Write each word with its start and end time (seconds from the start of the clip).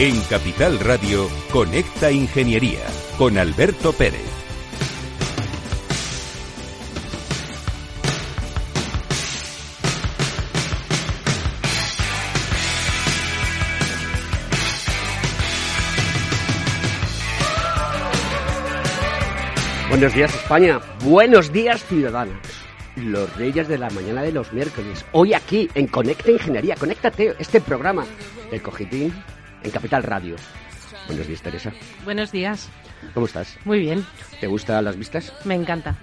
En 0.00 0.14
Capital 0.30 0.78
Radio, 0.78 1.28
Conecta 1.50 2.12
Ingeniería 2.12 2.78
con 3.18 3.36
Alberto 3.36 3.92
Pérez. 3.92 4.22
Buenos 19.88 20.14
días 20.14 20.32
España, 20.32 20.80
buenos 21.02 21.52
días 21.52 21.84
ciudadanos. 21.86 22.36
Los 22.94 23.36
reyes 23.36 23.66
de 23.66 23.78
la 23.78 23.90
mañana 23.90 24.22
de 24.22 24.30
los 24.30 24.52
miércoles, 24.52 25.04
hoy 25.10 25.34
aquí 25.34 25.68
en 25.74 25.88
Conecta 25.88 26.30
Ingeniería, 26.30 26.76
conéctate 26.76 27.34
este 27.40 27.60
programa 27.60 28.06
del 28.52 28.62
Cogitín 28.62 29.12
en 29.62 29.70
Capital 29.70 30.02
Radio. 30.02 30.36
Buenos 31.06 31.26
días, 31.26 31.42
Teresa. 31.42 31.72
Buenos 32.04 32.32
días. 32.32 32.68
¿Cómo 33.14 33.26
estás? 33.26 33.56
Muy 33.64 33.80
bien. 33.80 34.04
¿Te 34.40 34.46
gustan 34.46 34.84
las 34.84 34.96
vistas? 34.96 35.32
Me 35.44 35.54
encanta. 35.54 35.96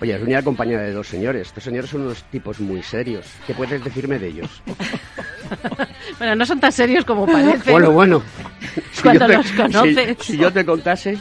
Oye, 0.00 0.14
has 0.14 0.20
venido 0.20 0.38
acompañada 0.38 0.84
de 0.84 0.92
dos 0.92 1.08
señores. 1.08 1.48
Estos 1.48 1.64
señores 1.64 1.90
son 1.90 2.02
unos 2.02 2.22
tipos 2.24 2.60
muy 2.60 2.82
serios. 2.82 3.26
¿Qué 3.46 3.54
puedes 3.54 3.82
decirme 3.82 4.18
de 4.18 4.28
ellos? 4.28 4.62
bueno, 6.18 6.36
no 6.36 6.46
son 6.46 6.60
tan 6.60 6.72
serios 6.72 7.04
como 7.04 7.26
parece. 7.26 7.72
Bueno, 7.72 7.90
bueno. 7.90 8.22
cuando 9.02 9.28
los 9.28 9.50
conoces. 9.52 10.16
Si, 10.20 10.36
yo 10.36 10.52
te 10.52 10.64
contase. 10.64 11.18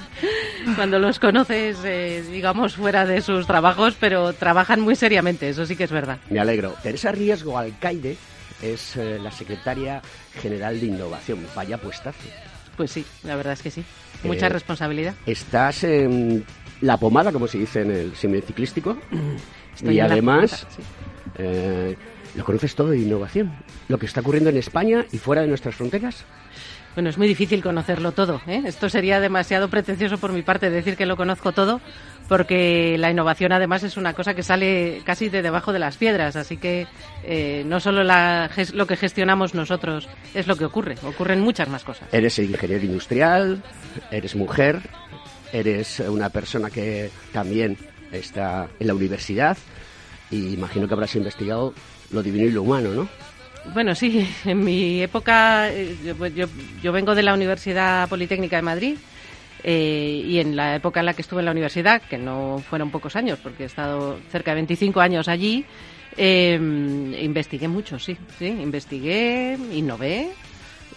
Cuando 0.75 0.99
los 0.99 1.19
conoces, 1.19 1.79
eh, 1.83 2.23
digamos, 2.31 2.75
fuera 2.75 3.05
de 3.05 3.21
sus 3.21 3.47
trabajos, 3.47 3.95
pero 3.99 4.33
trabajan 4.33 4.81
muy 4.81 4.95
seriamente, 4.95 5.49
eso 5.49 5.65
sí 5.65 5.75
que 5.75 5.85
es 5.85 5.91
verdad. 5.91 6.19
Me 6.29 6.39
alegro. 6.39 6.75
Teresa 6.83 7.11
Riesgo 7.11 7.57
Alcaide 7.57 8.17
es 8.61 8.95
eh, 8.97 9.19
la 9.19 9.31
secretaria 9.31 10.01
general 10.41 10.79
de 10.79 10.87
innovación. 10.87 11.39
Vaya 11.55 11.77
puestazo. 11.77 12.19
Pues 12.77 12.91
sí, 12.91 13.05
la 13.23 13.35
verdad 13.35 13.53
es 13.53 13.61
que 13.61 13.71
sí. 13.71 13.83
Mucha 14.23 14.47
eh, 14.47 14.49
responsabilidad. 14.49 15.15
Estás 15.25 15.83
en 15.83 16.45
la 16.81 16.97
pomada, 16.97 17.31
como 17.31 17.47
se 17.47 17.57
dice 17.57 17.81
en 17.81 17.91
el 17.91 18.15
ciclístico. 18.15 18.97
y 19.83 19.99
además, 19.99 20.65
eh, 21.37 21.95
lo 22.35 22.45
conoces 22.45 22.75
todo 22.75 22.89
de 22.89 22.99
innovación. 22.99 23.51
Lo 23.87 23.97
que 23.97 24.05
está 24.05 24.21
ocurriendo 24.21 24.49
en 24.49 24.57
España 24.57 25.05
y 25.11 25.17
fuera 25.17 25.41
de 25.41 25.47
nuestras 25.47 25.75
fronteras. 25.75 26.25
Bueno, 26.95 27.09
es 27.09 27.17
muy 27.17 27.27
difícil 27.27 27.63
conocerlo 27.63 28.11
todo. 28.11 28.41
¿eh? 28.47 28.63
Esto 28.65 28.89
sería 28.89 29.19
demasiado 29.19 29.69
pretencioso 29.69 30.17
por 30.17 30.33
mi 30.33 30.41
parte 30.41 30.69
decir 30.69 30.97
que 30.97 31.05
lo 31.05 31.15
conozco 31.15 31.53
todo, 31.53 31.79
porque 32.27 32.97
la 32.97 33.09
innovación 33.09 33.53
además 33.53 33.83
es 33.83 33.95
una 33.97 34.13
cosa 34.13 34.33
que 34.33 34.43
sale 34.43 35.01
casi 35.05 35.29
de 35.29 35.41
debajo 35.41 35.71
de 35.71 35.79
las 35.79 35.97
piedras. 35.97 36.35
Así 36.35 36.57
que 36.57 36.87
eh, 37.23 37.63
no 37.65 37.79
solo 37.79 38.03
lo 38.03 38.87
que 38.87 38.97
gestionamos 38.97 39.53
nosotros 39.53 40.09
es 40.33 40.47
lo 40.47 40.57
que 40.57 40.65
ocurre, 40.65 40.95
ocurren 41.03 41.39
muchas 41.41 41.69
más 41.69 41.83
cosas. 41.83 42.07
Eres 42.11 42.37
ingeniero 42.39 42.83
industrial, 42.83 43.63
eres 44.11 44.35
mujer, 44.35 44.81
eres 45.53 46.01
una 46.01 46.29
persona 46.29 46.69
que 46.69 47.09
también 47.31 47.77
está 48.11 48.67
en 48.79 48.87
la 48.87 48.93
universidad 48.93 49.57
y 50.29 50.53
imagino 50.53 50.87
que 50.87 50.93
habrás 50.93 51.15
investigado 51.15 51.73
lo 52.11 52.21
divino 52.21 52.47
y 52.47 52.51
lo 52.51 52.63
humano, 52.63 52.89
¿no? 52.91 53.07
Bueno, 53.65 53.95
sí, 53.95 54.27
en 54.45 54.63
mi 54.63 55.01
época, 55.01 55.69
eh, 55.69 56.15
pues, 56.17 56.33
yo, 56.33 56.47
yo, 56.81 56.91
vengo 56.91 57.15
de 57.15 57.23
la 57.23 57.33
Universidad 57.33 58.09
Politécnica 58.09 58.55
de 58.55 58.61
Madrid 58.61 58.97
eh, 59.63 60.23
y 60.25 60.39
en 60.39 60.55
la 60.55 60.75
época 60.75 60.99
en 60.99 61.05
la 61.05 61.13
que 61.13 61.21
estuve 61.21 61.39
en 61.41 61.45
la 61.45 61.51
universidad, 61.51 62.01
que 62.01 62.17
no 62.17 62.61
fueron 62.69 62.91
pocos 62.91 63.15
años, 63.15 63.39
porque 63.41 63.63
he 63.63 63.67
estado 63.67 64.19
cerca 64.29 64.51
de 64.51 64.55
25 64.55 64.99
años 64.99 65.27
allí, 65.27 65.65
eh, 66.17 66.59
investigué 67.21 67.67
mucho, 67.67 67.99
sí, 67.99 68.17
sí, 68.39 68.47
investigué, 68.47 69.57
innové 69.71 70.29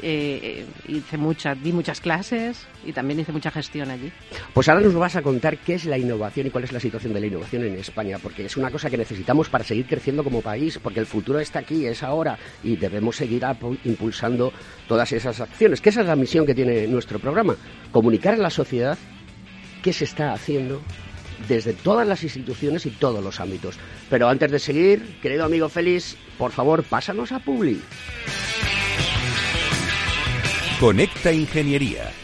eh, 0.06 0.66
hice 0.86 1.16
muchas, 1.16 1.60
di 1.62 1.72
muchas 1.72 1.98
clases 1.98 2.66
y 2.84 2.92
también 2.92 3.20
hice 3.20 3.32
mucha 3.32 3.50
gestión 3.50 3.90
allí. 3.90 4.12
Pues 4.52 4.68
ahora 4.68 4.82
nos 4.82 4.92
vas 4.92 5.16
a 5.16 5.22
contar 5.22 5.56
qué 5.56 5.74
es 5.74 5.86
la 5.86 5.96
innovación 5.96 6.46
y 6.46 6.50
cuál 6.50 6.64
es 6.64 6.72
la 6.72 6.80
situación 6.80 7.14
de 7.14 7.20
la 7.20 7.26
innovación 7.26 7.64
en 7.64 7.78
España, 7.78 8.18
porque 8.22 8.44
es 8.44 8.56
una 8.58 8.70
cosa 8.70 8.90
que 8.90 8.98
necesitamos 8.98 9.48
para 9.48 9.64
seguir 9.64 9.86
creciendo 9.86 10.22
como 10.22 10.42
país, 10.42 10.78
porque 10.78 11.00
el 11.00 11.06
futuro 11.06 11.40
está 11.40 11.60
aquí, 11.60 11.86
es 11.86 12.02
ahora, 12.02 12.38
y 12.62 12.76
debemos 12.76 13.16
seguir 13.16 13.46
impulsando 13.84 14.52
todas 14.86 15.10
esas 15.12 15.40
acciones, 15.40 15.80
que 15.80 15.88
esa 15.88 16.02
es 16.02 16.06
la 16.06 16.16
misión 16.16 16.44
que 16.44 16.54
tiene 16.54 16.86
nuestro 16.86 17.18
programa, 17.18 17.56
comunicar 17.90 18.34
a 18.34 18.38
la 18.38 18.50
sociedad 18.50 18.98
qué 19.82 19.94
se 19.94 20.04
está 20.04 20.34
haciendo 20.34 20.82
desde 21.48 21.72
todas 21.72 22.06
las 22.06 22.22
instituciones 22.22 22.84
y 22.84 22.90
todos 22.90 23.24
los 23.24 23.40
ámbitos. 23.40 23.76
Pero 24.10 24.28
antes 24.28 24.50
de 24.50 24.58
seguir, 24.58 25.18
querido 25.22 25.46
amigo 25.46 25.70
Félix, 25.70 26.18
por 26.36 26.52
favor, 26.52 26.84
pásanos 26.84 27.32
a 27.32 27.38
Publi. 27.38 27.80
Conecta 30.80 31.32
Ingeniería 31.32 32.23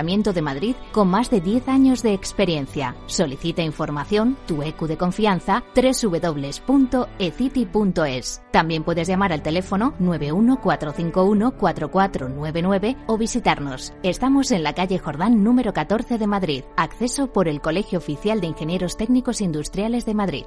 de 0.00 0.42
Madrid 0.42 0.74
con 0.92 1.08
más 1.08 1.28
de 1.30 1.40
10 1.40 1.68
años 1.68 2.02
de 2.02 2.14
experiencia. 2.14 2.96
Solicita 3.06 3.62
información, 3.62 4.36
tu 4.46 4.62
EQ 4.62 4.86
de 4.86 4.96
confianza, 4.96 5.62
www.eciti.es. 5.74 6.62
También 8.50 8.82
puedes 8.82 9.08
llamar 9.08 9.34
al 9.34 9.42
teléfono 9.42 9.92
914514499 10.00 12.96
o 13.06 13.18
visitarnos. 13.18 13.92
Estamos 14.02 14.52
en 14.52 14.62
la 14.62 14.72
calle 14.74 14.98
Jordán 14.98 15.44
número 15.44 15.74
14 15.74 16.16
de 16.16 16.26
Madrid. 16.26 16.64
Acceso 16.76 17.26
por 17.26 17.46
el 17.46 17.60
Colegio 17.60 17.98
Oficial 17.98 18.40
de 18.40 18.46
Ingenieros 18.46 18.96
Técnicos 18.96 19.42
Industriales 19.42 20.06
de 20.06 20.14
Madrid. 20.14 20.46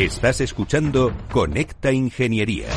Estás 0.00 0.40
escuchando 0.40 1.12
Conecta 1.30 1.92
Ingeniería. 1.92 2.68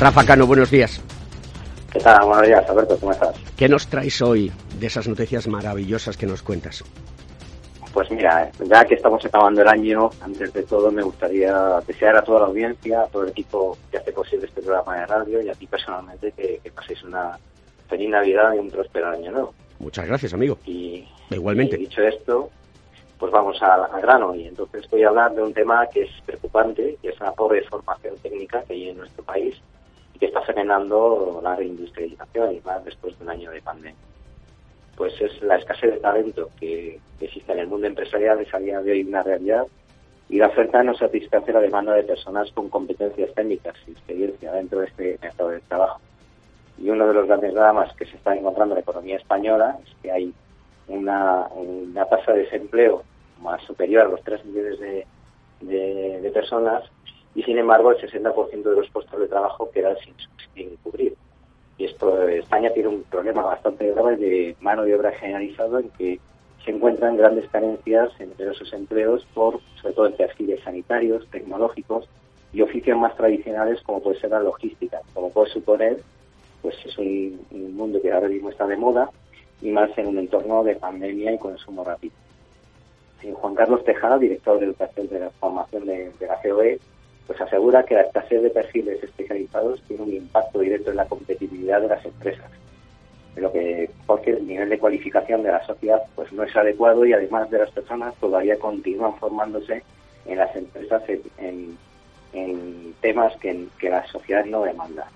Rafa 0.00 0.24
Cano, 0.24 0.46
buenos 0.46 0.70
días. 0.70 1.02
¿Qué 1.92 1.98
tal? 1.98 2.24
Buenos 2.24 2.46
días, 2.46 2.66
Alberto, 2.66 2.96
¿cómo 2.98 3.12
estás? 3.12 3.36
¿Qué 3.58 3.68
nos 3.68 3.88
traes 3.88 4.22
hoy 4.22 4.50
de 4.80 4.86
esas 4.86 5.06
noticias 5.06 5.46
maravillosas 5.48 6.16
que 6.16 6.24
nos 6.24 6.42
cuentas? 6.42 6.82
Pues 7.92 8.10
mira, 8.10 8.50
ya 8.64 8.86
que 8.86 8.94
estamos 8.94 9.22
acabando 9.22 9.60
el 9.60 9.68
año, 9.68 10.08
antes 10.22 10.50
de 10.54 10.62
todo 10.62 10.90
me 10.90 11.02
gustaría 11.02 11.54
desear 11.86 12.16
a 12.16 12.24
toda 12.24 12.40
la 12.40 12.46
audiencia, 12.46 13.02
a 13.02 13.08
todo 13.08 13.24
el 13.24 13.28
equipo 13.28 13.76
que 13.90 13.98
hace 13.98 14.12
posible 14.12 14.46
este 14.46 14.62
programa 14.62 14.96
de 14.96 15.06
radio 15.08 15.42
y 15.42 15.50
a 15.50 15.54
ti 15.54 15.66
personalmente 15.66 16.32
que, 16.32 16.58
paséis 16.74 17.02
una 17.02 17.38
feliz 17.86 18.08
Navidad 18.08 18.54
y 18.54 18.60
un 18.60 18.70
próspero 18.70 19.10
año 19.10 19.30
nuevo. 19.30 19.52
Muchas 19.78 20.06
gracias, 20.06 20.32
amigo. 20.32 20.56
Y, 20.64 21.06
igualmente. 21.28 21.76
Y 21.76 21.80
dicho 21.80 22.00
esto, 22.00 22.48
pues 23.22 23.30
vamos 23.30 23.62
al, 23.62 23.88
grano 24.02 24.34
y 24.34 24.48
entonces 24.48 24.90
voy 24.90 25.04
a 25.04 25.08
hablar 25.10 25.32
de 25.32 25.44
un 25.44 25.54
tema 25.54 25.86
que 25.86 26.02
es 26.02 26.10
preocupante, 26.26 26.98
que 27.00 27.10
es 27.10 27.20
la 27.20 27.30
pobre 27.30 27.62
formación 27.62 28.16
técnica 28.16 28.64
que 28.64 28.72
hay 28.72 28.88
en 28.88 28.96
nuestro 28.96 29.22
país 29.22 29.54
y 30.12 30.18
que 30.18 30.26
está 30.26 30.40
frenando 30.40 31.40
la 31.40 31.54
reindustrialización 31.54 32.56
y 32.56 32.60
más 32.62 32.84
después 32.84 33.16
de 33.16 33.22
un 33.22 33.30
año 33.30 33.52
de 33.52 33.62
pandemia. 33.62 33.94
Pues 34.96 35.12
es 35.20 35.40
la 35.40 35.54
escasez 35.54 35.92
de 35.92 36.00
talento 36.00 36.50
que, 36.58 36.98
existe 37.20 37.52
en 37.52 37.60
el 37.60 37.68
mundo 37.68 37.86
empresarial, 37.86 38.40
es 38.40 38.52
a 38.52 38.58
día 38.58 38.80
de 38.80 38.90
hoy 38.90 39.04
una 39.04 39.22
realidad 39.22 39.68
y 40.28 40.38
la 40.38 40.48
oferta 40.48 40.82
no 40.82 40.92
satisface 40.96 41.52
la 41.52 41.60
demanda 41.60 41.92
de 41.92 42.02
personas 42.02 42.50
con 42.50 42.70
competencias 42.70 43.32
técnicas 43.34 43.76
y 43.86 43.92
experiencia 43.92 44.50
dentro 44.50 44.80
de 44.80 44.86
este 44.86 45.18
mercado 45.22 45.50
de 45.50 45.60
trabajo. 45.60 46.00
Y 46.76 46.90
uno 46.90 47.06
de 47.06 47.14
los 47.14 47.28
grandes 47.28 47.54
dramas 47.54 47.94
que 47.94 48.04
se 48.04 48.16
está 48.16 48.34
encontrando 48.34 48.74
en 48.74 48.78
la 48.78 48.82
economía 48.82 49.16
española 49.18 49.78
es 49.80 49.94
que 50.02 50.10
hay 50.10 50.34
una, 50.88 51.46
una 51.54 52.04
tasa 52.06 52.32
de 52.32 52.40
desempleo 52.40 53.04
más 53.42 53.62
superior 53.62 54.06
a 54.06 54.10
los 54.10 54.22
3 54.22 54.44
millones 54.46 54.80
de, 54.80 56.30
personas 56.32 56.82
y 57.34 57.42
sin 57.42 57.58
embargo 57.58 57.92
el 57.92 57.98
60% 57.98 58.62
de 58.62 58.76
los 58.76 58.88
puestos 58.90 59.20
de 59.20 59.28
trabajo 59.28 59.70
quedan 59.70 59.96
sin 60.54 60.76
cubrir. 60.76 61.14
Y 61.78 61.86
esto, 61.86 62.28
España 62.28 62.70
tiene 62.72 62.88
un 62.88 63.02
problema 63.04 63.42
bastante 63.42 63.90
grave 63.90 64.16
de 64.16 64.56
mano 64.60 64.84
de 64.84 64.94
obra 64.94 65.12
generalizado 65.12 65.78
en 65.78 65.90
que 65.90 66.20
se 66.64 66.70
encuentran 66.70 67.16
grandes 67.16 67.48
carencias 67.50 68.10
entre 68.18 68.50
esos 68.50 68.72
empleos 68.72 69.26
por, 69.34 69.60
sobre 69.80 69.94
todo 69.94 70.06
en 70.06 70.16
perfiles 70.16 70.62
sanitarios, 70.62 71.26
tecnológicos 71.30 72.08
y 72.52 72.62
oficios 72.62 72.98
más 72.98 73.16
tradicionales 73.16 73.82
como 73.82 74.02
puede 74.02 74.20
ser 74.20 74.30
la 74.30 74.40
logística. 74.40 75.00
Como 75.14 75.30
puede 75.30 75.50
suponer, 75.50 75.98
pues 76.60 76.76
es 76.84 76.96
un, 76.98 77.40
mundo 77.74 78.00
que 78.00 78.12
ahora 78.12 78.28
mismo 78.28 78.50
está 78.50 78.66
de 78.66 78.76
moda 78.76 79.10
y 79.60 79.70
más 79.70 79.90
en 79.96 80.06
un 80.06 80.18
entorno 80.18 80.62
de 80.62 80.76
pandemia 80.76 81.32
y 81.32 81.38
consumo 81.38 81.82
rápido. 81.84 82.14
Juan 83.34 83.54
Carlos 83.54 83.84
Tejada, 83.84 84.18
director 84.18 84.58
de 84.58 84.66
educación 84.66 85.08
de 85.08 85.20
la 85.20 85.30
formación 85.30 85.86
de, 85.86 86.12
la 86.20 86.40
COE, 86.42 86.80
pues 87.26 87.40
asegura 87.40 87.84
que 87.84 87.94
la 87.94 88.02
escasez 88.02 88.42
de 88.42 88.50
perfiles 88.50 89.02
especializados 89.02 89.80
tiene 89.86 90.02
un 90.02 90.12
impacto 90.12 90.58
directo 90.60 90.90
en 90.90 90.96
la 90.96 91.06
competitividad 91.06 91.80
de 91.80 91.88
las 91.88 92.04
empresas 92.04 92.50
lo 93.36 93.52
que 93.52 93.90
porque 94.06 94.30
el 94.32 94.46
nivel 94.46 94.68
de 94.68 94.78
cualificación 94.78 95.42
de 95.42 95.52
la 95.52 95.64
sociedad 95.64 96.02
pues 96.14 96.32
no 96.32 96.42
es 96.42 96.54
adecuado 96.54 97.04
y 97.04 97.12
además 97.12 97.50
de 97.50 97.58
las 97.58 97.70
personas 97.70 98.14
todavía 98.16 98.58
continúan 98.58 99.16
formándose 99.16 99.82
en 100.26 100.38
las 100.38 100.54
empresas 100.54 101.02
en, 101.38 101.78
temas 103.00 103.36
que, 103.38 103.68
la 103.82 104.06
sociedad 104.06 104.44
no 104.44 104.62
demanda. 104.62 105.08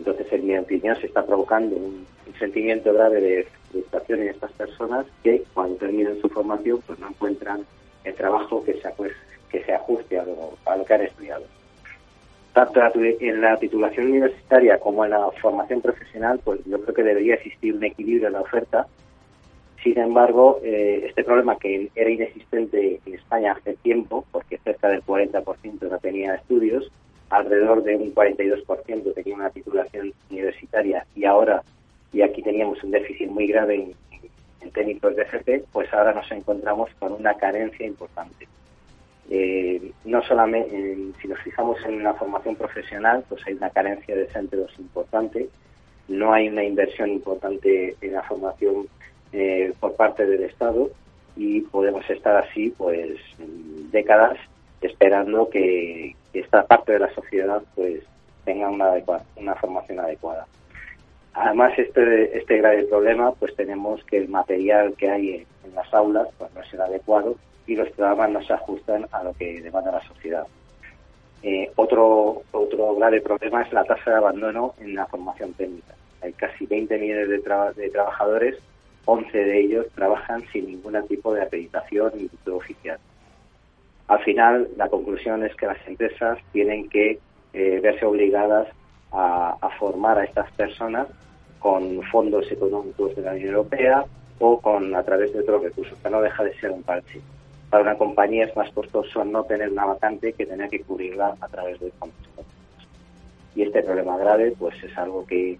Entonces, 0.00 0.32
en 0.32 0.46
mi 0.46 0.56
opinión, 0.56 0.96
se 0.96 1.08
está 1.08 1.26
provocando 1.26 1.76
un, 1.76 2.06
sentimiento 2.38 2.94
grave 2.94 3.20
de 3.20 3.46
frustración 3.70 4.22
en 4.22 4.28
estas 4.28 4.50
personas 4.52 5.04
que 5.22 5.42
cuando 5.52 5.76
terminan 5.76 6.18
su 6.22 6.28
formación 6.30 6.80
pues 6.86 6.98
no 6.98 7.08
encuentran 7.08 7.66
el 8.04 8.14
trabajo 8.14 8.64
que 8.64 8.80
se, 8.80 8.88
que 9.50 9.62
se 9.62 9.74
ajuste 9.74 10.18
a 10.18 10.24
lo, 10.24 10.56
a 10.64 10.76
lo 10.76 10.84
que 10.86 10.94
han 10.94 11.02
estudiado 11.02 11.44
tanto 12.54 12.80
en 13.02 13.40
la 13.40 13.56
titulación 13.58 14.06
universitaria 14.08 14.78
como 14.78 15.04
en 15.04 15.10
la 15.10 15.30
formación 15.40 15.82
profesional, 15.82 16.40
pues 16.42 16.60
yo 16.64 16.80
creo 16.80 16.94
que 16.94 17.02
debería 17.02 17.34
existir 17.34 17.74
un 17.74 17.84
equilibrio 17.84 18.28
en 18.28 18.32
la 18.32 18.40
oferta. 18.40 18.86
Sin 19.82 19.98
embargo, 19.98 20.60
eh, 20.62 21.04
este 21.08 21.24
problema 21.24 21.58
que 21.58 21.90
era 21.94 22.10
inexistente 22.10 23.00
en 23.04 23.14
España 23.14 23.52
hace 23.52 23.74
tiempo, 23.74 24.24
porque 24.32 24.58
cerca 24.58 24.88
del 24.88 25.02
40% 25.04 25.88
no 25.88 25.98
tenía 25.98 26.34
estudios, 26.34 26.90
alrededor 27.30 27.82
de 27.82 27.96
un 27.96 28.14
42% 28.14 29.14
tenía 29.14 29.34
una 29.34 29.50
titulación 29.50 30.12
universitaria 30.30 31.06
y 31.14 31.24
ahora, 31.24 31.62
y 32.12 32.22
aquí 32.22 32.42
teníamos 32.42 32.82
un 32.82 32.90
déficit 32.90 33.28
muy 33.28 33.46
grave 33.46 33.76
en, 33.76 33.94
en 34.60 34.70
técnicos 34.70 35.16
de 35.16 35.22
FP, 35.22 35.64
pues 35.72 35.92
ahora 35.92 36.12
nos 36.12 36.30
encontramos 36.30 36.90
con 36.98 37.12
una 37.12 37.34
carencia 37.34 37.86
importante. 37.86 38.46
Eh, 39.32 39.92
no 40.04 40.22
solamente, 40.24 40.96
si 41.22 41.28
nos 41.28 41.38
fijamos 41.40 41.78
en 41.86 42.02
la 42.02 42.14
formación 42.14 42.56
profesional, 42.56 43.24
pues 43.28 43.46
hay 43.46 43.54
una 43.54 43.70
carencia 43.70 44.16
de 44.16 44.26
centros 44.26 44.72
importante, 44.78 45.48
no 46.08 46.32
hay 46.32 46.48
una 46.48 46.64
inversión 46.64 47.10
importante 47.10 47.96
en 48.00 48.12
la 48.12 48.24
formación 48.24 48.88
eh, 49.32 49.72
por 49.78 49.94
parte 49.94 50.26
del 50.26 50.42
Estado 50.42 50.90
y 51.36 51.60
podemos 51.60 52.08
estar 52.10 52.44
así, 52.44 52.74
pues, 52.76 53.20
décadas 53.92 54.36
esperando 54.80 55.48
que, 55.48 56.16
esta 56.32 56.66
parte 56.66 56.92
de 56.92 57.00
la 57.00 57.14
sociedad, 57.14 57.62
pues, 57.74 58.02
tenga 58.44 58.68
una, 58.68 58.92
una 59.36 59.54
formación 59.56 60.00
adecuada. 60.00 60.46
Además, 61.34 61.72
este, 61.78 62.36
este 62.36 62.58
grave 62.58 62.84
problema, 62.84 63.32
pues 63.32 63.54
tenemos 63.54 64.02
que 64.04 64.18
el 64.18 64.28
material 64.28 64.94
que 64.96 65.10
hay 65.10 65.30
en, 65.30 65.46
en 65.64 65.74
las 65.74 65.92
aulas 65.94 66.28
pues, 66.38 66.52
no 66.54 66.60
es 66.60 66.74
el 66.74 66.80
adecuado 66.80 67.36
y 67.66 67.76
los 67.76 67.88
programas 67.90 68.30
no 68.30 68.42
se 68.42 68.52
ajustan 68.52 69.06
a 69.12 69.22
lo 69.22 69.32
que 69.34 69.60
demanda 69.60 69.92
la 69.92 70.02
sociedad. 70.02 70.46
Eh, 71.42 71.70
otro, 71.76 72.42
otro 72.50 72.96
grave 72.96 73.20
problema 73.20 73.62
es 73.62 73.72
la 73.72 73.84
tasa 73.84 74.10
de 74.10 74.16
abandono 74.16 74.74
en 74.80 74.94
la 74.94 75.06
formación 75.06 75.54
técnica. 75.54 75.94
Hay 76.22 76.32
casi 76.34 76.66
20 76.66 76.98
millones 76.98 77.28
de, 77.28 77.82
de 77.82 77.90
trabajadores, 77.90 78.56
11 79.06 79.38
de 79.38 79.60
ellos 79.60 79.86
trabajan 79.94 80.44
sin 80.52 80.66
ningún 80.66 81.00
tipo 81.08 81.32
de 81.32 81.42
acreditación 81.42 82.12
ni 82.16 82.28
título 82.28 82.56
oficial. 82.58 82.98
Al 84.10 84.18
final, 84.24 84.68
la 84.76 84.88
conclusión 84.88 85.44
es 85.44 85.54
que 85.54 85.66
las 85.66 85.78
empresas 85.86 86.36
tienen 86.50 86.88
que 86.88 87.20
eh, 87.52 87.80
verse 87.80 88.04
obligadas 88.04 88.66
a, 89.12 89.56
formar 89.78 90.18
a 90.18 90.24
estas 90.24 90.50
personas 90.50 91.06
con 91.60 92.02
fondos 92.10 92.50
económicos 92.50 93.14
de 93.14 93.22
la 93.22 93.32
Unión 93.32 93.50
Europea 93.50 94.04
o 94.40 94.60
con 94.60 94.96
a 94.96 95.04
través 95.04 95.32
de 95.32 95.38
otros 95.38 95.62
recursos, 95.62 95.96
que 96.02 96.10
no 96.10 96.20
deja 96.22 96.42
de 96.42 96.58
ser 96.58 96.72
un 96.72 96.82
parche 96.82 97.20
para 97.70 97.84
una 97.84 97.96
compañía 97.96 98.46
es 98.46 98.56
más 98.56 98.68
costoso 98.72 99.24
no 99.24 99.44
tener 99.44 99.70
una 99.70 99.84
vacante 99.84 100.32
que 100.32 100.44
tener 100.44 100.68
que 100.68 100.80
cubrirla 100.80 101.36
a 101.40 101.46
través 101.46 101.78
de 101.78 101.92
fondos 101.92 102.16
Y 103.54 103.62
este 103.62 103.80
problema 103.84 104.18
grave, 104.18 104.54
pues 104.58 104.74
es 104.82 104.98
algo 104.98 105.24
que, 105.24 105.56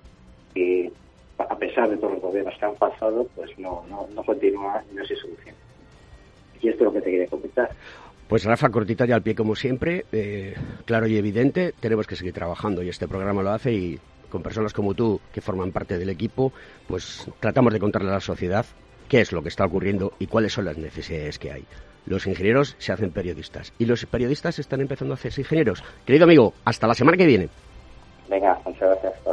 a 1.38 1.56
pesar 1.56 1.88
de 1.88 1.98
todos 1.98 2.14
los 2.14 2.22
gobiernos 2.22 2.58
que 2.58 2.64
han 2.64 2.74
pasado, 2.74 3.28
pues 3.36 3.56
no, 3.60 3.84
no, 3.88 4.08
no 4.12 4.24
continúa 4.24 4.82
y 4.90 4.96
no 4.96 5.04
se 5.04 5.14
soluciona. 5.14 5.56
Y 6.60 6.68
esto 6.68 6.82
es 6.82 6.86
lo 6.86 6.92
que 6.92 7.00
te 7.00 7.10
quería 7.12 7.28
comentar. 7.28 7.70
Pues 8.30 8.44
Rafa, 8.44 8.68
cortita 8.68 9.04
y 9.06 9.10
al 9.10 9.22
pie 9.22 9.34
como 9.34 9.56
siempre, 9.56 10.06
eh, 10.12 10.54
claro 10.84 11.08
y 11.08 11.16
evidente, 11.16 11.74
tenemos 11.80 12.06
que 12.06 12.14
seguir 12.14 12.32
trabajando 12.32 12.80
y 12.80 12.88
este 12.88 13.08
programa 13.08 13.42
lo 13.42 13.50
hace 13.50 13.72
y 13.72 13.98
con 14.28 14.40
personas 14.40 14.72
como 14.72 14.94
tú 14.94 15.20
que 15.32 15.40
forman 15.40 15.72
parte 15.72 15.98
del 15.98 16.10
equipo, 16.10 16.52
pues 16.86 17.26
tratamos 17.40 17.72
de 17.72 17.80
contarle 17.80 18.08
a 18.10 18.14
la 18.14 18.20
sociedad 18.20 18.64
qué 19.08 19.20
es 19.20 19.32
lo 19.32 19.42
que 19.42 19.48
está 19.48 19.64
ocurriendo 19.64 20.12
y 20.20 20.28
cuáles 20.28 20.52
son 20.52 20.66
las 20.66 20.78
necesidades 20.78 21.40
que 21.40 21.50
hay. 21.50 21.64
Los 22.06 22.28
ingenieros 22.28 22.76
se 22.78 22.92
hacen 22.92 23.10
periodistas 23.10 23.72
y 23.80 23.86
los 23.86 24.06
periodistas 24.06 24.60
están 24.60 24.80
empezando 24.80 25.12
a 25.12 25.16
hacerse 25.16 25.40
ingenieros. 25.40 25.82
Querido 26.06 26.22
amigo, 26.22 26.54
hasta 26.64 26.86
la 26.86 26.94
semana 26.94 27.16
que 27.16 27.26
viene. 27.26 27.48
Venga, 28.28 28.60
muchas 28.64 28.90
gracias. 28.90 29.12
Hasta 29.12 29.32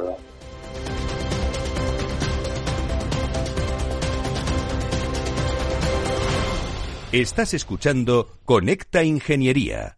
Estás 7.13 7.53
escuchando 7.53 8.27
Conecta 8.43 9.01
Ingeniería. 9.01 9.97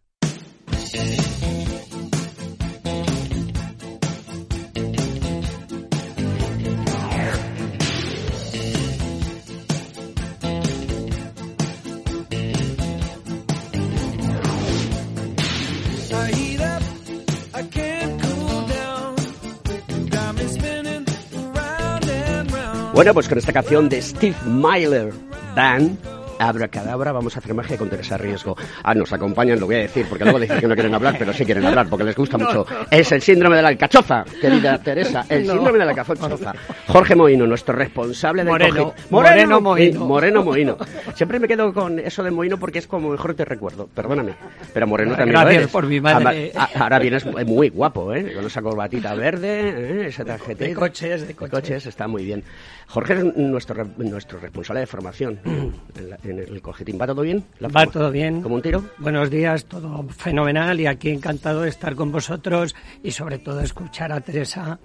Bueno, 22.93 23.13
pues 23.15 23.27
con 23.27 23.37
esta 23.39 23.51
canción 23.51 23.89
de 23.89 23.99
Steve 23.99 24.35
Myler 24.45 25.11
Band 25.55 26.18
Abracadabra, 26.39 27.12
vamos 27.12 27.36
a 27.36 27.39
hacer 27.39 27.53
magia 27.53 27.77
con 27.77 27.89
Teresa 27.89 28.17
Riesgo. 28.17 28.55
Ah, 28.84 28.96
nos 28.96 29.12
acompañan, 29.12 29.60
lo 29.60 29.65
voy 29.65 29.75
a 29.75 29.79
decir, 29.79 30.05
porque 30.10 30.24
luego 30.24 30.39
dicen 30.39 30.60
que 30.60 30.67
no 30.67 30.74
quieren 30.74 30.96
hablar, 30.96 31.15
pero 31.19 31.34
sí 31.34 31.46
quieren 31.46 31.65
hablar, 31.65 31.88
porque 31.89 32.05
les 32.05 32.15
gusta 32.15 32.38
mucho. 32.38 32.65
Es 32.89 33.12
el 33.12 33.22
síndrome 33.22 33.58
de 33.58 33.62
la 33.62 33.67
alcachofa, 33.69 34.24
querida 34.41 34.77
Teresa, 34.84 35.25
el 35.29 35.46
síndrome 35.46 35.79
de 35.79 35.86
la 35.86 35.91
alcachofa. 35.91 36.53
Jorge 36.88 37.15
Moino, 37.15 37.46
nuestro 37.46 37.75
responsable 37.75 38.43
de 38.43 38.50
Moreno, 38.50 38.93
Moreno, 39.10 39.62
Moino. 39.62 40.05
Moreno 40.05 40.43
Moino. 40.43 40.77
Siempre 41.13 41.39
me 41.39 41.48
quedo 41.48 41.74
con 41.74 42.00
eso 42.00 42.24
de 42.24 42.31
Moino 42.31 42.58
porque 42.58 42.79
es 42.79 42.88
como 42.88 43.10
mejor 43.10 43.34
te 43.34 43.46
recuerdo, 43.46 43.88
perdóname. 43.88 44.34
Pero 44.74 44.88
Moreno 44.88 45.15
también 45.15 45.39
Gracias 45.39 45.63
lo 45.63 45.69
por 45.69 45.88
mi 45.88 46.00
madre. 46.00 46.51
Ahora 46.75 47.00
vienes 47.00 47.25
muy 47.25 47.69
guapo, 47.69 48.13
¿eh? 48.13 48.34
Con 48.34 48.46
esa 48.46 48.62
corbatita 48.62 49.13
verde, 49.13 50.03
¿eh? 50.03 50.08
ese 50.08 50.24
tarjetita. 50.24 50.65
De 50.65 50.74
coches, 50.74 51.27
de 51.27 51.36
coches. 51.36 51.51
De 51.51 51.62
coches, 51.62 51.86
está 51.86 52.08
muy 52.08 52.25
bien. 52.25 52.43
Jorge 52.88 53.13
es 53.13 53.24
nuestro, 53.36 53.88
nuestro 53.98 54.39
responsable 54.39 54.79
de 54.81 54.88
formación 54.88 55.39
en, 56.24 56.28
el 56.29 56.62
Cogitín. 56.62 57.00
¿Va 57.00 57.07
todo 57.07 57.21
bien? 57.21 57.43
Va 57.63 57.86
todo 57.88 58.12
bien. 58.12 58.41
¿Como 58.41 58.55
un 58.55 58.62
tiro? 58.62 58.83
Buenos 58.98 59.29
días, 59.29 59.65
todo 59.65 60.05
fenomenal 60.09 60.79
y 60.79 60.86
aquí 60.86 61.09
encantado 61.09 61.62
de 61.62 61.69
estar 61.69 61.95
con 61.95 62.12
vosotros 62.12 62.75
y 63.03 63.12
sobre 63.12 63.39
todo 63.39 63.62
escuchar 63.62 64.12
a 64.12 64.21
Teresa 64.21 64.79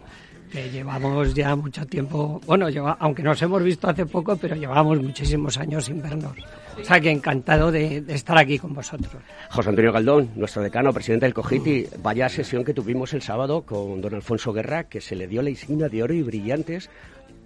que 0.55 0.71
llevamos 0.71 1.35
ya 1.35 1.57
mucho 1.57 1.85
tiempo, 1.85 2.41
bueno, 2.47 2.69
lleva, 2.69 2.97
aunque 3.01 3.25
nos 3.25 3.43
hemos 3.43 3.61
visto 3.61 3.89
hace 3.89 4.07
poco, 4.07 4.37
pero 4.37 4.55
llevamos 4.55 5.03
muchísimos 5.03 5.59
años 5.59 5.87
sin 5.87 6.01
vernos. 6.01 6.37
O 6.81 6.85
sea 6.85 7.01
que 7.01 7.11
encantado 7.11 7.73
de, 7.73 8.03
de, 8.03 8.15
estar 8.15 8.39
aquí 8.39 8.59
con 8.61 8.73
vosotros. 8.73 9.17
José 9.51 9.69
Antonio 9.71 9.93
Galdón, 9.93 10.31
nuestro 10.37 10.63
decano, 10.63 10.93
presidente 10.93 11.27
del 11.27 11.35
COGITI, 11.35 11.89
vaya 12.03 12.29
sesión 12.29 12.63
que 12.65 12.73
tuvimos 12.73 13.13
el 13.15 13.23
sábado 13.23 13.63
con 13.63 14.01
don 14.01 14.15
Alfonso 14.15 14.53
Guerra, 14.53 14.85
que 14.85 15.01
se 15.01 15.17
le 15.17 15.27
dio 15.27 15.43
la 15.43 15.51
insignia 15.51 15.89
de 15.89 16.03
oro 16.05 16.15
y 16.15 16.23
brillantes 16.23 16.89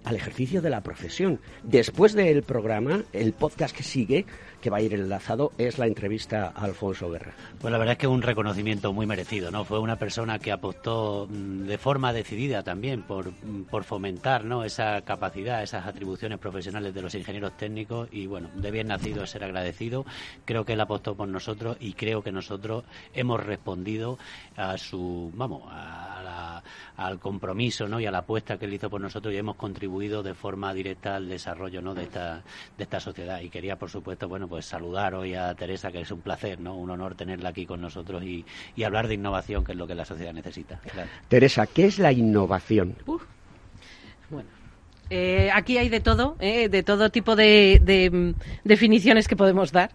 al 0.03 0.15
ejercicio 0.15 0.61
de 0.61 0.69
la 0.69 0.81
profesión. 0.81 1.39
Después 1.63 2.13
del 2.13 2.43
programa, 2.43 3.03
el 3.13 3.33
podcast 3.33 3.75
que 3.75 3.83
sigue 3.83 4.25
que 4.61 4.69
va 4.69 4.77
a 4.77 4.81
ir 4.81 4.93
enlazado 4.93 5.51
es 5.57 5.77
la 5.77 5.87
entrevista 5.87 6.53
a 6.55 6.63
Alfonso 6.65 7.09
Guerra. 7.09 7.33
Pues 7.59 7.71
la 7.71 7.77
verdad 7.77 7.93
es 7.93 7.97
que 7.97 8.07
un 8.07 8.21
reconocimiento 8.21 8.93
muy 8.93 9.05
merecido, 9.05 9.51
¿no? 9.51 9.63
Fue 9.63 9.79
una 9.79 9.97
persona 9.97 10.39
que 10.39 10.51
apostó 10.51 11.27
mm, 11.29 11.65
de 11.65 11.77
forma 11.77 12.13
decidida 12.13 12.63
también 12.63 13.03
por, 13.03 13.31
mm, 13.31 13.63
por 13.69 13.83
fomentar, 13.83 14.45
¿no? 14.45 14.63
Esa 14.63 15.01
capacidad, 15.01 15.63
esas 15.63 15.85
atribuciones 15.85 16.39
profesionales 16.39 16.93
de 16.93 17.01
los 17.01 17.15
ingenieros 17.15 17.55
técnicos 17.57 18.09
y, 18.11 18.27
bueno, 18.27 18.49
de 18.55 18.71
bien 18.71 18.87
nacido 18.87 19.25
ser 19.25 19.43
agradecido. 19.43 20.05
Creo 20.45 20.65
que 20.65 20.73
él 20.73 20.81
apostó 20.81 21.15
por 21.15 21.27
nosotros 21.27 21.77
y 21.79 21.93
creo 21.93 22.21
que 22.21 22.31
nosotros 22.31 22.83
hemos 23.13 23.43
respondido 23.43 24.17
a 24.55 24.77
su, 24.77 25.31
vamos, 25.35 25.63
al 26.97 27.19
compromiso, 27.19 27.87
¿no? 27.87 27.99
Y 27.99 28.05
a 28.05 28.11
la 28.11 28.19
apuesta 28.19 28.57
que 28.57 28.65
él 28.65 28.73
hizo 28.73 28.89
por 28.89 28.99
nosotros 28.99 29.33
y 29.33 29.37
hemos 29.37 29.55
contribuido 29.55 30.21
de 30.21 30.33
forma 30.33 30.73
directa 30.73 31.15
al 31.15 31.29
desarrollo, 31.29 31.81
¿no? 31.81 31.93
De 31.93 32.03
esta, 32.03 32.43
de 32.77 32.83
esta 32.83 32.99
sociedad. 32.99 33.39
Y 33.41 33.49
quería, 33.49 33.77
por 33.77 33.89
supuesto, 33.89 34.27
bueno, 34.27 34.48
pues 34.49 34.65
saludar 34.65 35.15
hoy 35.15 35.35
a 35.35 35.53
Teresa, 35.53 35.91
que 35.91 36.01
es 36.01 36.11
un 36.11 36.21
placer, 36.21 36.59
¿no? 36.59 36.75
Un 36.75 36.89
honor 36.89 37.15
tenerla 37.15 37.49
aquí 37.49 37.65
con 37.65 37.79
nosotros 37.79 38.23
y, 38.23 38.45
hablar 38.83 39.07
de 39.07 39.13
innovación, 39.13 39.63
que 39.63 39.73
es 39.73 39.77
lo 39.77 39.87
que 39.87 39.95
la 39.95 40.05
sociedad 40.05 40.33
necesita. 40.33 40.81
Teresa, 41.27 41.67
¿qué 41.67 41.85
es 41.85 41.99
la 41.99 42.11
innovación? 42.11 42.95
Bueno. 44.29 44.58
Eh, 45.09 45.49
aquí 45.53 45.77
hay 45.77 45.89
de 45.89 45.99
todo, 46.01 46.35
eh, 46.39 46.69
de 46.69 46.83
todo 46.83 47.09
tipo 47.09 47.35
de, 47.35 48.09
mm, 48.11 48.39
definiciones 48.63 49.27
que 49.27 49.35
podemos 49.35 49.71
dar. 49.71 49.91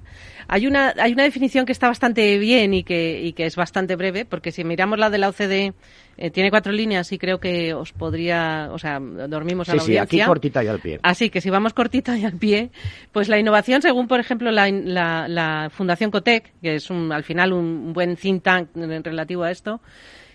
Hay 0.48 0.66
una, 0.66 0.92
hay 0.98 1.12
una 1.12 1.22
definición 1.22 1.64
que 1.66 1.72
está 1.72 1.88
bastante 1.88 2.36
bien 2.38 2.74
y 2.74 2.82
que, 2.82 3.22
y 3.22 3.32
que 3.32 3.46
es 3.46 3.56
bastante 3.56 3.96
breve, 3.96 4.24
porque 4.24 4.50
si 4.50 4.64
miramos 4.64 4.98
la 4.98 5.10
de 5.10 5.18
la 5.18 5.28
OCDE, 5.28 5.72
eh, 6.16 6.30
tiene 6.30 6.50
cuatro 6.50 6.72
líneas 6.72 7.10
y 7.12 7.18
creo 7.18 7.38
que 7.38 7.74
os 7.74 7.92
podría, 7.92 8.68
o 8.72 8.78
sea, 8.78 8.98
dormimos 9.00 9.68
a 9.68 9.76
la 9.76 9.82
sí, 9.82 9.96
aquí 9.96 10.20
cortita 10.20 10.62
y 10.62 10.66
al 10.66 10.80
pie. 10.80 10.98
Así 11.02 11.30
que 11.30 11.40
si 11.40 11.48
vamos 11.48 11.72
cortita 11.72 12.18
y 12.18 12.24
al 12.24 12.34
pie, 12.36 12.70
pues 13.12 13.28
la 13.28 13.38
innovación, 13.38 13.82
según 13.82 14.08
por 14.08 14.20
ejemplo 14.20 14.50
la, 14.50 14.68
la, 14.68 15.70
Fundación 15.70 16.10
Cotec, 16.10 16.52
que 16.60 16.76
es 16.76 16.90
un, 16.90 17.12
al 17.12 17.24
final 17.24 17.52
un 17.52 17.92
buen 17.92 18.16
think 18.16 18.42
tank 18.42 18.68
relativo 18.74 19.44
a 19.44 19.50
esto, 19.50 19.80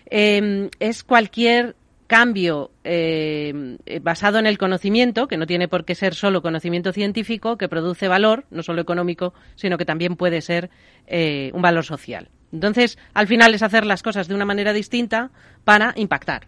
eh, 0.10 0.70
es 0.80 1.04
cualquier 1.04 1.76
cambio 2.10 2.72
eh, 2.84 3.78
basado 4.02 4.40
en 4.40 4.48
el 4.48 4.58
conocimiento, 4.58 5.28
que 5.28 5.38
no 5.38 5.46
tiene 5.46 5.68
por 5.68 5.86
qué 5.86 5.94
ser 5.94 6.16
solo 6.16 6.42
conocimiento 6.42 6.92
científico, 6.92 7.56
que 7.56 7.70
produce 7.70 8.08
valor, 8.08 8.46
no 8.50 8.64
solo 8.64 8.82
económico, 8.82 9.34
sino 9.56 9.78
que 9.78 9.86
también 9.86 10.16
puede 10.16 10.42
ser 10.42 10.72
eh, 11.06 11.52
un 11.54 11.62
valor 11.62 11.86
social. 11.86 12.30
Entonces, 12.52 12.98
al 13.14 13.28
final 13.28 13.54
es 13.54 13.62
hacer 13.62 13.86
las 13.86 14.02
cosas 14.02 14.28
de 14.28 14.34
una 14.34 14.44
manera 14.44 14.74
distinta 14.74 15.30
para 15.64 15.94
impactar. 15.96 16.48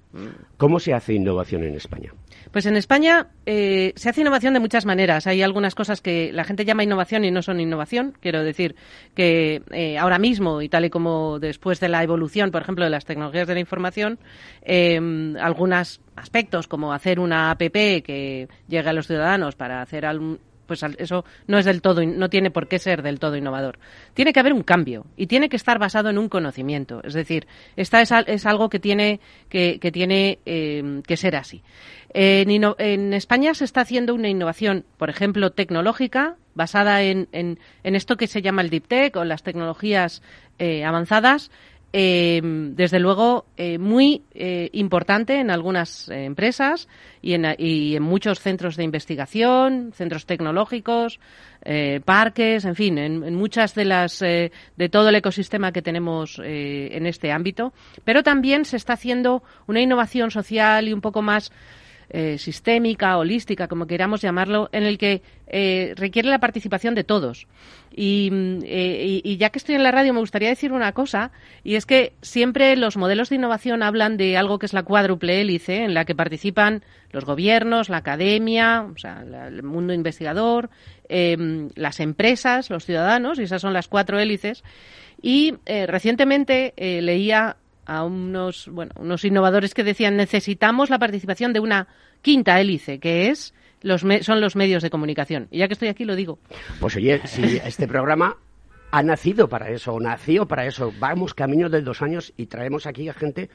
¿Cómo 0.57 0.79
se 0.79 0.95
hace 0.95 1.13
innovación 1.13 1.63
en 1.63 1.75
España? 1.75 2.11
Pues 2.51 2.65
en 2.65 2.75
España 2.75 3.27
eh, 3.45 3.93
se 3.95 4.09
hace 4.09 4.21
innovación 4.21 4.53
de 4.53 4.59
muchas 4.59 4.85
maneras. 4.85 5.25
Hay 5.25 5.41
algunas 5.41 5.73
cosas 5.73 6.01
que 6.01 6.31
la 6.33 6.43
gente 6.43 6.65
llama 6.65 6.83
innovación 6.83 7.23
y 7.23 7.31
no 7.31 7.41
son 7.41 7.61
innovación. 7.61 8.13
Quiero 8.19 8.43
decir 8.43 8.75
que 9.15 9.63
eh, 9.71 9.97
ahora 9.97 10.19
mismo, 10.19 10.61
y 10.61 10.67
tal 10.67 10.85
y 10.85 10.89
como 10.89 11.39
después 11.39 11.79
de 11.79 11.87
la 11.87 12.03
evolución, 12.03 12.51
por 12.51 12.61
ejemplo, 12.61 12.83
de 12.83 12.91
las 12.91 13.05
tecnologías 13.05 13.47
de 13.47 13.53
la 13.53 13.59
información, 13.61 14.19
eh, 14.63 14.99
algunos 15.39 16.01
aspectos 16.17 16.67
como 16.67 16.91
hacer 16.91 17.19
una 17.19 17.51
app 17.51 17.61
que 17.61 18.49
llegue 18.67 18.89
a 18.89 18.93
los 18.93 19.07
ciudadanos 19.07 19.55
para 19.55 19.81
hacer 19.81 20.05
algún, 20.05 20.39
pues 20.71 20.83
eso 20.99 21.25
no 21.47 21.57
es 21.57 21.65
del 21.65 21.81
todo, 21.81 22.01
no 22.05 22.29
tiene 22.29 22.49
por 22.49 22.69
qué 22.69 22.79
ser 22.79 23.01
del 23.01 23.19
todo 23.19 23.35
innovador. 23.35 23.77
Tiene 24.13 24.31
que 24.31 24.39
haber 24.39 24.53
un 24.53 24.63
cambio 24.63 25.05
y 25.17 25.27
tiene 25.27 25.49
que 25.49 25.57
estar 25.57 25.79
basado 25.79 26.09
en 26.09 26.17
un 26.17 26.29
conocimiento. 26.29 27.01
Es 27.03 27.13
decir, 27.13 27.45
esta 27.75 28.01
es, 28.01 28.45
algo 28.45 28.69
que 28.69 28.79
tiene 28.79 29.19
que, 29.49 29.81
eh, 29.83 31.17
ser 31.17 31.35
así. 31.35 31.61
En, 32.13 33.13
España 33.13 33.53
se 33.53 33.65
está 33.65 33.81
haciendo 33.81 34.13
una 34.13 34.29
innovación, 34.29 34.85
por 34.95 35.09
ejemplo, 35.09 35.51
tecnológica, 35.51 36.37
basada 36.55 37.01
en, 37.01 37.27
en, 37.33 37.57
esto 37.83 38.15
que 38.15 38.27
se 38.27 38.41
llama 38.41 38.61
el 38.61 38.69
deep 38.69 38.87
tech 38.87 39.17
o 39.17 39.25
las 39.25 39.43
tecnologías 39.43 40.21
eh, 40.57 40.85
avanzadas, 40.85 41.51
eh, 41.93 42.39
desde 42.43 42.99
luego 42.99 43.45
eh, 43.57 43.77
muy 43.77 44.23
eh, 44.33 44.69
importante 44.73 45.39
en 45.39 45.51
algunas 45.51 46.07
eh, 46.09 46.23
empresas 46.23 46.87
y 47.21 47.33
en, 47.33 47.45
y 47.57 47.97
en, 47.97 48.03
muchos 48.03 48.39
centros 48.39 48.77
de 48.77 48.83
investigación, 48.83 49.91
centros 49.93 50.25
tecnológicos, 50.25 51.19
parques, 52.05 52.65
en 52.65 52.75
fin, 52.75 52.97
en, 52.97 53.23
en, 53.23 53.35
muchas 53.35 53.75
de 53.75 53.85
las 53.85 54.19
de 54.19 54.89
todo 54.89 55.09
el 55.09 55.15
ecosistema 55.15 55.71
que 55.71 55.83
tenemos 55.83 56.41
en 56.43 57.05
este 57.05 57.31
ámbito. 57.31 57.71
Pero 58.03 58.23
también 58.23 58.65
se 58.65 58.77
está 58.77 58.93
haciendo 58.93 59.43
una 59.67 59.79
innovación 59.79 60.31
social 60.31 60.87
y 60.87 60.93
un 60.93 61.01
poco 61.01 61.21
más 61.21 61.51
eh, 62.13 62.37
sistémica, 62.37 63.17
holística, 63.17 63.69
como 63.69 63.87
queramos 63.87 64.19
llamarlo, 64.19 64.67
en 64.73 64.83
el 64.83 64.97
que 64.97 65.21
eh, 65.47 65.93
requiere 65.95 66.27
la 66.27 66.39
participación 66.39 66.93
de 66.93 67.05
todos. 67.05 67.47
Mm, 67.95 68.59
eh, 68.65 69.21
y, 69.23 69.37
ya 69.37 69.49
que 69.49 69.59
estoy 69.59 69.75
en 69.75 69.83
la 69.83 69.91
radio, 69.91 70.13
me 70.13 70.19
gustaría 70.19 70.49
decir 70.49 70.73
una 70.73 70.91
cosa, 70.91 71.31
y 71.63 71.75
es 71.75 71.85
que 71.85 72.11
siempre 72.21 72.75
los 72.75 72.97
modelos 72.97 73.29
de 73.29 73.37
innovación 73.37 73.81
hablan 73.81 74.17
de 74.17 74.35
algo 74.35 74.59
que 74.59 74.65
es 74.65 74.73
la 74.73 74.83
cuádruple 74.83 75.39
hélice, 75.39 75.85
en 75.85 75.93
la 75.93 76.03
que 76.03 76.13
participan 76.13 76.83
los 77.11 77.23
gobiernos, 77.23 77.87
la 77.87 77.97
academia, 77.97 78.81
o 78.93 78.97
sea, 78.97 79.23
el 79.47 79.63
mundo 79.63 79.93
investigador, 79.93 80.69
las 81.07 81.99
empresas, 82.01 82.69
los 82.69 82.85
ciudadanos, 82.85 83.39
y 83.39 83.43
esas 83.43 83.61
son 83.61 83.71
las 83.71 83.87
cuatro 83.87 84.19
hélices. 84.19 84.65
Y 85.21 85.55
recientemente 85.65 86.73
leía 86.77 87.55
a 87.85 88.03
unos, 88.03 88.67
bueno, 88.67 88.91
unos 88.97 89.25
innovadores 89.25 89.73
que 89.73 89.83
decían 89.83 90.17
necesitamos 90.17 90.89
la 90.89 90.99
participación 90.99 91.53
de 91.53 91.59
una 91.59 91.87
quinta 92.21 92.59
hélice, 92.59 92.99
que 92.99 93.29
es 93.29 93.53
los 93.81 94.01
son 94.21 94.41
los 94.41 94.55
medios 94.55 94.83
de 94.83 94.89
comunicación. 94.89 95.47
Y 95.51 95.59
ya 95.59 95.67
que 95.67 95.73
estoy 95.73 95.89
aquí 95.89 96.05
lo 96.05 96.15
digo. 96.15 96.39
Pues 96.79 96.95
oye, 96.95 97.21
si 97.25 97.57
este 97.65 97.87
programa 97.87 98.37
ha 98.91 99.03
nacido 99.03 99.47
para 99.47 99.69
eso, 99.69 99.99
nació 99.99 100.47
para 100.47 100.65
eso, 100.65 100.93
vamos 100.99 101.33
camino 101.33 101.69
de 101.69 101.81
dos 101.81 102.01
años 102.01 102.33
y 102.37 102.47
traemos 102.47 102.85
aquí 102.85 103.07
a 103.07 103.13
gente 103.13 103.49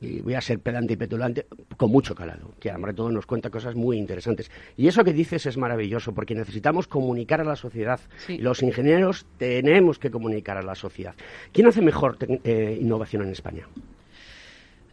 y 0.00 0.20
voy 0.20 0.34
a 0.34 0.40
ser 0.40 0.60
pedante 0.60 0.94
y 0.94 0.96
petulante, 0.96 1.46
con 1.76 1.90
mucho 1.90 2.14
calado, 2.14 2.52
que 2.60 2.70
además 2.70 2.90
de 2.90 2.94
todo 2.94 3.10
nos 3.10 3.26
cuenta 3.26 3.50
cosas 3.50 3.74
muy 3.74 3.98
interesantes. 3.98 4.50
Y 4.76 4.88
eso 4.88 5.04
que 5.04 5.12
dices 5.12 5.46
es 5.46 5.56
maravilloso, 5.56 6.14
porque 6.14 6.34
necesitamos 6.34 6.86
comunicar 6.86 7.40
a 7.40 7.44
la 7.44 7.56
sociedad. 7.56 8.00
Los 8.28 8.62
ingenieros 8.62 9.26
tenemos 9.38 9.98
que 9.98 10.10
comunicar 10.10 10.56
a 10.56 10.62
la 10.62 10.74
sociedad. 10.74 11.14
¿Quién 11.52 11.66
hace 11.66 11.82
mejor 11.82 12.16
eh, 12.44 12.78
innovación 12.80 13.22
en 13.22 13.30
España? 13.30 13.66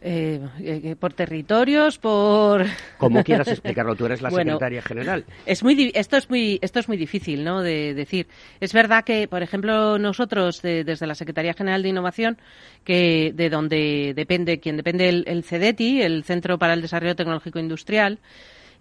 Eh, 0.02 0.40
eh, 0.60 0.94
por 1.00 1.14
territorios, 1.14 1.98
por 1.98 2.64
como 2.98 3.24
quieras 3.24 3.48
explicarlo. 3.48 3.96
Tú 3.96 4.06
eres 4.06 4.20
la 4.20 4.30
secretaria 4.30 4.82
general. 4.82 5.24
Es 5.46 5.64
muy 5.64 5.90
esto 5.94 6.16
es 6.18 6.28
muy 6.28 6.58
esto 6.60 6.80
es 6.80 6.88
muy 6.88 6.96
difícil, 6.96 7.42
¿no? 7.42 7.62
De 7.62 7.94
decir. 7.94 8.26
Es 8.60 8.72
verdad 8.72 9.04
que, 9.04 9.26
por 9.26 9.42
ejemplo, 9.42 9.98
nosotros 9.98 10.60
desde 10.62 11.06
la 11.06 11.14
Secretaría 11.14 11.54
General 11.54 11.82
de 11.82 11.88
Innovación, 11.88 12.38
que 12.84 13.32
de 13.34 13.48
donde 13.48 14.12
depende 14.14 14.60
quien 14.60 14.76
depende 14.76 15.08
el, 15.08 15.24
el 15.26 15.44
CEDETI, 15.44 16.02
el 16.02 16.24
Centro 16.24 16.58
para 16.58 16.74
el 16.74 16.82
Desarrollo 16.82 17.16
Tecnológico 17.16 17.58
Industrial. 17.58 18.18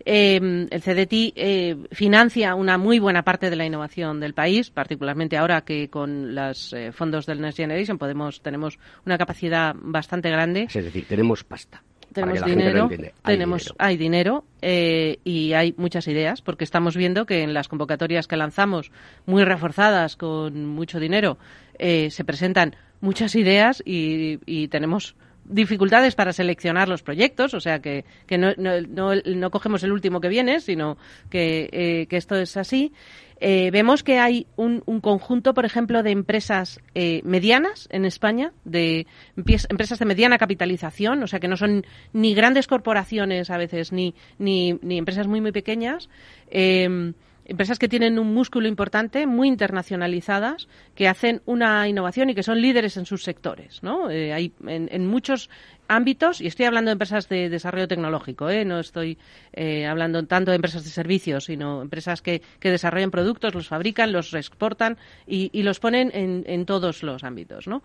Eh, 0.04 0.68
el 0.70 0.82
CDT 0.82 1.34
eh, 1.36 1.78
financia 1.92 2.56
una 2.56 2.78
muy 2.78 3.00
buena 3.00 3.24
parte 3.24 3.50
de 3.50 3.56
la 3.56 3.66
innovación 3.66 4.20
del 4.20 4.34
país, 4.34 4.70
particularmente 4.70 5.38
ahora 5.38 5.62
que 5.62 5.90
con 5.90 6.36
los 6.36 6.74
eh, 6.74 6.92
fondos 6.92 7.25
del 7.25 7.42
Next 7.42 7.58
Generation 7.58 7.98
podemos 7.98 8.42
tenemos 8.42 8.80
una 9.06 9.18
capacidad 9.18 9.75
bastante 9.78 10.30
grande. 10.30 10.64
Es 10.64 10.74
decir, 10.74 11.06
tenemos 11.08 11.44
pasta. 11.44 11.82
Tenemos 12.14 12.46
dinero, 12.46 12.88
hay 12.90 13.12
tenemos, 13.24 13.64
dinero. 13.64 13.75
hay 13.78 13.98
dinero 13.98 14.46
eh, 14.62 15.20
y 15.25 15.52
hay 15.52 15.74
muchas 15.78 16.08
ideas, 16.08 16.42
porque 16.42 16.64
estamos 16.64 16.96
viendo 16.96 17.25
que 17.25 17.42
en 17.42 17.54
las 17.54 17.68
convocatorias 17.68 18.28
que 18.28 18.38
lanzamos, 18.38 18.92
muy 19.25 19.44
reforzadas 19.44 20.16
con 20.16 20.66
mucho 20.66 21.02
dinero, 21.02 21.38
se 21.78 22.24
presentan 22.24 22.78
muchas 23.02 23.36
ideas 23.36 23.84
y, 23.86 24.40
y 24.46 24.70
tenemos 24.70 25.18
dificultades 25.46 26.16
para 26.16 26.34
seleccionar 26.34 26.90
los 26.90 27.04
proyectos, 27.04 27.54
o 27.54 27.60
sea 27.60 27.80
que, 27.80 28.06
que 28.25 28.38
no, 28.38 28.54
no, 28.58 29.16
no, 29.16 29.52
cogemos 29.52 29.84
el 29.84 29.92
último 29.92 30.20
que 30.20 30.28
viene, 30.28 30.60
sino 30.60 30.98
que, 31.30 31.70
eh, 31.72 32.08
que 32.08 32.18
esto 32.18 32.36
es 32.36 32.58
así. 32.58 32.92
Eh, 33.40 33.70
vemos 33.72 34.02
que 34.04 34.18
hay 34.20 34.48
un, 34.56 34.82
un, 34.86 35.02
conjunto, 35.02 35.54
por 35.54 35.66
ejemplo, 35.66 36.04
de 36.04 36.12
empresas 36.12 36.80
eh, 36.94 37.22
medianas 37.25 37.88
en 37.92 38.06
España, 38.06 38.54
de 38.64 39.08
empresas 39.36 40.00
de 40.00 40.06
mediana 40.06 40.38
capitalización, 40.38 41.22
o 41.22 41.28
sea 41.28 41.40
que 41.42 41.50
no 41.50 41.58
son 41.58 41.86
ni 42.14 42.34
grandes 42.34 42.66
corporaciones 42.68 43.50
a 43.50 43.58
veces, 43.58 43.92
ni, 43.92 44.16
ni, 44.40 44.80
ni 44.82 44.98
empresas 44.98 45.28
muy, 45.28 45.42
muy 45.42 45.52
pequeñas. 45.52 46.10
Eh, 46.50 47.14
empresas 47.46 47.80
que 47.80 47.88
tienen 47.88 48.20
un 48.20 48.34
músculo 48.34 48.68
importante, 48.68 49.25
muy 49.28 49.48
internacionalizadas, 49.48 50.68
que 50.96 51.08
hacen 51.08 51.42
una 51.46 51.88
innovación 51.88 52.30
y 52.30 52.36
que 52.36 52.44
son 52.44 52.62
líderes 52.62 52.98
en 52.98 53.06
sus 53.06 53.24
sectores. 53.24 53.82
¿no? 53.84 54.10
Eh, 54.10 54.34
hay 54.34 54.52
en, 54.66 55.06
muchos 55.06 55.50
ámbitos, 55.88 56.42
y 56.42 56.48
estoy 56.48 56.66
hablando 56.66 56.90
de 56.90 56.94
empresas 56.94 57.30
de 57.30 57.48
desarrollo 57.48 57.88
tecnológico, 57.88 58.50
¿eh? 58.50 58.66
no 58.66 58.80
estoy 58.80 59.20
eh, 59.54 59.86
hablando 59.86 60.25
tanto 60.25 60.50
de 60.50 60.56
empresas 60.56 60.84
de 60.84 60.90
servicios, 60.90 61.46
sino 61.46 61.84
empresas 61.84 62.24
que, 62.24 62.42
desarrollan 62.60 63.12
productos, 63.12 63.54
los 63.54 63.68
fabrican, 63.68 64.12
los 64.12 64.34
exportan 64.34 64.98
y, 65.28 65.62
los 65.62 65.80
ponen 65.80 66.12
en, 66.14 66.66
todos 66.66 67.04
los 67.04 67.24
ámbitos. 67.24 67.68
¿no? 67.68 67.84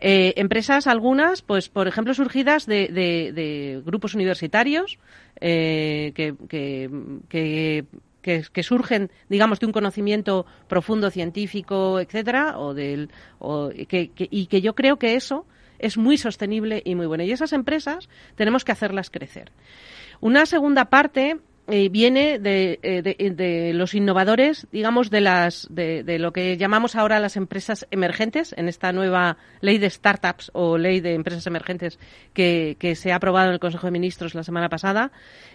empresas, 0.00 0.86
algunas, 0.86 1.42
pues 1.42 1.68
por 1.68 1.86
ejemplo, 1.86 2.14
surgidas 2.14 2.64
de, 2.66 3.82
grupos 3.84 4.14
universitarios 4.14 4.98
que, 5.38 6.14
surgen, 8.62 9.10
digamos, 9.28 9.60
de 9.60 9.66
un 9.66 9.72
conocimiento 9.72 10.46
profundo 10.68 11.10
científico, 11.10 12.00
etcétera, 12.00 12.58
o 12.58 12.74
del, 12.74 13.10
o 13.38 13.70
que, 13.88 14.10
y 14.16 14.46
que 14.46 14.60
yo 14.60 14.74
creo 14.74 14.98
que 14.98 15.14
eso 15.14 15.46
es 15.78 15.98
muy 15.98 16.16
sostenible 16.16 16.82
y 16.84 16.94
muy 16.94 17.06
bueno. 17.06 17.24
Y 17.24 17.32
esas 17.32 17.52
empresas 17.52 18.08
tenemos 18.36 18.64
que 18.64 18.72
hacerlas 18.72 19.10
crecer. 19.10 19.52
Una 20.20 20.46
segunda 20.46 20.86
parte 20.86 21.40
eh, 21.68 21.88
viene 21.88 22.38
de, 22.38 22.80
eh, 22.82 23.02
de, 23.02 23.30
de, 23.30 23.72
los 23.72 23.94
innovadores, 23.94 24.66
digamos, 24.72 25.10
de, 25.10 25.20
las, 25.20 25.68
de, 25.70 26.18
lo 26.18 26.32
que 26.32 26.56
llamamos 26.56 26.96
ahora 26.96 27.20
las 27.20 27.36
empresas 27.36 27.86
emergentes, 27.90 28.52
en 28.56 28.68
esta 28.68 28.92
nueva 28.92 29.36
ley 29.60 29.78
de 29.78 29.88
startups 29.88 30.50
o 30.54 30.76
ley 30.76 31.00
de 31.00 31.14
empresas 31.14 31.46
emergentes 31.46 31.98
que, 32.34 32.76
se 32.96 33.12
ha 33.12 33.16
aprobado 33.16 33.48
en 33.48 33.54
el 33.54 33.60
Consejo 33.60 33.86
de 33.86 33.92
Ministros 33.92 34.34
la 34.34 34.42
semana 34.42 34.68
pasada, 34.68 35.12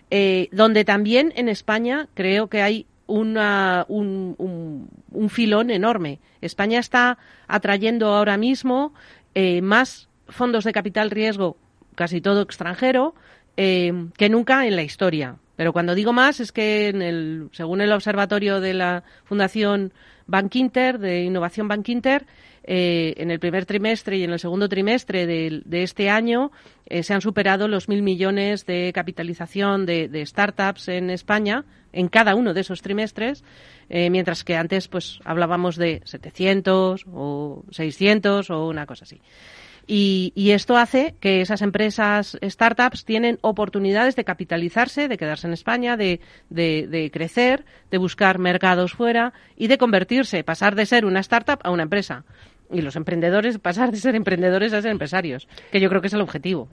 eh, 0.10 0.48
donde 0.52 0.86
también 0.86 1.34
en 1.36 1.50
España 1.50 2.08
creo 2.14 2.48
que 2.48 2.62
hay 2.62 2.88
una, 3.08 3.86
un, 3.88 4.36
un, 5.12 5.30
filón 5.30 5.72
enorme. 5.72 6.20
España 6.42 6.80
está 6.80 7.18
atrayendo 7.48 8.14
ahora 8.14 8.38
mismo 8.38 8.94
eh, 9.34 9.62
más 9.62 10.10
fondos 10.28 10.64
de 10.64 10.74
capital 10.74 11.10
riesgo, 11.10 11.58
casi 11.96 12.22
todo 12.22 12.42
extranjero, 12.42 13.16
eh, 13.56 14.10
que 14.18 14.30
nunca 14.30 14.68
en 14.68 14.76
la 14.76 14.84
historia. 14.84 15.38
Pero 15.58 15.74
cuando 15.74 15.96
digo 15.96 16.14
más 16.14 16.40
es 16.40 16.54
que 16.54 16.88
en 16.88 17.02
el, 17.02 17.50
según 17.52 17.82
el 17.82 17.92
observatorio 17.92 18.62
de 18.62 18.74
la 18.74 19.04
Fundación 19.26 19.92
Bankinter, 20.28 21.00
de 21.00 21.24
Innovación 21.24 21.68
Bankinter, 21.68 22.26
eh, 22.64 23.14
en 23.18 23.32
el 23.32 23.40
primer 23.40 23.66
trimestre 23.66 24.18
y 24.18 24.24
en 24.24 24.32
el 24.32 24.40
segundo 24.40 24.68
trimestre 24.68 25.26
de, 25.26 25.64
este 25.84 26.10
año 26.10 26.52
eh, 26.86 27.02
se 27.02 27.14
han 27.14 27.22
superado 27.22 27.70
los 27.70 27.88
mil 27.88 28.04
millones 28.04 28.66
de 28.66 28.92
capitalización 28.94 29.86
de, 29.86 30.24
startups 30.26 30.90
en 30.90 31.10
España 31.10 31.64
en 31.94 32.10
cada 32.10 32.36
uno 32.36 32.54
de 32.54 32.62
esos 32.62 32.82
trimestres, 32.82 33.46
eh, 33.90 34.10
mientras 34.10 34.44
que 34.44 34.58
antes 34.58 34.90
pues 34.90 35.20
hablábamos 35.24 35.78
de 35.78 36.02
700 36.04 37.06
o 37.12 37.64
600 37.72 38.50
o 38.50 38.68
una 38.68 38.86
cosa 38.86 39.06
así. 39.06 39.22
Y, 39.89 40.51
esto 40.51 40.75
hace 40.75 41.15
que 41.22 41.39
esas 41.39 41.62
empresas 41.62 42.38
startups 42.44 43.06
tienen 43.06 43.39
oportunidades 43.41 44.17
de 44.17 44.25
capitalizarse, 44.25 45.08
de 45.08 45.17
quedarse 45.17 45.48
en 45.48 45.53
España, 45.53 45.96
de, 45.96 46.20
de, 46.50 47.10
crecer, 47.13 47.63
de 47.89 47.98
buscar 47.98 48.38
mercados 48.38 48.91
fuera 48.91 49.34
y 49.56 49.67
de 49.67 49.77
convertirse, 49.77 50.44
pasar 50.44 50.75
de 50.75 50.86
ser 50.86 51.06
una 51.06 51.22
startup 51.22 51.60
a 51.63 51.72
una 51.72 51.84
empresa 51.84 52.25
y 52.70 52.82
los 52.82 52.98
emprendedores 52.98 53.60
pasar 53.62 53.91
de 53.91 53.98
ser 53.98 54.15
emprendedores 54.15 54.74
a 54.74 54.82
ser 54.82 54.91
empresarios, 54.91 55.48
que 55.72 55.79
yo 55.79 55.88
creo 55.88 56.01
que 56.01 56.08
es 56.08 56.13
el 56.13 56.22
objetivo. 56.22 56.67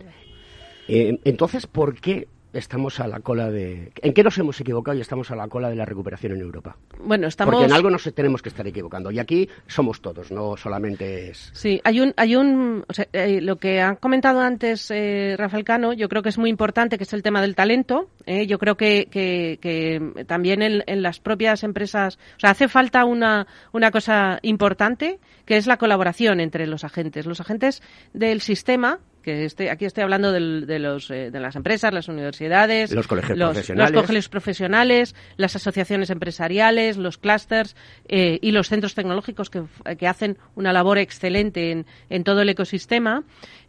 Eh, 0.88 1.18
entonces, 1.24 1.68
¿por 1.68 2.00
qué 2.00 2.26
estamos 2.54 3.00
a 3.00 3.08
la 3.08 3.20
cola 3.20 3.50
de... 3.50 3.92
¿En 4.00 4.14
qué 4.14 4.22
nos 4.22 4.38
hemos 4.38 4.60
equivocado 4.60 4.96
y 4.96 5.00
estamos 5.00 5.30
a 5.30 5.36
la 5.36 5.48
cola 5.48 5.68
de 5.68 5.76
la 5.76 5.84
recuperación 5.84 6.32
en 6.32 6.40
Europa? 6.40 6.76
Bueno, 6.98 7.26
estamos... 7.26 7.52
Porque 7.52 7.66
en 7.66 7.72
algo 7.72 7.90
nos 7.90 8.02
tenemos 8.14 8.42
que 8.42 8.48
estar 8.48 8.66
equivocando. 8.66 9.10
Y 9.10 9.18
aquí 9.18 9.48
somos 9.66 10.00
todos, 10.00 10.30
no 10.30 10.56
solamente 10.56 11.30
es... 11.30 11.50
Sí, 11.52 11.80
hay 11.84 12.00
un... 12.00 12.14
Hay 12.16 12.36
un 12.36 12.84
o 12.88 12.92
sea, 12.92 13.06
eh, 13.12 13.40
lo 13.40 13.56
que 13.56 13.80
ha 13.80 13.96
comentado 13.96 14.40
antes 14.40 14.90
eh, 14.90 15.34
Rafael 15.36 15.64
Cano, 15.64 15.92
yo 15.92 16.08
creo 16.08 16.22
que 16.22 16.28
es 16.28 16.38
muy 16.38 16.50
importante, 16.50 16.96
que 16.96 17.04
es 17.04 17.12
el 17.12 17.22
tema 17.22 17.42
del 17.42 17.54
talento. 17.54 18.08
Eh, 18.26 18.46
yo 18.46 18.58
creo 18.58 18.76
que, 18.76 19.08
que, 19.10 20.24
también 20.26 20.62
en, 20.62 20.82
en, 20.86 21.02
las 21.02 21.20
propias 21.20 21.64
empresas... 21.64 22.18
O 22.36 22.40
sea, 22.40 22.50
hace 22.50 22.68
falta 22.68 23.04
una, 23.04 23.46
una 23.72 23.90
cosa 23.90 24.38
importante, 24.42 25.18
que 25.44 25.56
es 25.56 25.66
la 25.66 25.76
colaboración 25.76 26.40
entre 26.40 26.66
los 26.66 26.84
agentes. 26.84 27.26
Los 27.26 27.40
agentes 27.40 27.82
del 28.12 28.40
sistema 28.40 29.00
que 29.24 29.44
este, 29.44 29.70
aquí 29.70 29.86
estoy 29.86 30.04
hablando 30.04 30.30
de, 30.30 30.78
los, 30.78 31.10
eh, 31.10 31.30
de 31.30 31.40
las 31.40 31.56
empresas, 31.56 31.92
las 31.92 32.08
universidades, 32.08 32.92
los 32.92 33.08
colegios, 33.08 33.38
profesionales. 33.38 34.28
profesionales, 34.28 35.14
las 35.36 35.56
asociaciones 35.56 36.10
empresariales, 36.10 36.96
los 36.96 37.18
clústeres 37.18 37.74
eh, 38.06 38.38
y 38.42 38.52
los 38.52 38.68
centros 38.68 38.94
tecnológicos 38.94 39.50
que, 39.50 39.64
que, 39.98 40.06
hacen 40.06 40.38
una 40.54 40.72
labor 40.72 40.98
excelente 40.98 41.72
en, 41.72 41.86
en 42.10 42.22
todo 42.22 42.42
el 42.42 42.48
ecosistema. 42.50 43.24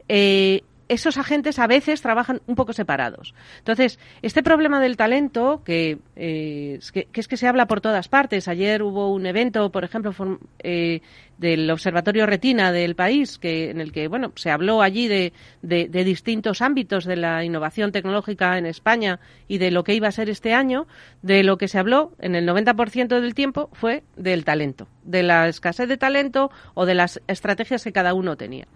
Eh, 0.10 0.62
esos 0.88 1.18
agentes 1.18 1.60
a 1.60 1.68
veces 1.68 2.02
trabajan 2.02 2.42
un 2.48 2.56
poco 2.56 2.74
separados. 2.74 3.34
Entonces, 3.60 4.00
este 4.22 4.44
problema 4.44 4.80
del 4.80 4.98
talento, 4.98 5.64
que, 5.64 5.98
eh, 6.16 6.80
que, 6.94 7.08
es 7.14 7.28
que 7.28 7.38
se 7.38 7.48
habla 7.48 7.66
por 7.68 7.82
todas 7.82 8.08
partes. 8.08 8.48
Ayer 8.48 8.84
hubo 8.84 9.12
un 9.12 9.26
evento, 9.26 9.72
por 9.72 9.84
ejemplo, 9.84 10.14
eh, 10.60 11.02
del 11.38 11.70
Observatorio 11.70 12.26
Retina 12.26 12.72
del 12.72 12.96
país, 12.96 13.38
que, 13.38 13.70
en 13.70 13.82
el 13.82 13.92
que 13.92 14.08
bueno, 14.08 14.32
se 14.36 14.52
habló 14.52 14.82
allí 14.82 15.08
de, 15.08 15.34
de, 15.62 15.88
de, 15.88 16.04
distintos 16.04 16.62
ámbitos 16.62 17.06
de 17.06 17.16
la 17.18 17.44
innovación 17.44 17.92
tecnológica 17.92 18.58
en 18.58 18.66
España 18.66 19.20
y 19.48 19.58
de 19.58 19.72
lo 19.72 19.84
que 19.84 19.94
iba 19.94 20.08
a 20.08 20.12
ser 20.12 20.30
este 20.30 20.54
año. 20.54 20.88
De 21.22 21.44
lo 21.44 21.58
que 21.58 21.68
se 21.68 21.80
habló 21.80 22.14
en 22.20 22.36
el 22.36 22.48
90% 22.48 23.20
del 23.20 23.34
tiempo 23.34 23.70
fue 23.74 24.04
del 24.16 24.46
talento, 24.46 24.88
de 25.04 25.24
la 25.24 25.48
escasez 25.48 25.88
de 25.90 25.98
talento 25.98 26.52
o 26.74 26.86
de 26.86 26.96
las 26.96 27.22
estrategias 27.28 27.84
que 27.84 27.92
cada 27.92 28.14
uno 28.14 28.36
tenía. 28.38 28.68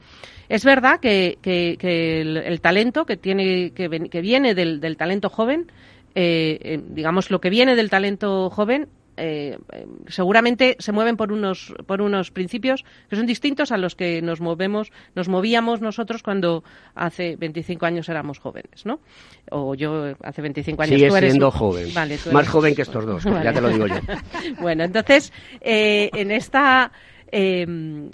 Es 0.49 0.65
verdad 0.65 0.99
que, 0.99 1.37
el, 1.43 2.61
talento 2.61 3.05
que, 3.05 3.17
tiene, 3.17 3.71
que, 3.71 4.21
viene 4.21 4.55
del, 4.55 4.97
talento 4.97 5.29
joven, 5.29 5.71
eh, 6.15 6.57
eh, 6.61 6.81
digamos, 6.89 7.29
lo 7.29 7.39
que 7.39 7.51
viene 7.51 7.75
del 7.75 7.91
talento 7.91 8.49
joven 8.49 8.89
eh, 9.19 9.57
seguramente 10.07 10.75
se 10.79 10.91
mueven 10.91 11.17
por 11.17 11.31
unos 11.31 11.73
por 11.85 12.01
unos 12.01 12.31
principios 12.31 12.83
que 13.09 13.15
son 13.15 13.25
distintos 13.25 13.71
a 13.71 13.77
los 13.77 13.95
que 13.95 14.21
nos 14.21 14.41
movemos 14.41 14.91
nos 15.15 15.27
movíamos 15.27 15.81
nosotros 15.81 16.23
cuando 16.23 16.63
hace 16.95 17.35
25 17.35 17.85
años 17.85 18.09
éramos 18.09 18.39
jóvenes 18.39 18.85
no 18.85 18.99
o 19.51 19.75
yo 19.75 20.13
hace 20.23 20.41
25 20.41 20.81
años 20.81 20.99
Sigues 20.99 21.13
siendo 21.13 21.51
joven. 21.51 21.89
Más 22.31 22.47
joven 22.47 22.75
que 22.75 22.81
estos 22.81 23.05
dos 23.05 23.23
ya 23.43 23.53
te 23.53 23.61
lo 23.61 23.69
digo 23.69 23.87
yo. 23.87 23.95
Bueno 24.59 24.83
entonces 24.83 25.31
en 25.61 26.31
esta 26.31 26.91
eh, 27.31 27.65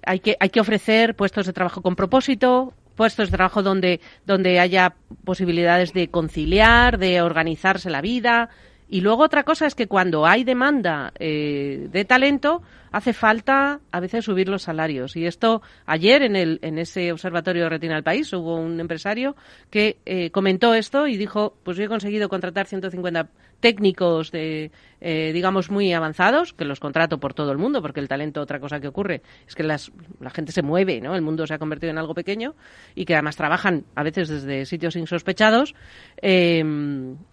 hay, 0.05 0.19
que, 0.19 0.35
hay 0.39 0.49
que 0.49 0.59
ofrecer 0.59 1.15
puestos 1.15 1.45
de 1.45 1.53
trabajo 1.53 1.81
con 1.81 1.95
propósito, 1.95 2.73
puestos 2.95 3.29
de 3.29 3.37
trabajo 3.37 3.63
donde, 3.63 4.01
donde 4.25 4.59
haya 4.59 4.95
posibilidades 5.23 5.93
de 5.93 6.09
conciliar, 6.09 6.97
de 6.97 7.21
organizarse 7.21 7.89
la 7.89 8.01
vida. 8.01 8.49
Y 8.87 9.01
luego 9.01 9.23
otra 9.23 9.43
cosa 9.43 9.65
es 9.65 9.73
que 9.73 9.87
cuando 9.87 10.25
hay 10.25 10.43
demanda 10.43 11.11
eh, 11.17 11.87
de 11.91 12.05
talento, 12.05 12.61
hace 12.91 13.13
falta 13.13 13.81
a 13.91 13.99
veces 13.99 14.25
subir 14.25 14.47
los 14.47 14.63
salarios. 14.63 15.15
Y 15.15 15.25
esto, 15.25 15.61
ayer 15.85 16.21
en, 16.21 16.35
el, 16.35 16.59
en 16.61 16.77
ese 16.77 17.11
observatorio 17.11 17.67
Retina 17.67 17.95
del 17.95 18.03
País, 18.03 18.31
hubo 18.33 18.55
un 18.55 18.79
empresario 18.79 19.35
que 19.69 19.97
eh, 20.05 20.29
comentó 20.29 20.73
esto 20.73 21.07
y 21.07 21.17
dijo, 21.17 21.57
pues 21.63 21.77
yo 21.77 21.83
he 21.83 21.87
conseguido 21.87 22.29
contratar 22.29 22.67
150 22.67 23.29
técnicos 23.59 24.31
de, 24.31 24.71
eh, 25.07 25.31
digamos, 25.33 25.69
muy 25.69 25.93
avanzados, 25.93 26.51
que 26.53 26.65
los 26.65 26.79
contrato 26.79 27.19
por 27.19 27.35
todo 27.35 27.51
el 27.51 27.59
mundo, 27.59 27.79
porque 27.79 27.99
el 27.99 28.07
talento, 28.07 28.41
otra 28.41 28.59
cosa 28.59 28.79
que 28.79 28.87
ocurre, 28.87 29.21
es 29.47 29.53
que 29.53 29.61
las, 29.61 29.91
la 30.19 30.31
gente 30.31 30.51
se 30.51 30.63
mueve, 30.63 30.99
¿no? 30.99 31.13
El 31.13 31.21
mundo 31.21 31.45
se 31.45 31.53
ha 31.53 31.59
convertido 31.59 31.91
en 31.91 31.99
algo 31.99 32.15
pequeño 32.15 32.55
y 32.95 33.05
que 33.05 33.13
además 33.13 33.35
trabajan 33.35 33.85
a 33.93 34.01
veces 34.01 34.29
desde 34.29 34.65
sitios 34.65 34.95
insospechados 34.95 35.75
eh, 36.23 36.63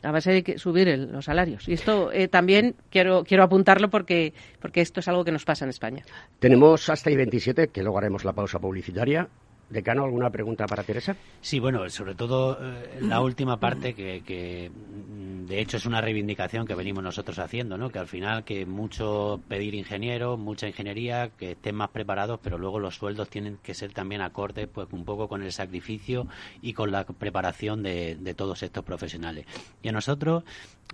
a 0.03 0.13
base 0.13 0.43
de 0.43 0.59
subir 0.59 0.87
los 0.99 1.25
salarios. 1.25 1.67
Y 1.67 1.73
esto 1.73 2.13
eh, 2.13 2.29
también 2.29 2.75
quiero, 2.91 3.25
quiero 3.25 3.43
apuntarlo 3.43 3.89
porque, 3.89 4.35
porque 4.61 4.83
esto 4.83 5.01
es 5.01 5.09
algo 5.09 5.25
que 5.25 5.33
nos 5.33 5.47
pasa 5.47 5.65
en 5.65 5.71
España. 5.71 6.05
Tenemos 6.41 6.91
hasta 6.91 7.09
el 7.09 7.17
27, 7.17 7.69
que 7.69 7.83
luego 7.83 7.97
haremos 7.97 8.27
la 8.27 8.35
pausa 8.35 8.59
publicitaria. 8.59 9.29
Decano, 9.73 10.05
¿alguna 10.05 10.29
pregunta 10.29 10.67
para 10.67 10.83
Teresa? 10.83 11.17
Sí, 11.41 11.59
bueno, 11.59 11.89
sobre 11.89 12.15
todo 12.15 12.59
eh, 12.61 12.99
la 13.01 13.23
última 13.23 13.59
parte 13.59 13.95
que, 13.95 14.71
mm, 14.71 15.47
de 15.47 15.61
hecho 15.61 15.79
es 15.79 15.87
una 15.87 16.03
reivindicación 16.03 16.67
que 16.67 16.75
venimos 16.75 17.03
nosotros 17.03 17.39
haciendo, 17.39 17.79
¿no? 17.79 17.89
Que 17.89 17.99
al 17.99 18.07
final 18.07 18.45
que 18.45 18.67
mucho 18.67 19.41
pedir 19.49 19.75
ingenieros, 19.75 20.39
mucha 20.39 20.69
ingeniería, 20.69 21.31
que 21.39 21.53
estén 21.53 21.75
más 21.75 21.89
preparados, 21.89 22.39
pero 22.43 22.59
luego 22.59 22.79
los 22.79 22.97
sueldos 22.97 23.31
tienen 23.31 23.57
que 23.63 23.73
ser 23.73 23.95
también 23.95 24.21
acordes, 24.21 24.69
pues 24.69 24.89
un 24.93 25.07
poco 25.07 25.27
con 25.27 25.43
el 25.43 25.53
sacrificio 25.53 26.27
y 26.61 26.75
con 26.75 26.93
la 26.93 27.05
preparación 27.05 27.83
de, 27.83 28.35
todos 28.37 28.63
estos 28.63 28.85
profesionales. 28.85 29.47
Y 29.83 29.89
a 29.89 29.93
nosotros 29.93 30.45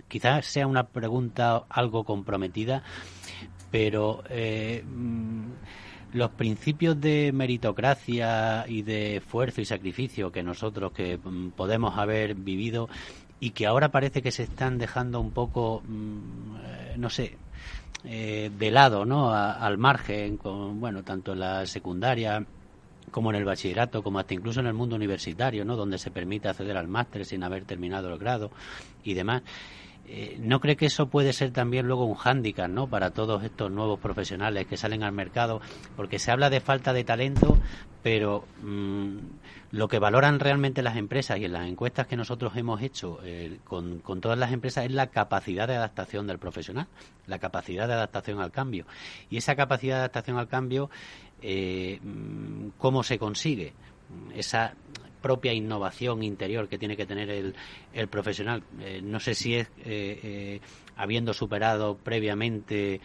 quizás 0.07 0.45
sea 0.45 0.67
una 0.67 0.87
pregunta 0.87 1.65
algo 1.67 2.05
comprometida, 2.05 2.81
pero 3.71 4.23
eh, 4.29 4.85
mm, 4.85 5.51
los 6.13 6.31
principios 6.31 6.99
de 6.99 7.31
meritocracia 7.33 8.65
y 8.67 8.81
de 8.81 9.17
esfuerzo 9.17 9.61
y 9.61 9.65
sacrificio 9.65 10.31
que 10.31 10.43
nosotros 10.43 10.91
que 10.91 11.17
mm, 11.17 11.49
podemos 11.51 11.97
haber 11.97 12.35
vivido 12.35 12.89
y 13.39 13.51
que 13.51 13.67
ahora 13.67 13.89
parece 13.89 14.21
que 14.21 14.31
se 14.31 14.43
están 14.43 14.77
dejando 14.77 15.19
un 15.19 15.31
poco, 15.31 15.81
mm, 15.87 16.55
eh, 16.63 16.95
no 16.97 17.09
sé, 17.09 17.37
eh, 18.03 18.49
de 18.57 18.71
lado, 18.71 19.05
¿no? 19.05 19.33
al 19.33 19.77
margen, 19.77 20.37
con, 20.37 20.79
bueno, 20.79 21.03
tanto 21.03 21.33
en 21.33 21.39
la 21.39 21.65
secundaria 21.65 22.45
como 23.11 23.31
en 23.31 23.37
el 23.37 23.45
bachillerato, 23.45 24.03
como 24.03 24.19
hasta 24.19 24.33
incluso 24.33 24.59
en 24.59 24.67
el 24.67 24.73
mundo 24.73 24.95
universitario, 24.95 25.65
¿no? 25.65 25.75
Donde 25.75 25.97
se 25.97 26.11
permite 26.11 26.47
acceder 26.47 26.77
al 26.77 26.87
máster 26.87 27.25
sin 27.25 27.43
haber 27.43 27.65
terminado 27.65 28.13
el 28.13 28.19
grado 28.19 28.51
y 29.03 29.15
demás. 29.15 29.41
Eh, 30.11 30.37
¿No 30.39 30.59
cree 30.59 30.75
que 30.75 30.87
eso 30.87 31.07
puede 31.07 31.33
ser 31.33 31.51
también 31.51 31.85
luego 31.85 32.03
un 32.05 32.15
hándicap 32.15 32.67
¿no? 32.67 32.87
para 32.87 33.11
todos 33.11 33.43
estos 33.43 33.69
nuevos 33.69 33.99
profesionales 33.99 34.65
que 34.65 34.75
salen 34.75 35.03
al 35.03 35.11
mercado? 35.11 35.61
Porque 35.95 36.17
se 36.17 36.31
habla 36.31 36.49
de 36.49 36.61
falta 36.61 36.93
de 36.93 37.03
talento, 37.03 37.59
pero 38.01 38.43
mm, 38.63 39.17
lo 39.69 39.87
que 39.87 39.99
valoran 39.99 40.39
realmente 40.39 40.81
las 40.81 40.97
empresas 40.97 41.37
y 41.37 41.45
en 41.45 41.53
las 41.53 41.67
encuestas 41.67 42.07
que 42.07 42.17
nosotros 42.17 42.53
hemos 42.55 42.81
hecho 42.81 43.19
eh, 43.23 43.59
con, 43.65 43.99
con, 43.99 44.19
todas 44.19 44.39
las 44.39 44.51
empresas 44.51 44.85
es 44.85 44.91
la 44.93 45.07
capacidad 45.07 45.67
de 45.67 45.75
adaptación 45.75 46.25
del 46.25 46.39
profesional, 46.39 46.87
la 47.27 47.37
capacidad 47.37 47.87
de 47.87 47.93
adaptación 47.93 48.41
al 48.41 48.51
cambio. 48.51 48.87
Y 49.29 49.37
esa 49.37 49.55
capacidad 49.55 49.97
de 49.97 49.99
adaptación 49.99 50.39
al 50.39 50.47
cambio, 50.47 50.89
eh, 51.43 51.99
mm, 52.01 52.69
¿cómo 52.79 53.03
se 53.03 53.19
consigue? 53.19 53.73
Esa 54.33 54.73
propia 55.21 55.53
innovación 55.53 56.23
interior 56.23 56.67
que 56.67 56.77
tiene 56.77 56.97
que 56.97 57.05
tener 57.05 57.29
el, 57.29 57.55
el 57.93 58.07
profesional. 58.07 58.63
Eh, 58.79 59.01
no 59.03 59.19
sé 59.19 59.35
si 59.35 59.55
es 59.55 59.67
eh, 59.79 60.19
eh, 60.23 60.61
habiendo 60.95 61.33
superado 61.33 61.97
previamente 61.97 63.01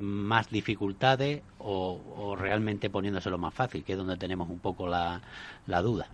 más 0.00 0.48
dificultades 0.48 1.42
o, 1.58 2.00
o, 2.16 2.36
realmente 2.36 2.88
poniéndoselo 2.88 3.36
más 3.36 3.52
fácil, 3.52 3.84
que 3.84 3.92
es 3.92 3.98
donde 3.98 4.16
tenemos 4.16 4.48
un 4.48 4.60
poco 4.60 4.86
la, 4.86 5.20
la 5.66 5.82
duda. 5.82 6.08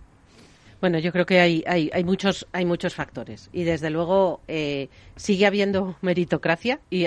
Bueno, 0.81 0.97
yo 0.99 1.11
creo 1.11 1.25
que 1.25 1.41
hay, 1.41 1.61
hay, 1.67 1.89
hay, 1.93 2.05
muchos, 2.05 2.47
hay 2.53 2.63
muchos 2.63 2.95
factores 2.95 3.49
y 3.51 3.65
desde 3.65 3.89
luego 3.89 4.39
eh, 4.47 4.87
sigue 5.17 5.45
habiendo 5.45 5.97
meritocracia 6.01 6.79
y, 6.89 7.05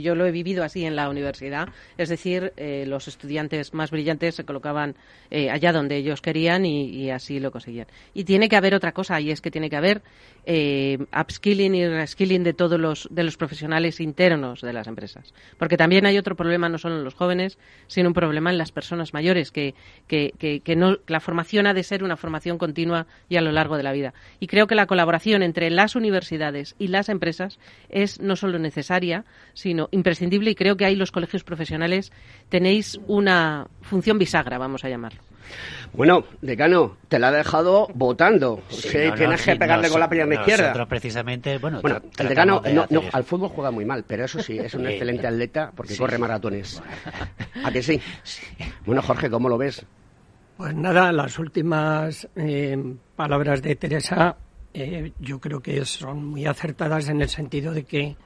yo 0.00 0.14
lo 0.14 0.24
he 0.24 0.30
vivido 0.30 0.64
así 0.64 0.86
en 0.86 0.96
la 0.96 1.10
universidad. 1.10 1.68
Es 1.98 2.08
decir, 2.08 2.54
eh, 2.56 2.86
los 2.86 3.08
estudiantes 3.08 3.74
más 3.74 3.90
brillantes 3.90 4.36
se 4.36 4.44
colocaban 4.44 4.96
eh, 5.30 5.50
allá 5.50 5.72
donde 5.72 5.96
ellos 5.96 6.22
querían 6.22 6.64
y, 6.64 7.10
así 7.10 7.38
lo 7.38 7.50
conseguían. 7.50 7.86
Y 8.14 8.24
tiene 8.24 8.48
que 8.48 8.56
haber 8.56 8.74
otra 8.74 8.92
cosa 8.92 9.20
y 9.20 9.30
es 9.30 9.42
que 9.42 9.50
tiene 9.50 9.68
que 9.68 9.76
haber 9.76 10.02
eh, 10.44 10.98
upskilling 11.18 11.74
y 11.74 11.86
reskilling 11.86 12.42
de 12.42 12.52
todos 12.52 12.78
los, 12.78 13.08
de 13.10 13.22
los 13.22 13.36
profesionales 13.36 14.00
internos 14.00 14.60
de 14.60 14.72
las 14.72 14.86
empresas. 14.86 15.32
Porque 15.58 15.76
también 15.76 16.06
hay 16.06 16.18
otro 16.18 16.36
problema 16.36 16.68
no 16.68 16.78
solo 16.78 16.96
en 16.96 17.04
los 17.04 17.14
jóvenes, 17.14 17.58
sino 17.86 18.08
un 18.08 18.14
problema 18.14 18.50
en 18.50 18.58
las 18.58 18.72
personas 18.72 19.14
mayores, 19.14 19.50
que, 19.50 19.74
que, 20.06 20.32
que, 20.38 20.60
que 20.60 20.76
no, 20.76 20.98
la 21.06 21.20
formación 21.20 21.66
ha 21.66 21.74
de 21.74 21.82
ser 21.82 22.04
una 22.04 22.16
formación 22.16 22.58
continua 22.58 23.06
y 23.28 23.36
a 23.36 23.40
lo 23.40 23.52
largo 23.52 23.76
de 23.76 23.82
la 23.82 23.92
vida. 23.92 24.14
Y 24.40 24.46
creo 24.46 24.66
que 24.66 24.74
la 24.74 24.86
colaboración 24.86 25.42
entre 25.42 25.70
las 25.70 25.94
universidades 25.96 26.74
y 26.78 26.88
las 26.88 27.08
empresas 27.08 27.58
es 27.88 28.20
no 28.20 28.36
solo 28.36 28.58
necesaria, 28.58 29.24
sino 29.54 29.88
imprescindible 29.90 30.50
y 30.50 30.54
creo 30.54 30.76
que 30.76 30.84
ahí 30.84 30.96
los 30.96 31.12
colegios 31.12 31.44
profesionales 31.44 32.12
tenéis 32.48 33.00
una 33.06 33.68
función 33.80 34.18
bisagra, 34.18 34.58
vamos 34.58 34.84
a 34.84 34.88
llamarlo. 34.88 35.20
Bueno, 35.92 36.24
decano, 36.40 36.96
te 37.08 37.18
la 37.18 37.28
ha 37.28 37.32
dejado 37.32 37.88
votando. 37.94 38.62
Sí, 38.68 38.98
tienes 39.16 39.42
que 39.42 39.56
pegarle 39.56 39.90
con 39.90 40.00
la 40.00 40.08
pierna 40.08 40.36
izquierda. 40.36 40.68
Nosotros 40.68 40.88
precisamente, 40.88 41.58
bueno, 41.58 41.80
el 42.18 42.28
decano 42.28 42.62
no, 42.72 43.02
al 43.12 43.24
fútbol 43.24 43.50
juega 43.50 43.70
muy 43.70 43.84
mal, 43.84 44.04
pero 44.06 44.24
eso 44.24 44.42
sí, 44.42 44.58
es 44.58 44.74
un 44.74 44.86
excelente 44.86 45.26
atleta 45.26 45.72
porque 45.74 45.96
corre 45.96 46.18
maratones. 46.18 46.82
¿A 47.64 47.70
que 47.70 47.82
sí? 47.82 48.00
Bueno, 48.86 49.02
Jorge, 49.02 49.28
¿cómo 49.30 49.48
lo 49.48 49.58
ves? 49.58 49.84
Pues 50.56 50.74
nada, 50.74 51.12
las 51.12 51.38
últimas 51.38 52.28
eh, 52.36 52.76
palabras 53.16 53.62
de 53.62 53.76
Teresa 53.76 54.36
eh, 54.74 55.12
yo 55.18 55.38
creo 55.38 55.60
que 55.60 55.84
son 55.84 56.24
muy 56.24 56.46
acertadas 56.46 57.08
en 57.08 57.20
el 57.20 57.28
sentido 57.28 57.72
de 57.72 57.84
que 57.84 58.16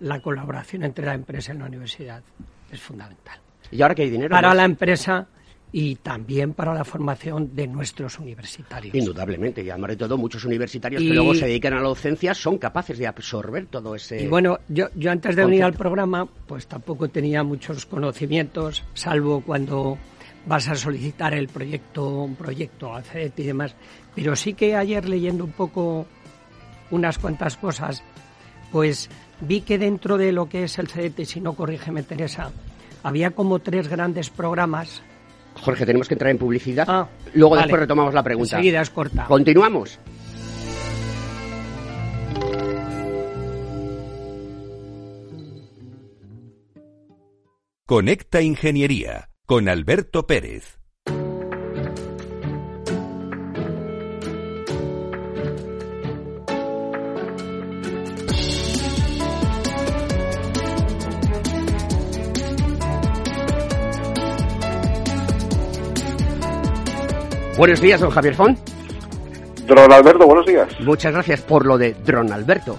la 0.00 0.20
colaboración 0.20 0.84
entre 0.84 1.06
la 1.06 1.14
empresa 1.14 1.52
y 1.52 1.58
la 1.58 1.66
universidad 1.66 2.22
es 2.70 2.80
fundamental. 2.80 3.38
¿Y 3.70 3.82
ahora 3.82 3.94
que 3.94 4.02
hay 4.02 4.10
dinero? 4.10 4.30
Para 4.30 4.54
la 4.54 4.64
empresa 4.64 5.26
y 5.72 5.96
también 5.96 6.52
para 6.52 6.74
la 6.74 6.84
formación 6.84 7.56
de 7.56 7.66
nuestros 7.66 8.18
universitarios. 8.18 8.94
Indudablemente, 8.94 9.62
y 9.62 9.70
además 9.70 9.90
de 9.90 9.96
todo, 9.96 10.18
muchos 10.18 10.44
universitarios 10.44 11.02
que 11.02 11.08
luego 11.08 11.34
se 11.34 11.46
dedican 11.46 11.72
a 11.72 11.76
la 11.76 11.88
docencia 11.88 12.34
son 12.34 12.58
capaces 12.58 12.98
de 12.98 13.06
absorber 13.06 13.66
todo 13.66 13.94
ese. 13.94 14.22
Y 14.22 14.26
bueno, 14.26 14.58
yo, 14.68 14.88
yo 14.94 15.10
antes 15.10 15.34
de 15.34 15.44
venir 15.44 15.64
al 15.64 15.72
programa, 15.72 16.28
pues 16.46 16.66
tampoco 16.66 17.08
tenía 17.08 17.42
muchos 17.42 17.86
conocimientos, 17.86 18.84
salvo 18.92 19.40
cuando 19.40 19.96
vas 20.44 20.68
a 20.68 20.74
solicitar 20.74 21.32
el 21.32 21.48
proyecto, 21.48 22.06
un 22.24 22.34
proyecto 22.34 22.94
a 22.94 23.00
CET 23.00 23.38
y 23.38 23.44
demás. 23.44 23.74
Pero 24.14 24.36
sí 24.36 24.52
que 24.52 24.76
ayer 24.76 25.08
leyendo 25.08 25.44
un 25.44 25.52
poco 25.52 26.06
unas 26.90 27.18
cuantas 27.18 27.56
cosas, 27.56 28.02
pues 28.70 29.08
vi 29.40 29.62
que 29.62 29.78
dentro 29.78 30.18
de 30.18 30.32
lo 30.32 30.50
que 30.50 30.64
es 30.64 30.78
el 30.78 30.88
CET, 30.88 31.24
si 31.24 31.40
no 31.40 31.54
corrígeme 31.54 32.02
Teresa, 32.02 32.50
había 33.02 33.30
como 33.30 33.60
tres 33.60 33.88
grandes 33.88 34.28
programas. 34.28 35.02
Jorge, 35.62 35.86
tenemos 35.86 36.08
que 36.08 36.14
entrar 36.14 36.30
en 36.30 36.38
publicidad. 36.38 36.84
Ah, 36.88 37.08
Luego 37.34 37.56
después 37.56 37.80
retomamos 37.80 38.12
la 38.12 38.22
pregunta. 38.22 38.56
Enseguida 38.56 38.82
es 38.82 38.90
corta. 38.90 39.26
Continuamos. 39.26 39.98
Conecta 47.86 48.40
Ingeniería 48.40 49.28
con 49.46 49.68
Alberto 49.68 50.26
Pérez. 50.26 50.81
Buenos 67.62 67.80
días, 67.80 68.00
don 68.00 68.10
Javier 68.10 68.34
Font. 68.34 68.58
Don 69.68 69.92
Alberto, 69.92 70.26
buenos 70.26 70.44
días. 70.44 70.68
Muchas 70.80 71.12
gracias 71.12 71.42
por 71.42 71.64
lo 71.64 71.78
de 71.78 71.94
Dron 71.94 72.32
Alberto. 72.32 72.76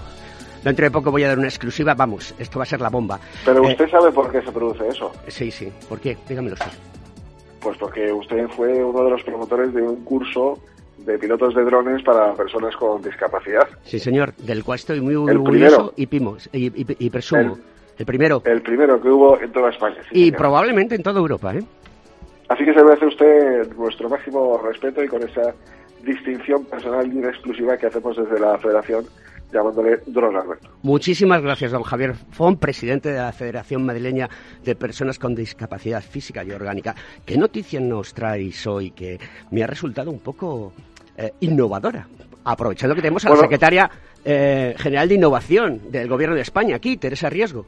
Dentro 0.62 0.84
de 0.84 0.90
poco 0.90 1.10
voy 1.10 1.24
a 1.24 1.28
dar 1.28 1.38
una 1.38 1.46
exclusiva. 1.46 1.94
Vamos, 1.94 2.34
esto 2.38 2.58
va 2.58 2.64
a 2.64 2.66
ser 2.66 2.82
la 2.82 2.90
bomba. 2.90 3.18
Pero 3.46 3.64
eh, 3.64 3.70
usted 3.70 3.88
sabe 3.88 4.12
por 4.12 4.30
qué 4.30 4.42
se 4.42 4.52
produce 4.52 4.86
eso. 4.86 5.10
Sí, 5.28 5.50
sí. 5.50 5.72
¿Por 5.88 6.00
qué? 6.00 6.18
Dígamelo 6.28 6.52
usted. 6.52 6.70
Pues 7.60 7.78
porque 7.78 8.12
usted 8.12 8.46
fue 8.48 8.84
uno 8.84 9.04
de 9.04 9.10
los 9.12 9.22
promotores 9.22 9.72
de 9.72 9.80
un 9.80 10.04
curso 10.04 10.58
de 10.98 11.18
pilotos 11.18 11.54
de 11.54 11.64
drones 11.64 12.02
para 12.02 12.34
personas 12.34 12.76
con 12.76 13.00
discapacidad. 13.00 13.66
Sí, 13.84 13.98
señor, 13.98 14.34
del 14.36 14.64
cual 14.64 14.80
estoy 14.80 15.00
muy 15.00 15.14
orgulloso 15.14 15.94
y, 15.96 16.02
y, 16.02 17.08
presumo. 17.08 17.56
El, 17.96 18.04
primero. 18.04 18.42
El 18.44 18.60
primero 18.60 19.00
que 19.00 19.08
hubo 19.08 19.40
en 19.40 19.50
toda 19.50 19.70
España. 19.70 20.02
y 20.10 20.30
probablemente 20.32 20.94
en 20.94 21.02
toda 21.02 21.20
Europa, 21.20 21.54
¿eh? 21.54 21.64
Así 22.48 22.64
que 22.64 22.74
se 22.74 22.84
merece 22.84 23.06
usted 23.06 23.74
nuestro 23.74 24.08
máximo 24.08 24.58
respeto 24.58 25.02
y 25.02 25.08
con 25.08 25.22
esa 25.22 25.54
distinción 26.02 26.64
personal 26.66 27.10
y 27.12 27.18
exclusiva 27.24 27.76
que 27.76 27.86
hacemos 27.86 28.16
desde 28.16 28.38
la 28.38 28.58
Federación 28.58 29.06
llamándole 29.52 29.98
Drone 30.06 30.38
Alberto. 30.38 30.68
Muchísimas 30.82 31.40
gracias, 31.40 31.72
don 31.72 31.82
Javier 31.82 32.14
Fon, 32.14 32.58
presidente 32.58 33.10
de 33.10 33.18
la 33.18 33.32
Federación 33.32 33.86
Madrileña 33.86 34.28
de 34.62 34.74
Personas 34.74 35.18
con 35.18 35.34
Discapacidad 35.34 36.02
Física 36.02 36.44
y 36.44 36.50
Orgánica. 36.50 36.94
¿Qué 37.24 37.38
noticia 37.38 37.80
nos 37.80 38.12
traéis 38.12 38.66
hoy 38.66 38.90
que 38.90 39.18
me 39.50 39.62
ha 39.62 39.66
resultado 39.66 40.10
un 40.10 40.18
poco 40.18 40.72
eh, 41.16 41.32
innovadora? 41.40 42.06
Aprovechando 42.44 42.94
que 42.94 43.00
tenemos 43.00 43.24
a 43.24 43.30
la 43.30 43.36
secretaria 43.36 43.90
eh, 44.24 44.74
general 44.76 45.08
de 45.08 45.14
Innovación 45.14 45.90
del 45.90 46.08
Gobierno 46.08 46.34
de 46.34 46.42
España 46.42 46.76
aquí, 46.76 46.96
Teresa 46.96 47.30
Riesgo. 47.30 47.64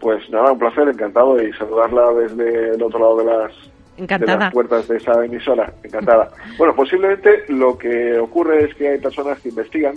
Pues 0.00 0.28
nada, 0.30 0.52
un 0.52 0.58
placer, 0.58 0.88
encantado 0.88 1.40
y 1.42 1.52
saludarla 1.52 2.12
desde 2.14 2.74
el 2.74 2.82
otro 2.82 2.98
lado 2.98 3.16
de 3.18 3.24
las 3.24 3.69
de 4.06 4.26
las 4.26 4.52
puertas 4.52 4.88
de 4.88 4.96
esa 4.96 5.24
emisora. 5.24 5.72
Encantada. 5.82 6.30
Bueno, 6.58 6.74
posiblemente 6.74 7.44
lo 7.48 7.78
que 7.78 8.18
ocurre 8.18 8.64
es 8.64 8.74
que 8.74 8.88
hay 8.88 8.98
personas 8.98 9.40
que 9.40 9.48
investigan 9.48 9.94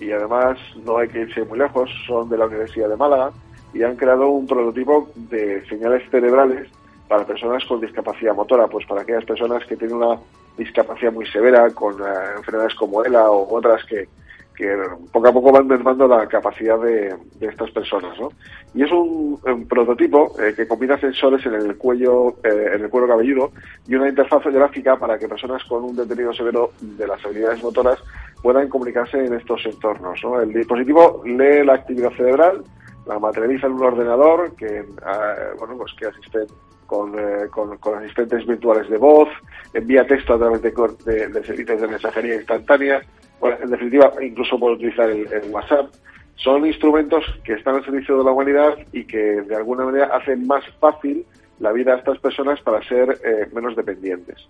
y 0.00 0.12
además 0.12 0.58
no 0.84 0.98
hay 0.98 1.08
que 1.08 1.20
irse 1.20 1.44
muy 1.44 1.58
lejos, 1.58 1.90
son 2.06 2.28
de 2.28 2.38
la 2.38 2.46
Universidad 2.46 2.88
de 2.88 2.96
Málaga 2.96 3.32
y 3.74 3.82
han 3.82 3.96
creado 3.96 4.28
un 4.28 4.46
prototipo 4.46 5.08
de 5.14 5.66
señales 5.68 6.08
cerebrales 6.10 6.68
para 7.08 7.24
personas 7.24 7.64
con 7.64 7.80
discapacidad 7.80 8.34
motora, 8.34 8.66
pues 8.66 8.86
para 8.86 9.02
aquellas 9.02 9.24
personas 9.24 9.64
que 9.66 9.76
tienen 9.76 9.96
una 9.96 10.18
discapacidad 10.56 11.12
muy 11.12 11.26
severa, 11.26 11.70
con 11.70 11.94
eh, 12.00 12.04
enfermedades 12.36 12.74
como 12.74 13.04
ELA 13.04 13.30
o 13.30 13.54
otras 13.54 13.84
que, 13.84 14.08
que 14.56 14.74
poco 15.12 15.28
a 15.28 15.32
poco 15.32 15.52
van 15.52 15.66
mermando 15.66 16.08
la 16.08 16.26
capacidad 16.26 16.80
de, 16.80 17.14
estas 17.40 17.70
personas, 17.70 18.18
¿no? 18.18 18.30
Y 18.74 18.82
es 18.82 18.90
un, 18.90 19.38
prototipo 19.68 20.34
eh, 20.40 20.54
que 20.56 20.66
combina 20.66 20.98
sensores 20.98 21.44
en 21.46 21.54
el 21.54 21.76
cuello, 21.76 22.30
eh, 22.42 22.72
en 22.74 22.82
el 22.82 22.90
cuero 22.90 23.06
cabelludo 23.06 23.52
y 23.86 23.94
una 23.94 24.08
interfaz 24.08 24.44
gráfica 24.44 24.96
para 24.96 25.18
que 25.18 25.28
personas 25.28 25.62
con 25.64 25.84
un 25.84 25.94
detenido 25.94 26.32
severo 26.32 26.72
de 26.80 27.06
las 27.06 27.24
habilidades 27.24 27.62
motoras 27.62 28.02
puedan 28.42 28.68
comunicarse 28.68 29.24
en 29.24 29.34
estos 29.34 29.64
entornos. 29.66 30.18
¿no? 30.22 30.40
El 30.40 30.52
dispositivo 30.52 31.22
lee 31.24 31.64
la 31.64 31.74
actividad 31.74 32.12
cerebral, 32.12 32.62
la 33.06 33.18
materializa 33.18 33.66
en 33.66 33.74
un 33.74 33.84
ordenador 33.84 34.54
que, 34.56 34.84
ah, 35.04 35.34
bueno, 35.58 35.76
pues 35.76 35.92
que 35.98 36.06
asisten 36.06 36.46
con, 36.86 37.18
eh, 37.18 37.48
con, 37.50 37.76
con, 37.78 37.98
asistentes 37.98 38.46
virtuales 38.46 38.88
de 38.88 38.96
voz, 38.96 39.28
envía 39.74 40.06
texto 40.06 40.34
a 40.34 40.38
través 40.38 40.62
de, 40.62 40.72
de, 41.04 41.28
de 41.28 41.44
servicios 41.44 41.80
de 41.80 41.88
mensajería 41.88 42.36
instantánea, 42.36 43.02
bueno, 43.40 43.56
en 43.62 43.70
definitiva, 43.70 44.12
incluso 44.22 44.58
puede 44.58 44.74
utilizar 44.74 45.10
el, 45.10 45.50
WhatsApp 45.50 45.90
son 46.36 46.66
instrumentos 46.66 47.24
que 47.44 47.54
están 47.54 47.76
al 47.76 47.84
servicio 47.84 48.18
de 48.18 48.24
la 48.24 48.30
humanidad 48.30 48.76
y 48.92 49.04
que 49.04 49.42
de 49.42 49.56
alguna 49.56 49.86
manera 49.86 50.06
hacen 50.14 50.46
más 50.46 50.64
fácil 50.78 51.24
la 51.60 51.72
vida 51.72 51.94
a 51.94 51.96
estas 51.96 52.18
personas 52.18 52.60
para 52.60 52.82
ser 52.86 53.18
eh, 53.24 53.48
menos 53.54 53.74
dependientes. 53.74 54.46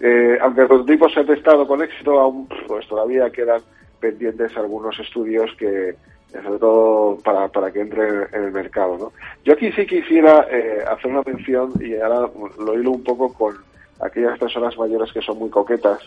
Eh, 0.00 0.36
aunque 0.40 0.62
el 0.62 0.66
prototipo 0.66 1.08
se 1.08 1.20
ha 1.20 1.24
testado 1.24 1.66
con 1.66 1.82
éxito, 1.82 2.18
aún 2.18 2.48
pues 2.66 2.86
todavía 2.88 3.30
quedan 3.30 3.60
pendientes 4.00 4.56
algunos 4.56 4.98
estudios 4.98 5.50
que, 5.56 5.94
sobre 6.30 6.58
todo 6.58 7.18
para, 7.18 7.48
para 7.48 7.70
que 7.72 7.80
entre 7.80 8.24
en 8.32 8.44
el 8.44 8.52
mercado. 8.52 8.98
¿no? 8.98 9.12
Yo 9.44 9.54
aquí 9.54 9.72
sí 9.72 9.86
quisiera 9.86 10.46
eh, 10.50 10.84
hacer 10.88 11.10
una 11.10 11.22
mención, 11.22 11.72
y 11.80 11.96
ahora 11.96 12.30
lo 12.58 12.78
hilo 12.78 12.92
un 12.92 13.04
poco 13.04 13.32
con 13.32 13.56
aquellas 14.00 14.38
personas 14.38 14.76
mayores 14.78 15.12
que 15.12 15.22
son 15.22 15.38
muy 15.38 15.50
coquetas 15.50 15.98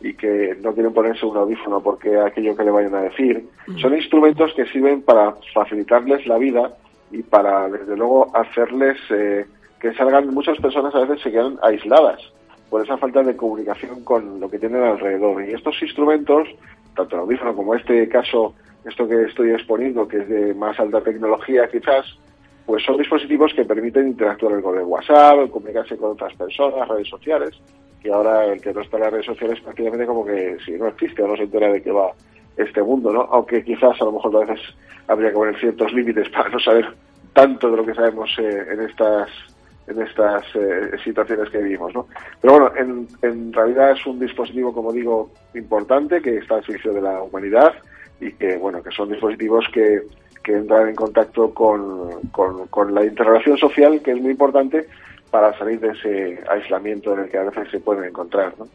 y 0.00 0.14
que 0.14 0.56
no 0.62 0.72
quieren 0.74 0.92
ponerse 0.92 1.26
un 1.26 1.36
audífono 1.36 1.82
porque 1.82 2.16
aquello 2.18 2.56
que 2.56 2.64
le 2.64 2.70
vayan 2.70 2.94
a 2.94 3.02
decir. 3.02 3.44
Mm. 3.66 3.78
Son 3.78 3.94
instrumentos 3.94 4.52
que 4.54 4.66
sirven 4.66 5.02
para 5.02 5.34
facilitarles 5.52 6.26
la 6.26 6.38
vida 6.38 6.72
y 7.10 7.22
para, 7.22 7.68
desde 7.68 7.96
luego, 7.96 8.30
hacerles 8.36 8.96
eh, 9.10 9.46
que 9.80 9.92
salgan. 9.94 10.32
Muchas 10.32 10.58
personas 10.58 10.94
a 10.94 11.00
veces 11.00 11.22
se 11.22 11.32
quedan 11.32 11.58
aisladas 11.62 12.20
por 12.70 12.84
esa 12.84 12.96
falta 12.98 13.22
de 13.22 13.36
comunicación 13.36 14.04
con 14.04 14.40
lo 14.40 14.50
que 14.50 14.58
tienen 14.58 14.82
alrededor. 14.82 15.42
Y 15.44 15.52
estos 15.52 15.80
instrumentos, 15.82 16.48
tanto 16.94 17.16
el 17.16 17.22
audífono 17.22 17.54
como 17.54 17.74
este 17.74 18.08
caso, 18.08 18.54
esto 18.84 19.08
que 19.08 19.24
estoy 19.24 19.50
exponiendo, 19.50 20.06
que 20.06 20.18
es 20.18 20.28
de 20.28 20.54
más 20.54 20.78
alta 20.78 21.00
tecnología 21.00 21.68
quizás, 21.68 22.06
pues 22.66 22.84
son 22.84 22.98
dispositivos 22.98 23.54
que 23.54 23.64
permiten 23.64 24.08
interactuar 24.08 24.60
con 24.60 24.78
el 24.78 24.84
WhatsApp, 24.84 25.48
comunicarse 25.50 25.96
con 25.96 26.12
otras 26.12 26.34
personas, 26.34 26.86
redes 26.86 27.08
sociales, 27.08 27.58
que 28.02 28.12
ahora 28.12 28.46
el 28.46 28.60
que 28.60 28.72
no 28.72 28.80
está 28.80 28.96
en 28.96 29.02
las 29.04 29.12
redes 29.12 29.26
sociales 29.26 29.60
prácticamente 29.60 30.06
como 30.06 30.24
que 30.24 30.56
si 30.64 30.72
no 30.72 30.86
existe 30.88 31.22
o 31.22 31.28
no 31.28 31.36
se 31.36 31.44
entera 31.44 31.72
de 31.72 31.82
qué 31.82 31.90
va 31.90 32.12
este 32.56 32.82
mundo, 32.82 33.12
¿no? 33.12 33.22
Aunque 33.30 33.62
quizás 33.62 34.00
a 34.00 34.04
lo 34.04 34.12
mejor 34.12 34.36
a 34.36 34.46
veces 34.46 34.60
habría 35.06 35.30
que 35.30 35.36
poner 35.36 35.58
ciertos 35.58 35.92
límites 35.92 36.28
para 36.30 36.48
no 36.48 36.60
saber 36.60 36.86
tanto 37.32 37.70
de 37.70 37.76
lo 37.76 37.86
que 37.86 37.94
sabemos 37.94 38.30
eh, 38.38 38.66
en 38.72 38.80
estas 38.80 39.28
en 39.86 40.02
estas 40.02 40.44
eh, 40.54 40.90
situaciones 41.02 41.48
que 41.48 41.58
vivimos, 41.58 41.94
¿no? 41.94 42.06
Pero 42.42 42.54
bueno, 42.54 42.72
en, 42.76 43.08
en 43.22 43.52
realidad 43.52 43.92
es 43.92 44.06
un 44.06 44.20
dispositivo, 44.20 44.72
como 44.72 44.92
digo, 44.92 45.30
importante 45.54 46.20
que 46.20 46.36
está 46.36 46.56
al 46.56 46.64
servicio 46.64 46.92
de 46.92 47.00
la 47.00 47.22
humanidad 47.22 47.72
y 48.20 48.32
que, 48.32 48.58
bueno, 48.58 48.82
que 48.82 48.90
son 48.90 49.08
dispositivos 49.08 49.64
que, 49.72 50.02
que 50.42 50.56
entran 50.56 50.88
en 50.88 50.94
contacto 50.94 51.54
con, 51.54 52.20
con, 52.32 52.66
con 52.68 52.94
la 52.94 53.04
interrelación 53.04 53.56
social, 53.56 54.02
que 54.02 54.10
es 54.10 54.20
muy 54.20 54.32
importante 54.32 54.86
para 55.30 55.56
salir 55.58 55.80
de 55.80 55.88
ese 55.88 56.44
aislamiento 56.48 57.12
en 57.14 57.20
el 57.20 57.28
que 57.30 57.38
a 57.38 57.44
veces 57.44 57.70
se 57.70 57.80
pueden 57.80 58.04
encontrar, 58.04 58.54
¿no? 58.58 58.66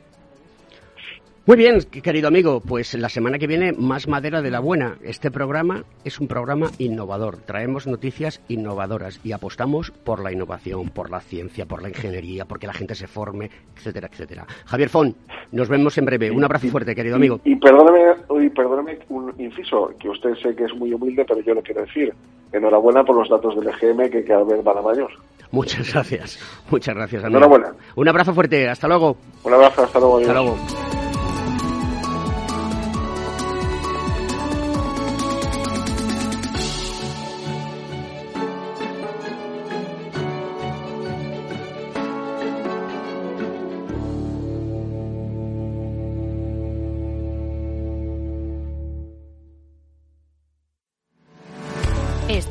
Muy 1.45 1.57
bien, 1.57 1.79
querido 1.81 2.29
amigo, 2.29 2.61
pues 2.61 2.93
la 2.93 3.09
semana 3.09 3.37
que 3.37 3.47
viene 3.47 3.73
más 3.73 4.07
madera 4.07 4.41
de 4.41 4.49
la 4.49 4.61
buena. 4.61 4.95
Este 5.03 5.29
programa 5.29 5.83
es 6.05 6.21
un 6.21 6.29
programa 6.29 6.69
innovador. 6.77 7.35
Traemos 7.35 7.85
noticias 7.85 8.41
innovadoras 8.47 9.19
y 9.25 9.33
apostamos 9.33 9.91
por 9.91 10.23
la 10.23 10.31
innovación, 10.31 10.87
por 10.91 11.11
la 11.11 11.19
ciencia, 11.19 11.65
por 11.65 11.81
la 11.81 11.89
ingeniería, 11.89 12.45
porque 12.45 12.65
la 12.65 12.71
gente 12.71 12.95
se 12.95 13.07
forme, 13.07 13.49
etcétera, 13.75 14.07
etcétera. 14.09 14.45
Javier 14.65 14.87
Fon, 14.87 15.15
nos 15.51 15.67
vemos 15.67 15.97
en 15.97 16.05
breve. 16.05 16.31
Un 16.31 16.45
abrazo 16.45 16.69
fuerte, 16.69 16.95
querido 16.95 17.17
amigo. 17.17 17.41
Y, 17.43 17.57
perdóname, 17.57 17.99
y 18.41 18.49
perdóname 18.49 18.99
un 19.09 19.33
inciso, 19.37 19.91
que 19.99 20.07
usted 20.07 20.35
sé 20.35 20.55
que 20.55 20.63
es 20.63 20.73
muy 20.73 20.93
humilde, 20.93 21.25
pero 21.27 21.41
yo 21.41 21.55
le 21.55 21.61
quiero 21.61 21.81
decir, 21.81 22.13
enhorabuena 22.53 23.03
por 23.03 23.17
los 23.17 23.29
datos 23.29 23.55
del 23.55 23.67
EGM 23.67 24.09
que 24.09 24.23
cada 24.23 24.43
vez 24.43 24.63
van 24.63 24.77
a 24.77 24.81
mayor. 24.81 25.11
Muchas 25.51 25.91
gracias, 25.93 26.39
muchas 26.71 26.95
gracias, 26.95 27.23
amigo. 27.23 27.37
Enhorabuena. 27.37 27.73
Un 27.95 28.07
abrazo 28.07 28.33
fuerte, 28.33 28.69
hasta 28.69 28.87
luego. 28.87 29.17
Un 29.43 29.53
abrazo, 29.53 29.83
hasta 29.83 29.99
luego. 29.99 30.17
Hasta 30.19 30.33
luego. 30.33 30.57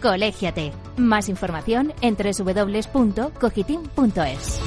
Colégiate. 0.00 0.72
Más 0.96 1.28
información 1.28 1.92
en 2.00 2.16
www.cogitim.es. 2.16 4.60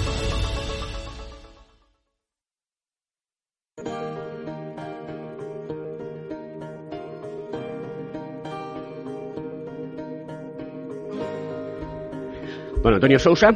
Bueno, 12.81 12.95
Antonio 12.95 13.19
Sousa. 13.19 13.49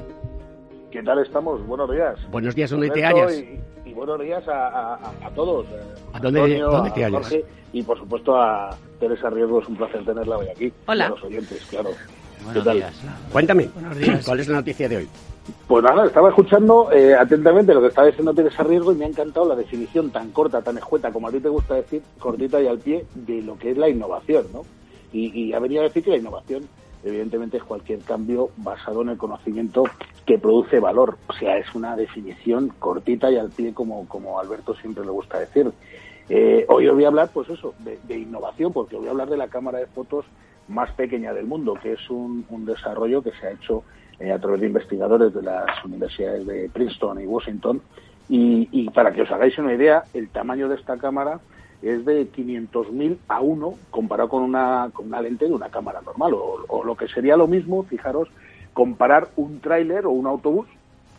¿Qué 0.91 1.01
tal 1.01 1.19
estamos? 1.19 1.65
Buenos 1.65 1.89
días. 1.89 2.19
Buenos 2.29 2.55
días, 2.55 2.69
¿dónde 2.69 2.89
te 2.89 3.05
hallas? 3.05 3.41
Y, 3.86 3.93
buenos 3.93 4.19
días 4.19 4.43
a, 4.47 4.99
todos. 5.33 5.65
Eh, 5.67 5.79
¿A 6.12 6.19
dónde, 6.19 6.59
¿dónde 6.59 6.91
te 6.91 7.05
hallas? 7.05 7.33
y 7.71 7.81
por 7.81 7.97
supuesto 7.97 8.36
a 8.36 8.69
Teresa 9.04 9.30
Riesgo, 9.30 9.62
es 9.62 9.68
un 9.68 9.76
placer 9.76 10.06
tenerla 10.06 10.38
hoy 10.38 10.48
aquí. 10.48 10.74
Hola. 10.88 11.08
a 11.08 11.10
los 11.10 11.24
oyentes, 11.24 11.66
claro. 11.70 11.89
Buenos 12.46 12.74
días. 12.74 13.02
Cuéntame, 13.32 13.70
¿cuál 14.26 14.39
es 14.39 14.48
la 14.48 14.56
noticia 14.56 14.88
de 14.88 14.98
hoy? 14.98 15.10
Pues 15.68 15.84
nada, 15.84 16.06
estaba 16.06 16.30
escuchando 16.30 16.89
eh, 16.89 17.13
atentamente 17.13 17.74
lo 17.74 17.82
que 17.82 17.88
estaba 17.88 18.08
diciendo 18.08 18.34
Teresa 18.34 18.63
Riesgo 18.63 18.94
y 18.94 18.96
me 18.96 19.06
ha 19.06 19.10
encantado 19.10 19.46
la 19.46 19.56
definición 19.56 20.10
tan 20.10 20.32
corta, 20.32 20.62
tan 20.62 20.78
escueta, 20.78 21.12
como 21.12 21.28
a 21.28 21.32
ti 21.32 21.42
te 21.42 21.50
gusta 21.50 21.76
decir, 21.76 22.02
cortita 22.18 22.62
y 22.62 22.68
al 22.68 22.80
pie, 22.80 23.06
de 23.13 23.42
lo 23.42 23.58
que 23.58 23.72
es 23.72 23.78
la 23.78 23.89
innovación, 23.89 24.46
¿no? 24.54 24.62
Y, 25.12 25.48
y 25.48 25.54
ha 25.54 25.60
venido 25.60 25.82
a 25.82 25.86
decir 25.86 26.02
que 26.02 26.12
la 26.12 26.18
innovación 26.18 26.63
evidentemente 27.04 27.58
es 27.58 27.63
cualquier 27.63 28.00
cambio 28.00 28.52
basado 28.56 29.02
en 29.02 29.10
el 29.10 29.18
conocimiento 29.18 29.84
que 30.26 30.38
produce 30.38 30.80
valor. 30.80 31.18
O 31.28 31.34
sea, 31.34 31.58
es 31.58 31.76
una 31.76 31.98
definición 31.98 32.70
cortita 32.80 33.30
y 33.30 33.38
al 33.38 33.50
pie, 33.50 33.74
como, 33.74 34.08
como 34.08 34.39
Alberto 34.39 34.74
siempre 34.76 35.04
le 35.04 35.12
gusta 35.12 35.39
decir. 35.39 35.72
Eh, 36.29 36.65
hoy 36.69 36.88
os 36.88 36.95
voy 36.95 37.05
a 37.05 37.07
hablar, 37.07 37.29
pues 37.33 37.49
eso, 37.49 37.73
de, 37.79 38.17
innovación, 38.17 38.71
porque 38.71 38.95
os 38.95 39.01
voy 39.01 39.09
a 39.09 39.12
hablar 39.12 39.29
de 39.29 39.38
la 39.38 39.47
cámara 39.47 39.79
de 39.79 39.88
fotos 39.88 40.25
más 40.67 40.91
pequeña 40.91 41.33
del 41.33 41.45
mundo, 41.45 41.77
que 41.81 41.93
es 41.93 42.09
un, 42.09 42.45
desarrollo 42.65 43.21
que 43.21 43.31
se 43.31 43.47
ha 43.47 43.51
hecho 43.51 43.83
eh, 44.19 44.31
a 44.31 44.39
través 44.39 44.62
de 44.62 44.67
investigadores 44.67 45.33
de 45.33 45.41
las 45.41 45.83
universidades 45.83 46.45
de 46.47 46.69
Princeton 46.71 47.21
y 47.21 47.25
Washington. 47.25 47.81
Y, 48.29 48.69
y 48.71 48.89
para 48.89 49.12
que 49.12 49.23
os 49.23 49.31
hagáis 49.31 49.57
una 49.57 49.73
idea, 49.73 50.03
el 50.13 50.29
tamaño 50.29 50.69
de 50.69 50.75
esta 50.75 50.97
cámara 50.97 51.39
es 51.83 52.05
de 52.05 52.31
500.000 52.31 53.17
a 53.27 53.41
1 53.41 53.73
comparado 53.91 54.29
con 54.29 54.43
una, 54.43 54.89
con 54.93 55.07
una 55.07 55.21
lente 55.21 55.45
de 55.45 55.53
una 55.53 55.69
cámara 55.69 56.01
normal. 56.01 56.33
O, 56.33 56.83
lo 56.83 56.95
que 56.95 57.07
sería 57.09 57.36
lo 57.36 57.47
mismo, 57.47 57.83
fijaros, 57.83 58.29
comparar 58.71 59.27
un 59.36 59.59
tráiler 59.59 60.05
o 60.05 60.12
un 60.12 60.25
autobús 60.25 60.67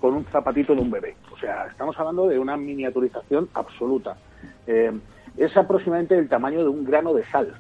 con 0.00 0.14
un 0.14 0.24
zapatito 0.24 0.74
de 0.74 0.80
un 0.80 0.90
bebé. 0.90 1.16
O 1.32 1.38
sea, 1.38 1.66
estamos 1.66 1.98
hablando 1.98 2.26
de 2.28 2.38
una 2.38 2.56
miniaturización 2.56 3.48
absoluta. 3.54 4.16
Eh, 4.66 4.92
es 5.37 5.57
aproximadamente 5.57 6.16
el 6.16 6.29
tamaño 6.29 6.61
de 6.61 6.68
un 6.68 6.85
grano 6.85 7.12
de 7.14 7.24
sal. 7.27 7.55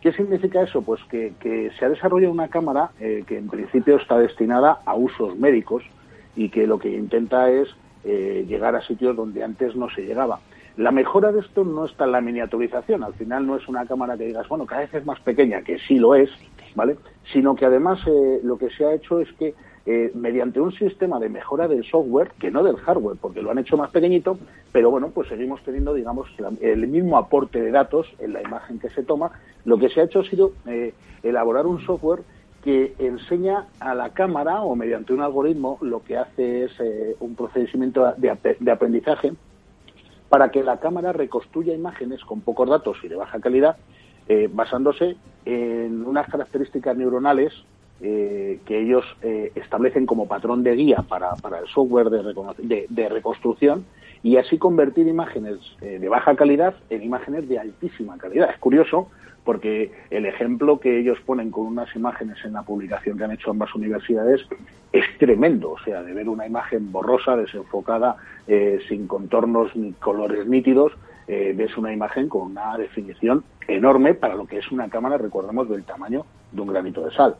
¿Qué 0.00 0.12
significa 0.12 0.62
eso? 0.62 0.80
Pues 0.82 1.00
que, 1.10 1.32
se 1.78 1.84
ha 1.84 1.88
desarrollado 1.88 2.32
una 2.32 2.48
cámara 2.48 2.90
eh, 3.00 3.24
que 3.26 3.36
en 3.36 3.48
principio 3.48 3.96
está 3.96 4.18
destinada 4.18 4.80
a 4.86 4.94
usos 4.94 5.38
médicos 5.38 5.82
y 6.36 6.48
que 6.48 6.66
lo 6.66 6.78
que 6.78 6.90
intenta 6.90 7.50
es 7.50 7.68
eh, 8.04 8.46
llegar 8.48 8.74
a 8.74 8.82
sitios 8.82 9.14
donde 9.14 9.44
antes 9.44 9.76
no 9.76 9.90
se 9.90 10.02
llegaba. 10.02 10.40
La 10.76 10.90
mejora 10.90 11.32
de 11.32 11.40
esto 11.40 11.64
no 11.64 11.84
está 11.84 12.04
en 12.04 12.12
la 12.12 12.22
miniaturización, 12.22 13.04
al 13.04 13.12
final 13.12 13.46
no 13.46 13.56
es 13.56 13.68
una 13.68 13.84
cámara 13.84 14.16
que 14.16 14.24
digas, 14.24 14.48
bueno, 14.48 14.64
cada 14.64 14.82
vez 14.82 14.94
es 14.94 15.04
más 15.04 15.20
pequeña, 15.20 15.60
que 15.60 15.78
sí 15.80 15.98
lo 15.98 16.14
es, 16.14 16.30
¿vale? 16.74 16.96
Sino 17.32 17.54
que 17.54 17.66
además 17.66 18.00
eh, 18.06 18.40
lo 18.42 18.56
que 18.56 18.70
se 18.70 18.86
ha 18.86 18.94
hecho 18.94 19.20
es 19.20 19.30
que 19.34 19.54
eh, 19.92 20.12
mediante 20.14 20.60
un 20.60 20.70
sistema 20.70 21.18
de 21.18 21.28
mejora 21.28 21.66
del 21.66 21.84
software, 21.84 22.30
que 22.38 22.52
no 22.52 22.62
del 22.62 22.76
hardware, 22.76 23.16
porque 23.20 23.42
lo 23.42 23.50
han 23.50 23.58
hecho 23.58 23.76
más 23.76 23.90
pequeñito, 23.90 24.38
pero 24.70 24.88
bueno, 24.88 25.10
pues 25.10 25.28
seguimos 25.28 25.60
teniendo, 25.64 25.94
digamos, 25.94 26.28
el 26.60 26.86
mismo 26.86 27.18
aporte 27.18 27.60
de 27.60 27.72
datos 27.72 28.06
en 28.20 28.34
la 28.34 28.40
imagen 28.40 28.78
que 28.78 28.88
se 28.90 29.02
toma. 29.02 29.32
Lo 29.64 29.78
que 29.78 29.88
se 29.88 30.00
ha 30.00 30.04
hecho 30.04 30.20
ha 30.20 30.24
sido 30.24 30.52
eh, 30.66 30.94
elaborar 31.24 31.66
un 31.66 31.80
software 31.80 32.22
que 32.62 32.94
enseña 32.98 33.66
a 33.80 33.96
la 33.96 34.10
cámara 34.10 34.62
o 34.62 34.76
mediante 34.76 35.12
un 35.12 35.22
algoritmo 35.22 35.78
lo 35.80 36.04
que 36.04 36.18
hace 36.18 36.64
es 36.66 36.72
un 37.18 37.34
procedimiento 37.34 38.14
de 38.16 38.70
aprendizaje 38.70 39.32
para 40.28 40.50
que 40.52 40.62
la 40.62 40.78
cámara 40.78 41.12
reconstruya 41.12 41.74
imágenes 41.74 42.24
con 42.24 42.42
pocos 42.42 42.68
datos 42.68 42.96
y 43.02 43.08
de 43.08 43.16
baja 43.16 43.40
calidad, 43.40 43.76
eh, 44.28 44.48
basándose 44.52 45.16
en 45.44 46.06
unas 46.06 46.28
características 46.28 46.96
neuronales 46.96 47.52
eh, 48.02 48.60
que 48.64 48.80
ellos 48.80 49.04
eh, 49.20 49.52
establecen 49.54 50.06
como 50.06 50.26
patrón 50.26 50.62
de 50.62 50.74
guía 50.74 51.04
para, 51.06 51.34
el 51.60 51.68
software 51.68 52.08
de, 52.08 52.86
de, 52.88 53.08
reconstrucción 53.10 53.84
y 54.22 54.38
así 54.38 54.56
convertir 54.56 55.06
imágenes 55.06 55.58
eh, 55.82 55.98
de 55.98 56.08
baja 56.08 56.34
calidad 56.34 56.74
en 56.88 57.02
imágenes 57.02 57.46
de 57.46 57.58
altísima 57.58 58.16
calidad. 58.16 58.48
Es 58.48 58.58
curioso 58.58 59.10
porque 59.44 59.92
el 60.08 60.24
ejemplo 60.24 60.80
que 60.80 60.98
ellos 60.98 61.18
ponen 61.26 61.50
con 61.50 61.66
unas 61.66 61.94
imágenes 61.94 62.38
en 62.42 62.54
la 62.54 62.62
publicación 62.62 63.18
que 63.18 63.24
han 63.24 63.32
hecho 63.32 63.50
ambas 63.50 63.74
universidades 63.74 64.46
es 64.94 65.04
tremendo, 65.18 65.72
o 65.72 65.78
sea, 65.80 66.02
de 66.02 66.14
ver 66.14 66.30
una 66.30 66.46
imagen 66.46 66.90
borrosa, 66.90 67.36
desenfocada, 67.36 68.16
sin 68.88 69.08
contornos 69.08 69.76
ni 69.76 69.92
colores 69.92 70.46
nítidos, 70.46 70.92
ves 71.26 71.76
una 71.76 71.92
imagen 71.92 72.28
con 72.28 72.42
una 72.42 72.76
definición 72.76 73.44
enorme 73.68 74.14
para 74.14 74.34
lo 74.34 74.46
que 74.46 74.58
es 74.58 74.70
una 74.72 74.88
cámara, 74.88 75.16
recordemos, 75.16 75.68
del 75.68 75.84
tamaño 75.84 76.24
de 76.52 76.60
un 76.60 76.68
granito 76.68 77.04
de 77.04 77.12
sal. 77.12 77.36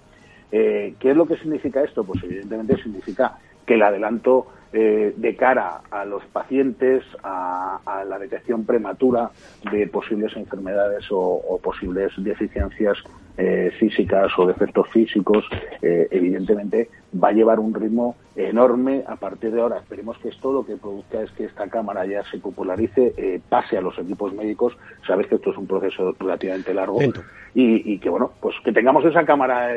Eh, 0.52 0.94
¿Qué 0.98 1.10
es 1.10 1.16
lo 1.16 1.26
que 1.26 1.36
significa 1.36 1.82
esto? 1.82 2.04
Pues 2.04 2.22
evidentemente 2.24 2.82
significa 2.82 3.38
que 3.66 3.74
el 3.74 3.82
adelanto 3.82 4.48
eh, 4.72 5.14
de 5.16 5.34
cara 5.34 5.80
a 5.90 6.04
los 6.04 6.24
pacientes, 6.26 7.02
a, 7.24 8.04
la 8.08 8.18
detección 8.18 8.64
prematura 8.64 9.30
de 9.70 9.86
posibles 9.88 10.36
enfermedades 10.36 11.06
o, 11.10 11.58
posibles 11.62 12.12
deficiencias 12.16 12.98
eh, 13.40 13.70
físicas 13.78 14.30
o 14.38 14.46
defectos 14.46 14.88
físicos, 14.90 15.44
evidentemente 15.80 16.88
va 17.12 17.28
a 17.28 17.32
llevar 17.32 17.58
un 17.58 17.74
ritmo 17.74 18.16
enorme 18.36 19.02
a 19.06 19.16
partir 19.16 19.50
de 19.50 19.60
ahora. 19.60 19.78
Esperemos 19.78 20.18
que 20.18 20.28
esto 20.28 20.52
lo 20.52 20.64
que 20.64 20.76
produzca 20.76 21.22
es 21.22 21.30
que 21.32 21.44
esta 21.44 21.68
cámara 21.68 22.04
ya 22.06 22.22
se 22.30 22.38
popularice, 22.38 23.40
pase 23.48 23.78
a 23.78 23.80
los 23.80 23.98
equipos 23.98 24.32
médicos. 24.34 24.76
Sabes 25.06 25.26
que 25.26 25.36
esto 25.36 25.50
es 25.50 25.56
un 25.56 25.66
proceso 25.66 26.14
relativamente 26.18 26.74
largo 26.74 26.98
y, 27.54 27.98
que 27.98 28.08
bueno, 28.08 28.32
pues 28.40 28.54
que 28.64 28.72
tengamos 28.72 29.04
esa 29.04 29.24
cámara 29.24 29.70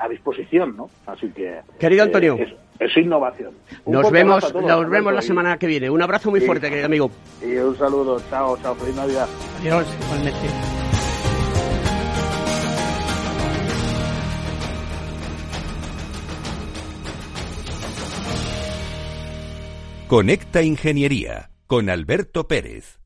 a 0.00 0.08
disposición, 0.08 0.76
¿no? 0.76 0.90
Así 1.06 1.28
que 1.30 1.60
querido 1.78 2.02
Antonio, 2.02 2.36
eh, 2.36 2.56
es, 2.78 2.96
innovación. 2.96 3.54
nos 3.86 4.10
vemos, 4.10 4.54
nos 4.54 4.90
vemos 4.90 5.12
la 5.12 5.22
semana 5.22 5.58
que 5.58 5.66
viene. 5.66 5.90
Un 5.90 6.02
abrazo 6.02 6.30
muy 6.30 6.40
fuerte, 6.40 6.68
querido 6.68 6.86
amigo. 6.86 7.10
Y 7.42 7.56
un 7.56 7.76
saludo, 7.76 8.20
chao, 8.30 8.56
chao, 8.62 8.74
feliz 8.74 8.96
Navidad. 8.96 9.28
Adiós, 9.60 9.96
igualmente. 10.04 11.07
Conecta 20.08 20.62
Ingeniería 20.62 21.50
con 21.66 21.90
Alberto 21.90 22.48
Pérez. 22.48 22.98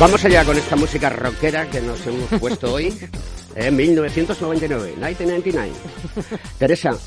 Vamos 0.00 0.24
allá 0.24 0.44
con 0.44 0.56
esta 0.56 0.74
música 0.74 1.08
rockera 1.10 1.70
que 1.70 1.80
nos 1.80 2.04
hemos 2.04 2.40
puesto 2.40 2.74
hoy 2.74 2.92
en 3.54 3.76
1999, 3.76 4.94
1999. 4.96 5.72
Teresa, 6.58 6.98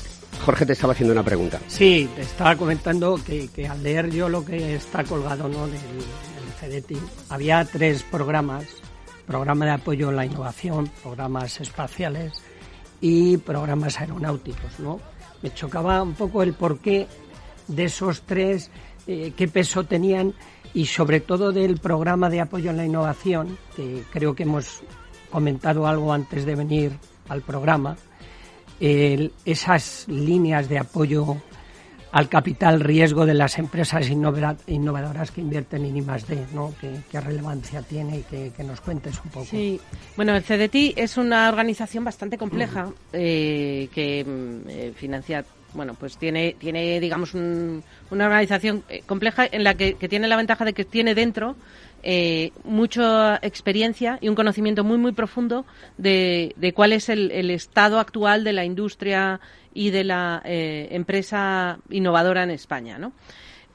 Jorge 0.44 0.66
te 0.66 0.74
estaba 0.74 0.92
haciendo 0.92 1.14
una 1.14 1.22
pregunta. 1.22 1.58
Sí, 1.68 2.08
te 2.14 2.20
estaba 2.20 2.54
comentando 2.54 3.18
que, 3.24 3.66
al 3.66 3.82
leer 3.82 4.10
yo 4.10 4.28
lo 4.28 4.44
que 4.44 4.74
está 4.74 5.02
colgado 5.02 5.48
¿no? 5.48 5.66
del, 5.66 5.80
CDT, 6.60 6.98
había 7.30 7.64
tres 7.64 8.02
programas, 8.02 8.66
programa 9.26 9.64
de 9.64 9.70
apoyo 9.72 10.10
a 10.10 10.12
la 10.12 10.26
innovación, 10.26 10.90
programas 11.02 11.60
espaciales 11.60 12.42
y 13.00 13.38
programas 13.38 13.98
aeronáuticos. 13.98 14.78
¿no? 14.80 15.00
Me 15.42 15.52
chocaba 15.54 16.02
un 16.02 16.12
poco 16.12 16.42
el 16.42 16.52
porqué 16.52 17.08
de 17.66 17.84
esos 17.84 18.22
tres, 18.22 18.70
eh, 19.06 19.32
qué 19.34 19.48
peso 19.48 19.84
tenían 19.84 20.34
y 20.74 20.86
sobre 20.86 21.20
todo 21.20 21.52
del 21.52 21.78
programa 21.78 22.28
de 22.28 22.42
apoyo 22.42 22.68
a 22.68 22.74
la 22.74 22.84
innovación, 22.84 23.56
que 23.74 24.04
creo 24.10 24.34
que 24.34 24.42
hemos 24.42 24.82
comentado 25.30 25.86
algo 25.86 26.12
antes 26.12 26.44
de 26.44 26.54
venir 26.54 26.98
al 27.28 27.40
programa, 27.40 27.96
esas 29.44 30.06
líneas 30.08 30.68
de 30.68 30.78
apoyo 30.78 31.36
al 32.14 32.28
capital 32.28 32.78
riesgo 32.78 33.26
de 33.26 33.34
las 33.34 33.58
empresas 33.58 34.08
innovadoras 34.08 35.32
que 35.32 35.40
invierten 35.40 35.84
en 35.84 35.96
I+.D., 35.96 36.46
¿no? 36.54 36.72
¿Qué, 36.80 37.20
relevancia 37.20 37.82
tiene 37.82 38.18
y 38.18 38.22
que, 38.22 38.62
nos 38.62 38.80
cuentes 38.80 39.20
un 39.24 39.30
poco? 39.32 39.46
Sí, 39.46 39.80
bueno, 40.16 40.36
el 40.36 40.44
CDT 40.44 40.96
es 40.96 41.16
una 41.16 41.48
organización 41.48 42.04
bastante 42.04 42.38
compleja 42.38 42.92
eh, 43.12 43.88
que 43.92 44.24
mm, 44.24 44.68
eh, 44.68 44.92
financia 44.94 45.44
bueno, 45.74 45.94
pues 45.94 46.16
tiene, 46.16 46.54
tiene 46.56 47.00
digamos, 47.00 47.34
una 47.34 47.82
organización 48.26 48.84
eh, 48.88 49.02
compleja 49.04 49.46
en 49.50 49.64
la 49.64 49.74
que, 49.74 49.94
tiene 50.08 50.28
la 50.28 50.36
ventaja 50.36 50.64
de 50.64 50.72
que 50.72 50.84
tiene 50.84 51.16
dentro 51.16 51.56
eh, 52.06 52.52
mucha 52.64 53.36
experiencia 53.36 54.18
y 54.20 54.28
un 54.28 54.34
conocimiento 54.34 54.84
muy, 54.84 54.98
muy 54.98 55.12
profundo 55.12 55.64
de, 55.96 56.54
de 56.56 56.74
cuál 56.74 56.92
es 56.92 57.08
el, 57.08 57.50
estado 57.50 57.98
actual 57.98 58.44
de 58.44 58.52
la 58.52 58.64
industria 58.64 59.40
y 59.72 59.88
de 59.90 60.04
la 60.04 60.42
eh, 60.44 60.88
empresa 60.90 61.78
innovadora 61.88 62.42
en 62.42 62.50
España, 62.50 62.98
¿no? 62.98 63.12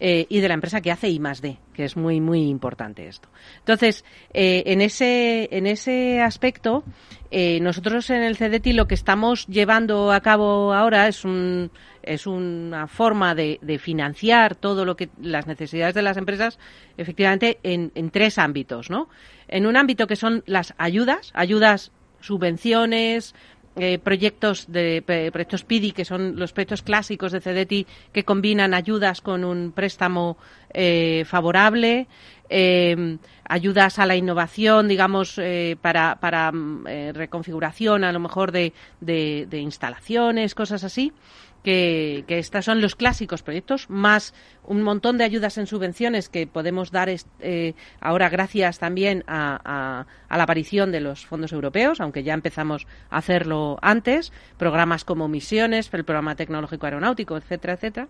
Eh, 0.02 0.28
y 0.30 0.40
de 0.40 0.48
la 0.48 0.54
empresa 0.54 0.80
que 0.80 0.92
hace 0.92 1.10
I 1.10 1.20
más 1.20 1.42
D, 1.42 1.58
que 1.74 1.84
es 1.84 1.98
muy, 1.98 2.22
muy 2.22 2.48
importante 2.48 3.08
esto. 3.08 3.28
Entonces, 3.58 4.06
eh, 4.34 4.64
en, 4.68 4.80
ese, 4.80 5.50
en 5.52 5.68
ese 5.68 6.22
aspecto, 6.22 6.86
eh, 7.32 7.60
nosotros 7.60 8.10
en 8.10 8.24
el 8.24 8.38
CDT 8.38 8.68
lo 8.68 8.88
que 8.88 8.96
estamos 8.96 9.46
llevando 9.48 10.14
a 10.14 10.22
cabo 10.22 10.74
ahora 10.74 11.10
es, 11.10 11.26
un, 11.26 11.70
es 12.02 12.28
una 12.28 12.88
forma 12.88 13.36
de, 13.36 13.60
de 13.62 13.78
financiar 13.78 14.56
todo 14.56 14.86
lo 14.86 14.96
que 14.96 15.10
las 15.22 15.48
necesidades 15.48 15.96
de 15.96 16.02
las 16.02 16.16
empresas, 16.16 16.60
efectivamente, 16.96 17.60
en, 17.64 17.92
en 17.94 18.10
tres 18.10 18.38
ámbitos, 18.38 18.90
¿no? 18.90 19.10
En 19.50 19.68
un 19.68 19.76
ámbito 19.76 20.08
que 20.08 20.16
son 20.16 20.44
las 20.46 20.74
ayudas, 20.78 21.32
ayudas 21.34 21.92
subvenciones, 22.22 23.36
eh, 23.76 24.00
proyectos 24.00 24.66
de 24.72 25.04
proyectos 25.32 25.64
PIDI, 25.64 25.92
que 25.92 26.06
son 26.06 26.38
los 26.38 26.54
proyectos 26.54 26.82
clásicos 26.82 27.32
de 27.32 27.42
CDT, 27.42 28.12
que 28.12 28.24
combinan 28.24 28.74
ayudas 28.74 29.22
con 29.22 29.44
un 29.44 29.72
préstamo 29.72 30.38
eh, 30.74 31.24
favorable, 31.26 32.08
eh, 32.50 33.18
ayudas 33.48 34.00
a 34.00 34.06
la 34.06 34.16
innovación, 34.16 34.88
digamos, 34.88 35.40
para, 35.82 36.20
para 36.20 36.52
reconfiguración 36.52 38.04
a 38.04 38.12
lo 38.12 38.20
mejor 38.20 38.52
de, 38.52 38.74
de 39.00 39.60
instalaciones, 39.60 40.56
cosas 40.56 40.84
así 40.84 41.14
que, 41.64 42.24
estos 42.28 42.66
son 42.66 42.82
los 42.82 42.96
clásicos 42.96 43.44
proyectos, 43.44 43.90
más 43.90 44.34
un 44.64 44.84
montón 44.84 45.18
de 45.18 45.24
ayudas 45.24 45.58
en 45.58 45.68
subvenciones 45.68 46.30
que 46.30 46.48
podemos 46.48 46.92
dar 46.92 47.10
eh, 47.10 47.74
ahora 48.00 48.30
gracias 48.30 48.80
también 48.80 49.24
a, 49.28 50.06
la 50.30 50.44
aparición 50.44 50.92
de 50.92 51.02
los 51.02 51.26
fondos 51.26 51.52
europeos, 51.52 52.00
aunque 52.02 52.24
ya 52.24 52.34
empezamos 52.34 52.88
a 53.10 53.18
hacerlo 53.18 53.78
antes, 53.82 54.32
programas 54.58 55.04
como 55.04 55.28
Misiones, 55.28 55.90
el 55.94 56.04
programa 56.04 56.36
tecnológico 56.36 56.86
aeronáutico, 56.86 57.36
etcétera, 57.38 57.74
etcétera. 57.74 58.08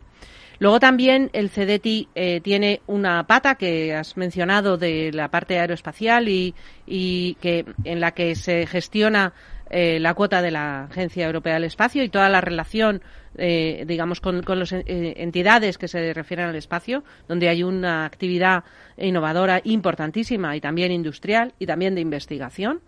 Luego 0.59 0.81
también 0.81 1.29
el 1.31 1.49
CDT 1.49 2.09
eh, 2.15 2.41
tiene 2.43 2.81
una 2.85 3.25
pata 3.25 3.55
que 3.55 3.95
has 3.95 4.17
mencionado 4.17 4.77
de 4.77 5.11
la 5.13 5.29
parte 5.31 5.57
aeroespacial 5.57 6.27
y, 6.27 6.53
y 6.85 7.35
que 7.35 7.65
en 7.85 8.01
la 8.01 8.11
que 8.11 8.35
se 8.35 8.67
gestiona 8.67 9.33
eh, 9.69 9.99
la 9.99 10.13
cuota 10.13 10.41
de 10.41 10.51
la 10.51 10.83
Agencia 10.83 11.25
Europea 11.25 11.55
del 11.55 11.65
Espacio 11.65 12.03
y 12.03 12.09
toda 12.09 12.29
la 12.29 12.41
relación, 12.41 13.01
eh, 13.37 13.83
digamos, 13.87 14.19
con, 14.19 14.41
las 14.45 14.73
eh, 14.73 14.83
entidades 15.17 15.77
que 15.77 15.87
se 15.87 16.13
refieren 16.13 16.47
al 16.47 16.55
espacio, 16.55 17.03
donde 17.27 17.49
hay 17.49 17.63
una 17.63 18.05
actividad 18.05 18.63
innovadora 18.97 19.61
importantísima 19.63 20.55
y 20.55 20.61
también 20.61 20.91
industrial 20.91 21.53
y 21.59 21.65
también 21.65 21.95
de 21.95 22.01
investigación 22.01 22.81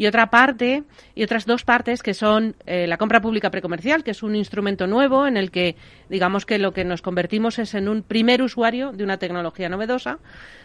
y 0.00 0.06
otra 0.06 0.30
parte 0.30 0.84
y 1.14 1.24
otras 1.24 1.44
dos 1.44 1.62
partes 1.64 2.02
que 2.02 2.14
son 2.14 2.56
la 2.64 2.96
compra 2.96 3.20
pública 3.20 3.50
precomercial, 3.50 4.02
que 4.02 4.12
es 4.12 4.22
un 4.22 4.34
instrumento 4.34 4.86
nuevo 4.86 5.26
en 5.26 5.36
el 5.36 5.50
que 5.50 5.76
digamos 6.08 6.46
que 6.46 6.58
lo 6.58 6.72
que 6.72 6.86
nos 6.86 7.02
convertimos 7.02 7.58
es 7.58 7.74
en 7.74 7.86
un 7.86 8.02
primer 8.02 8.40
usuario 8.40 8.92
de 8.92 9.04
una 9.04 9.18
tecnología 9.18 9.68
novedosa, 9.68 10.18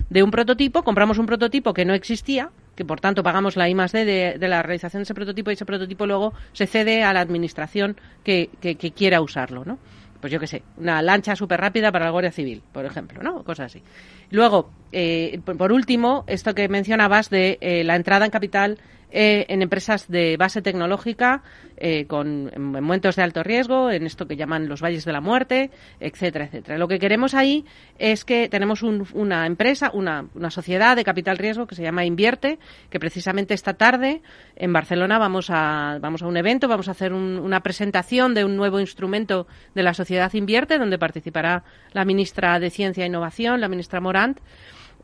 de 0.09 0.23
un 0.23 0.31
prototipo, 0.31 0.83
compramos 0.83 1.17
un 1.17 1.25
prototipo 1.25 1.73
que 1.73 1.83
no 1.83 1.93
existía 1.93 2.51
que 2.77 2.85
por 2.85 3.01
tanto 3.01 3.23
pagamos 3.23 3.57
la 3.57 3.67
I 3.67 3.75
más 3.75 3.91
D 3.91 4.05
de, 4.05 4.47
la 4.47 4.63
realización 4.63 5.01
de 5.01 5.03
ese 5.03 5.13
prototipo 5.13 5.49
y 5.49 5.55
ese 5.55 5.65
prototipo 5.65 6.05
luego 6.05 6.33
se 6.53 6.65
cede 6.65 7.03
a 7.03 7.11
la 7.11 7.19
administración 7.19 7.97
que, 8.23 8.49
que, 8.61 8.75
quiera 8.91 9.21
usarlo, 9.21 9.65
¿no? 9.65 9.79
Pues 10.21 10.31
yo 10.31 10.39
qué 10.39 10.47
sé, 10.47 10.63
una 10.77 11.01
lancha 11.01 11.35
súper 11.35 11.59
rápida 11.59 11.91
para 11.91 12.05
la 12.05 12.11
Guardia 12.11 12.31
Civil, 12.31 12.63
por 12.71 12.85
ejemplo, 12.85 13.21
¿no? 13.21 13.43
Cosas 13.43 13.67
así. 13.67 13.83
Luego, 14.31 14.71
eh, 14.91 15.39
por, 15.45 15.71
último, 15.71 16.23
esto 16.27 16.55
que 16.55 16.67
mencionabas 16.67 17.29
de 17.29 17.57
eh, 17.61 17.83
la 17.83 17.95
entrada 17.95 18.25
en 18.25 18.31
capital 18.31 18.79
eh, 19.11 19.45
en 19.49 19.61
empresas 19.61 20.07
de 20.07 20.35
base 20.37 20.61
tecnológica 20.61 21.43
eh, 21.77 22.05
con 22.05 22.51
en 22.53 22.61
momentos 22.61 23.15
de 23.15 23.23
alto 23.23 23.43
riesgo, 23.43 23.91
en 23.91 24.05
esto 24.05 24.27
que 24.27 24.35
llaman 24.35 24.67
los 24.67 24.81
valles 24.81 25.05
de 25.05 25.11
la 25.11 25.21
muerte, 25.21 25.71
etcétera, 25.99 26.45
etcétera. 26.45 26.77
Lo 26.77 26.87
que 26.87 26.99
queremos 26.99 27.33
ahí 27.33 27.65
es 27.99 28.23
que 28.23 28.49
tenemos 28.49 28.81
una 28.83 29.45
empresa, 29.45 29.91
una, 29.93 30.25
sociedad 30.49 30.95
de 30.95 31.03
capital 31.03 31.37
riesgo 31.37 31.67
que 31.67 31.75
se 31.75 31.83
llama 31.83 32.05
Invierte, 32.05 32.59
que 32.89 32.99
precisamente 32.99 33.53
esta 33.53 33.73
tarde 33.73 34.21
en 34.55 34.71
Barcelona 34.71 35.19
vamos 35.19 35.49
a, 35.49 35.97
vamos 35.99 36.21
a 36.21 36.27
un 36.27 36.37
evento, 36.37 36.67
vamos 36.67 36.87
a 36.87 36.91
hacer 36.91 37.13
una 37.13 37.61
presentación 37.61 38.33
de 38.33 38.45
un 38.45 38.55
nuevo 38.55 38.79
instrumento 38.79 39.47
de 39.73 39.83
la 39.83 39.93
sociedad 39.93 40.33
Invierte, 40.33 40.77
donde 40.77 40.97
participará 40.97 41.63
la 41.91 42.05
ministra 42.05 42.59
de 42.59 42.69
Ciencia 42.69 43.03
e 43.03 43.07
Innovación, 43.07 43.59
la 43.59 43.67
ministra 43.67 43.99
Morant. 43.99 44.39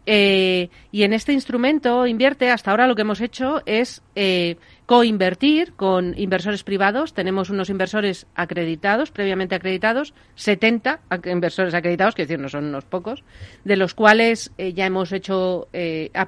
Eh, 0.05 0.69
y 0.91 1.03
en 1.03 1.13
este 1.13 1.31
instrumento 1.31 2.07
invierte, 2.07 2.49
hasta 2.49 2.71
ahora 2.71 2.87
lo 2.87 2.95
que 2.95 3.03
hemos 3.03 3.21
hecho 3.21 3.61
es 3.65 4.01
eh, 4.15 4.57
coinvertir 4.87 5.73
con 5.73 6.17
inversores 6.17 6.63
privados. 6.63 7.13
Tenemos 7.13 7.49
unos 7.49 7.69
inversores 7.69 8.25
acreditados, 8.33 9.11
previamente 9.11 9.55
acreditados, 9.55 10.13
70 10.35 11.01
inversores 11.25 11.73
acreditados, 11.73 12.15
que 12.15 12.23
decir, 12.23 12.39
no 12.39 12.49
son 12.49 12.65
unos 12.65 12.85
pocos, 12.85 13.23
de 13.63 13.75
los 13.75 13.93
cuales 13.93 14.51
eh, 14.57 14.73
ya 14.73 14.85
hemos 14.85 15.11
hecho 15.11 15.67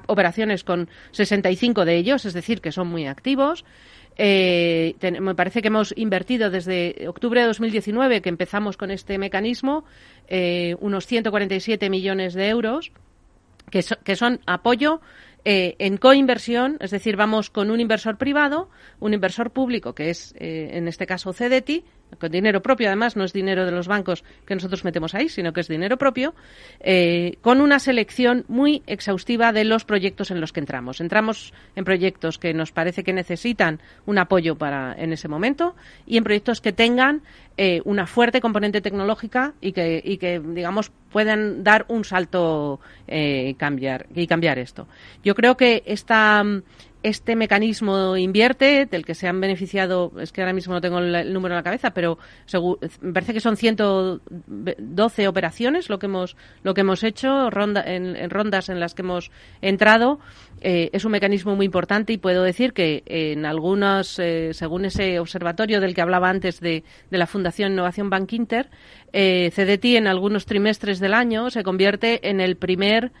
operaciones 0.06 0.62
con 0.62 0.88
65 1.10 1.84
de 1.84 1.96
ellos, 1.96 2.24
es 2.24 2.32
decir, 2.32 2.60
que 2.60 2.70
son 2.70 2.88
muy 2.88 3.06
activos. 3.06 3.64
me 4.16 5.34
parece 5.34 5.62
que 5.62 5.68
hemos 5.68 5.92
invertido 5.96 6.48
desde 6.48 7.08
octubre 7.08 7.40
de 7.40 7.48
2019, 7.48 8.22
que 8.22 8.28
empezamos 8.28 8.76
con 8.76 8.92
este 8.92 9.18
mecanismo, 9.18 9.84
unos 10.78 11.06
147 11.06 11.90
millones 11.90 12.34
de 12.34 12.48
euros 12.48 12.92
que, 13.70 14.16
son 14.16 14.40
apoyo 14.46 15.00
eh, 15.44 15.76
en 15.78 15.96
coinversión, 15.96 16.76
es 16.80 16.90
decir, 16.90 17.16
vamos 17.16 17.50
con 17.50 17.70
un 17.70 17.80
inversor 17.80 18.16
privado, 18.16 18.70
un 19.00 19.14
inversor 19.14 19.50
público, 19.50 19.94
que 19.94 20.10
es 20.10 20.34
eh, 20.38 20.70
en 20.72 20.88
este 20.88 21.06
caso 21.06 21.32
CEDETI, 21.32 21.84
con 22.18 22.30
dinero 22.30 22.62
propio, 22.62 22.88
además, 22.88 23.16
no 23.16 23.24
es 23.24 23.32
dinero 23.32 23.64
de 23.64 23.72
los 23.72 23.88
bancos 23.88 24.24
que 24.46 24.54
nosotros 24.54 24.84
metemos 24.84 25.14
ahí, 25.14 25.28
sino 25.28 25.52
que 25.52 25.60
es 25.60 25.68
dinero 25.68 25.96
propio, 25.96 26.34
eh, 26.80 27.36
con 27.40 27.60
una 27.60 27.78
selección 27.78 28.44
muy 28.48 28.82
exhaustiva 28.86 29.52
de 29.52 29.64
los 29.64 29.84
proyectos 29.84 30.30
en 30.30 30.40
los 30.40 30.52
que 30.52 30.60
entramos. 30.60 31.00
Entramos 31.00 31.52
en 31.76 31.84
proyectos 31.84 32.38
que 32.38 32.54
nos 32.54 32.72
parece 32.72 33.04
que 33.04 33.12
necesitan 33.12 33.80
un 34.06 34.18
apoyo 34.18 34.56
para 34.56 34.94
en 34.94 35.12
ese 35.12 35.28
momento 35.28 35.74
y 36.06 36.16
en 36.16 36.24
proyectos 36.24 36.60
que 36.60 36.72
tengan 36.72 37.22
eh, 37.56 37.80
una 37.84 38.06
fuerte 38.06 38.40
componente 38.40 38.80
tecnológica 38.80 39.54
y 39.60 39.72
que, 39.72 40.02
y 40.04 40.16
que 40.16 40.40
digamos, 40.40 40.90
puedan 41.12 41.62
dar 41.62 41.84
un 41.88 42.04
salto 42.04 42.80
eh, 43.06 43.54
cambiar, 43.56 44.06
y 44.14 44.26
cambiar 44.26 44.58
esto. 44.58 44.88
Yo 45.22 45.34
creo 45.34 45.56
que 45.56 45.84
esta 45.86 46.42
este 47.04 47.36
mecanismo 47.36 48.16
invierte, 48.16 48.86
del 48.86 49.04
que 49.04 49.14
se 49.14 49.28
han 49.28 49.38
beneficiado, 49.38 50.10
es 50.18 50.32
que 50.32 50.40
ahora 50.40 50.54
mismo 50.54 50.72
no 50.72 50.80
tengo 50.80 50.98
el, 51.00 51.34
número 51.34 51.54
en 51.54 51.58
la 51.58 51.62
cabeza, 51.62 51.90
pero 51.90 52.18
me 53.02 53.12
parece 53.12 53.34
que 53.34 53.40
son 53.40 53.58
112 53.58 55.28
operaciones 55.28 55.90
lo 55.90 55.98
que 55.98 56.06
hemos, 56.06 56.34
lo 56.62 56.72
que 56.72 56.80
hemos 56.80 57.04
hecho, 57.04 57.50
ronda, 57.50 57.84
en, 57.86 58.30
rondas 58.30 58.70
en 58.70 58.80
las 58.80 58.94
que 58.94 59.02
hemos 59.02 59.30
entrado. 59.60 60.18
Eh, 60.62 60.88
es 60.94 61.04
un 61.04 61.12
mecanismo 61.12 61.54
muy 61.54 61.66
importante 61.66 62.14
y 62.14 62.16
puedo 62.16 62.42
decir 62.42 62.72
que 62.72 63.02
en 63.04 63.44
algunos, 63.44 64.18
eh, 64.18 64.54
según 64.54 64.86
ese 64.86 65.18
observatorio 65.20 65.82
del 65.82 65.94
que 65.94 66.00
hablaba 66.00 66.30
antes 66.30 66.58
de, 66.60 66.84
la 67.10 67.26
Fundación 67.26 67.72
Innovación 67.72 68.08
Bank 68.08 68.32
Inter, 68.32 68.70
eh, 69.12 69.50
CDT 69.54 69.96
en 69.96 70.06
algunos 70.06 70.46
trimestres 70.46 71.00
del 71.00 71.12
año 71.12 71.50
se 71.50 71.62
convierte 71.62 72.30
en 72.30 72.40
el 72.40 72.56
primer 72.56 73.12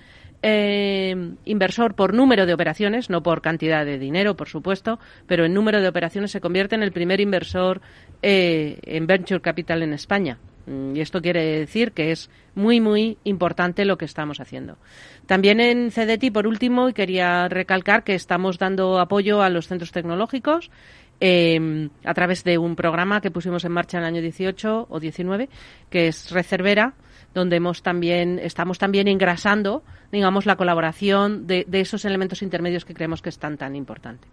eh, 0.46 1.16
inversor 1.46 1.94
por 1.94 2.12
número 2.12 2.44
de 2.44 2.52
operaciones, 2.52 3.08
no 3.08 3.22
por 3.22 3.40
cantidad 3.40 3.86
de 3.86 3.98
dinero, 3.98 4.36
por 4.36 4.46
supuesto, 4.46 4.98
pero 5.26 5.46
en 5.46 5.54
número 5.54 5.80
de 5.80 5.88
operaciones 5.88 6.32
se 6.32 6.42
convierte 6.42 6.74
en 6.74 6.82
el 6.82 6.92
primer 6.92 7.22
inversor 7.22 7.80
eh, 8.20 8.78
en 8.82 9.06
venture 9.06 9.40
capital 9.40 9.82
en 9.82 9.94
España. 9.94 10.38
Mm, 10.66 10.96
y 10.96 11.00
esto 11.00 11.22
quiere 11.22 11.60
decir 11.60 11.92
que 11.92 12.12
es 12.12 12.28
muy, 12.54 12.78
muy 12.78 13.16
importante 13.24 13.86
lo 13.86 13.96
que 13.96 14.04
estamos 14.04 14.38
haciendo. 14.38 14.76
También 15.24 15.60
en 15.60 15.90
CDT, 15.90 16.30
por 16.30 16.46
último, 16.46 16.90
y 16.90 16.92
quería 16.92 17.48
recalcar 17.48 18.04
que 18.04 18.14
estamos 18.14 18.58
dando 18.58 18.98
apoyo 18.98 19.40
a 19.40 19.48
los 19.48 19.66
centros 19.66 19.92
tecnológicos 19.92 20.70
eh, 21.20 21.88
a 22.04 22.12
través 22.12 22.44
de 22.44 22.58
un 22.58 22.76
programa 22.76 23.22
que 23.22 23.30
pusimos 23.30 23.64
en 23.64 23.72
marcha 23.72 23.96
en 23.96 24.04
el 24.04 24.08
año 24.08 24.20
18 24.20 24.88
o 24.90 25.00
19, 25.00 25.48
que 25.88 26.08
es 26.08 26.30
Recervera, 26.32 26.92
donde 27.34 27.56
hemos 27.56 27.82
también, 27.82 28.38
estamos 28.38 28.78
también 28.78 29.08
engrasando, 29.08 29.82
digamos, 30.12 30.46
la 30.46 30.56
colaboración 30.56 31.46
de, 31.46 31.66
esos 31.72 32.04
elementos 32.04 32.42
intermedios 32.42 32.84
que 32.84 32.94
creemos 32.94 33.20
que 33.20 33.28
es 33.28 33.38
tan, 33.38 33.58
tan 33.58 33.76
importante. 33.76 34.26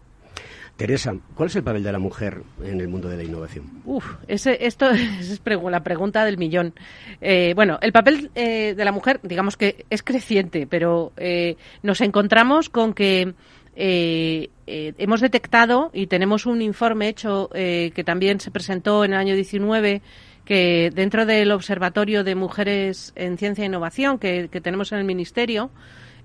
Teresa, 0.78 1.14
¿cuál 1.36 1.50
es 1.50 1.56
el 1.58 1.64
papel 1.64 1.84
de 1.84 1.92
la 1.92 2.00
mujer 2.00 2.42
en 2.64 2.80
el 2.80 2.88
mundo 2.88 3.10
de 3.10 3.18
la 3.18 3.24
innovación? 3.24 3.66
Uf, 3.86 4.16
ese, 4.28 4.66
esto 4.66 4.90
es 5.20 5.42
la 5.46 5.84
pregunta 5.84 6.26
del 6.26 6.38
millón. 6.38 6.74
Eh, 7.20 7.54
bueno, 7.56 7.78
el 7.82 7.92
papel 7.92 8.32
eh, 8.36 8.74
de 8.76 8.86
la 8.86 8.92
mujer, 8.92 9.20
digamos 9.22 9.58
que 9.58 9.86
es 9.90 10.02
creciente, 10.02 10.68
pero 10.68 11.12
eh, 11.18 11.58
nos 11.84 12.02
encontramos 12.02 12.70
con 12.70 12.94
que 12.94 13.34
hemos 13.76 15.22
detectado 15.22 15.92
y 15.94 16.08
tenemos 16.08 16.46
un 16.46 16.62
informe 16.62 17.08
hecho 17.08 17.50
que 17.52 18.04
también 18.06 18.40
se 18.40 18.52
presentó 18.52 19.04
en 19.06 19.14
el 19.14 19.20
año 19.20 19.34
19 19.34 20.02
que 20.46 20.92
dentro 20.94 21.26
del 21.26 21.52
Observatorio 21.52 22.24
de 22.24 22.36
Mujeres 22.36 23.14
en 23.16 23.38
Ciencia 23.38 23.64
e 23.64 23.68
Innovación 23.68 24.18
que, 24.18 24.48
tenemos 24.62 24.92
en 24.92 25.00
el 25.00 25.06
Ministerio, 25.06 25.72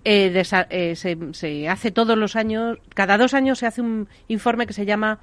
eh, 0.04 0.42
eh, 0.70 0.96
se, 0.96 1.68
hace 1.68 1.90
todos 1.90 2.16
los 2.16 2.36
años, 2.36 2.78
cada 2.94 3.18
dos 3.18 3.34
años 3.34 3.58
se 3.58 3.66
hace 3.66 3.82
un 3.82 4.08
informe 4.28 4.66
que 4.66 4.72
se 4.72 4.86
llama 4.86 5.18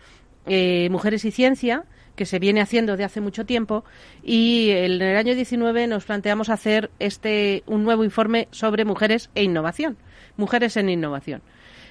eh, 0.45 0.89
Mujeres 0.91 1.25
y 1.25 1.31
Ciencia, 1.31 1.85
que 2.15 2.25
se 2.25 2.37
viene 2.37 2.61
haciendo 2.61 2.95
de 2.95 3.03
hace 3.03 3.21
mucho 3.21 3.45
tiempo, 3.45 3.83
y 4.21 4.69
en 4.69 5.01
el 5.01 5.17
año 5.17 5.33
19 5.33 5.87
nos 5.87 6.05
planteamos 6.05 6.49
hacer 6.49 6.91
este 6.99 7.63
un 7.65 7.83
nuevo 7.83 8.03
informe 8.03 8.47
sobre 8.51 8.85
mujeres 8.85 9.31
e 9.33 9.43
innovación, 9.43 9.97
mujeres 10.37 10.77
en 10.77 10.89
innovación. 10.89 11.41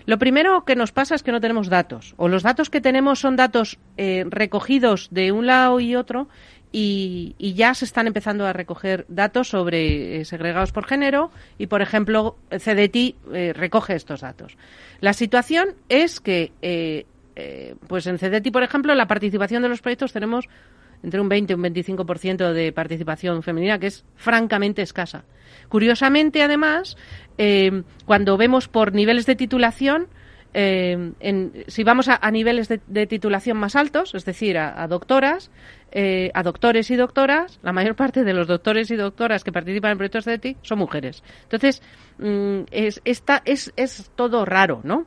Lo 0.05 0.19
primero 0.19 0.65
que 0.65 0.77
nos 0.77 0.93
pasa 0.93 1.15
es 1.15 1.23
que 1.23 1.33
no 1.33 1.41
tenemos 1.41 1.69
datos, 1.69 2.15
o 2.17 2.29
los 2.29 2.43
datos 2.43 2.71
que 2.71 2.81
tenemos 2.81 3.21
son 3.21 3.37
datos 3.37 3.79
recogidos 3.97 5.09
de 5.13 5.31
un 5.31 5.47
lado 5.47 5.79
y 5.79 5.95
otro 5.95 6.29
y, 6.73 7.53
ya 7.55 7.75
se 7.75 7.85
están 7.85 8.07
empezando 8.07 8.47
a 8.47 8.53
recoger 8.55 9.05
datos 9.09 9.49
sobre 9.49 10.21
eh, 10.21 10.25
segregados 10.25 10.73
por 10.73 10.87
género 10.87 11.31
y, 11.59 11.67
por 11.67 11.83
ejemplo, 11.83 12.37
CDT 12.49 13.15
eh, 13.33 13.53
recoge 13.55 13.95
estos 13.95 14.23
datos. 14.23 14.57
La 15.01 15.13
situación 15.13 15.75
es 15.91 16.21
que, 16.21 16.53
eh, 16.63 17.05
pues 17.89 18.07
en 18.07 18.19
CDT, 18.19 18.51
por 18.51 18.63
ejemplo, 18.63 18.95
la 18.95 19.07
participación 19.07 19.63
de 19.63 19.69
los 19.69 19.83
proyectos 19.83 20.13
tenemos 20.13 20.49
entre 21.03 21.21
un 21.21 21.29
20 21.29 21.53
y 21.53 21.57
un 21.57 21.63
25% 21.63 22.53
de 22.53 22.73
participación 22.73 23.43
femenina, 23.43 23.79
que 23.79 23.89
es 23.89 24.05
francamente 24.17 24.83
escasa. 24.83 25.25
Curiosamente, 25.69 26.43
además, 26.43 26.97
cuando 28.07 28.37
vemos 28.37 28.69
por 28.69 28.93
niveles 28.93 29.27
de 29.27 29.35
titulación, 29.35 30.07
en, 30.55 31.65
si 31.67 31.85
vamos 31.85 32.09
a, 32.09 32.31
niveles 32.31 32.69
de, 32.69 33.07
titulación 33.07 33.57
más 33.57 33.77
altos, 33.77 34.15
es 34.15 34.25
decir, 34.25 34.59
a 34.59 34.87
doctoras, 34.87 35.51
eh, 35.95 36.31
a 36.33 36.43
doctores 36.43 36.91
y 36.91 36.97
doctoras, 36.97 37.61
la 37.63 37.75
mayor 37.75 37.95
parte 37.95 38.25
de 38.25 38.33
los 38.33 38.47
doctores 38.47 38.91
y 38.91 38.97
doctoras 38.97 39.45
que 39.45 39.53
participan 39.53 39.93
en 39.93 39.99
proyectos 39.99 40.25
de 40.25 40.35
ETI 40.35 40.57
son 40.63 40.79
mujeres. 40.79 41.23
Entonces, 41.43 41.83
mm, 42.19 42.63
es, 42.71 43.03
esta, 43.05 43.43
es, 43.45 43.75
es 43.77 44.11
todo 44.17 44.47
raro, 44.47 44.81
¿no? 44.85 45.07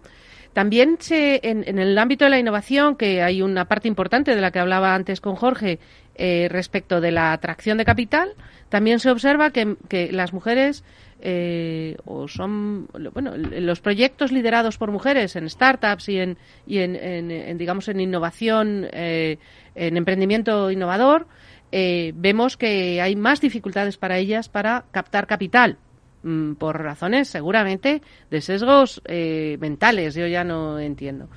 También 0.54 0.98
se, 1.00 1.40
en, 1.42 1.80
el 1.80 1.98
ámbito 1.98 2.26
de 2.26 2.30
la 2.30 2.40
innovación, 2.40 2.98
que 2.98 3.24
hay 3.24 3.42
una 3.42 3.66
parte 3.66 3.88
importante 3.88 4.36
de 4.36 4.42
la 4.42 4.52
que 4.52 4.60
hablaba 4.60 4.94
antes 4.94 5.22
con 5.22 5.36
Jorge 5.36 5.80
eh, 6.14 6.48
respecto 6.52 7.02
de 7.02 7.12
la 7.12 7.34
atracción 7.34 7.80
de 7.80 7.84
capital, 7.84 8.36
también 8.70 9.00
se 9.00 9.10
observa 9.10 9.50
que, 9.50 9.76
las 10.12 10.34
mujeres 10.34 10.84
eh, 11.22 11.98
o 12.06 12.28
son 12.28 12.88
bueno 13.14 13.36
los 13.38 13.80
proyectos 13.80 14.32
liderados 14.32 14.78
por 14.78 14.92
mujeres 14.92 15.36
en 15.36 15.50
startups 15.50 16.10
y 16.10 16.20
en, 16.20 16.38
y 16.68 16.80
en, 16.80 17.58
digamos 17.58 17.88
en 17.88 18.00
innovación 18.00 18.88
eh, 18.92 19.38
en 19.76 19.98
emprendimiento 19.98 20.72
innovador, 20.72 21.28
eh, 21.72 22.14
vemos 22.16 22.58
que 22.58 23.02
hay 23.02 23.16
más 23.16 23.42
dificultades 23.42 23.98
para 23.98 24.18
ellas 24.18 24.50
para 24.50 24.86
captar 24.92 25.28
capital 25.28 25.78
mm, 26.24 26.54
por 26.54 26.82
razones 26.82 27.28
seguramente 27.28 28.02
de 28.30 28.42
sesgos 28.42 29.02
eh, 29.06 29.58
mentales, 29.60 30.16
yo 30.16 30.28
ya 30.28 30.44
no 30.44 30.80
entiendo. 30.80 31.28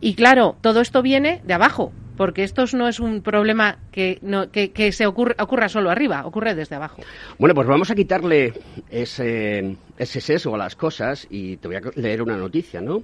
Y 0.00 0.14
claro, 0.14 0.56
todo 0.60 0.80
esto 0.80 1.02
viene 1.02 1.40
de 1.44 1.54
abajo, 1.54 1.92
porque 2.16 2.42
esto 2.44 2.64
no 2.74 2.88
es 2.88 3.00
un 3.00 3.22
problema 3.22 3.78
que, 3.92 4.18
no, 4.22 4.50
que, 4.50 4.92
se 4.92 5.06
ocurra 5.06 5.68
solo 5.68 5.90
arriba, 5.90 6.26
ocurre 6.26 6.54
desde 6.54 6.76
abajo. 6.76 7.02
Bueno, 7.38 7.54
pues 7.54 7.66
vamos 7.66 7.90
a 7.90 7.94
quitarle 7.94 8.52
ese, 8.90 9.76
ese 9.98 10.20
sesgo 10.20 10.54
a 10.54 10.58
las 10.58 10.76
cosas 10.76 11.26
y 11.30 11.56
te 11.56 11.68
voy 11.68 11.76
a 11.76 11.80
leer 11.94 12.22
una 12.22 12.36
noticia, 12.36 12.80
¿no? 12.80 13.02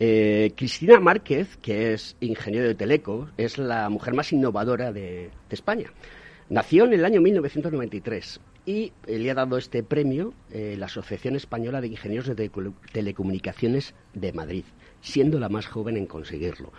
Eh, 0.00 0.52
Cristina 0.56 0.98
Márquez, 0.98 1.56
que 1.58 1.92
es 1.92 2.16
ingeniero 2.20 2.66
de 2.66 2.74
Teleco, 2.74 3.28
es 3.36 3.58
la 3.58 3.88
mujer 3.88 4.14
más 4.14 4.32
innovadora 4.32 4.92
de, 4.92 5.30
España. 5.50 5.90
Nació 6.48 6.84
en 6.84 6.94
el 6.94 7.04
año 7.04 7.20
1993 7.20 8.40
y 8.66 8.92
le 9.06 9.30
ha 9.30 9.34
dado 9.34 9.56
este 9.56 9.84
premio 9.84 10.34
eh, 10.50 10.74
la 10.76 10.86
Asociación 10.86 11.36
Española 11.36 11.80
de 11.80 11.86
Ingenieros 11.86 12.26
de 12.26 12.50
Telecomunicaciones 12.92 13.94
de 14.14 14.32
Madrid. 14.32 14.64
Siendo 15.04 15.38
la 15.38 15.48
más 15.48 15.66
joven 15.66 15.96
en 15.96 16.06
conseguirlo. 16.06 16.72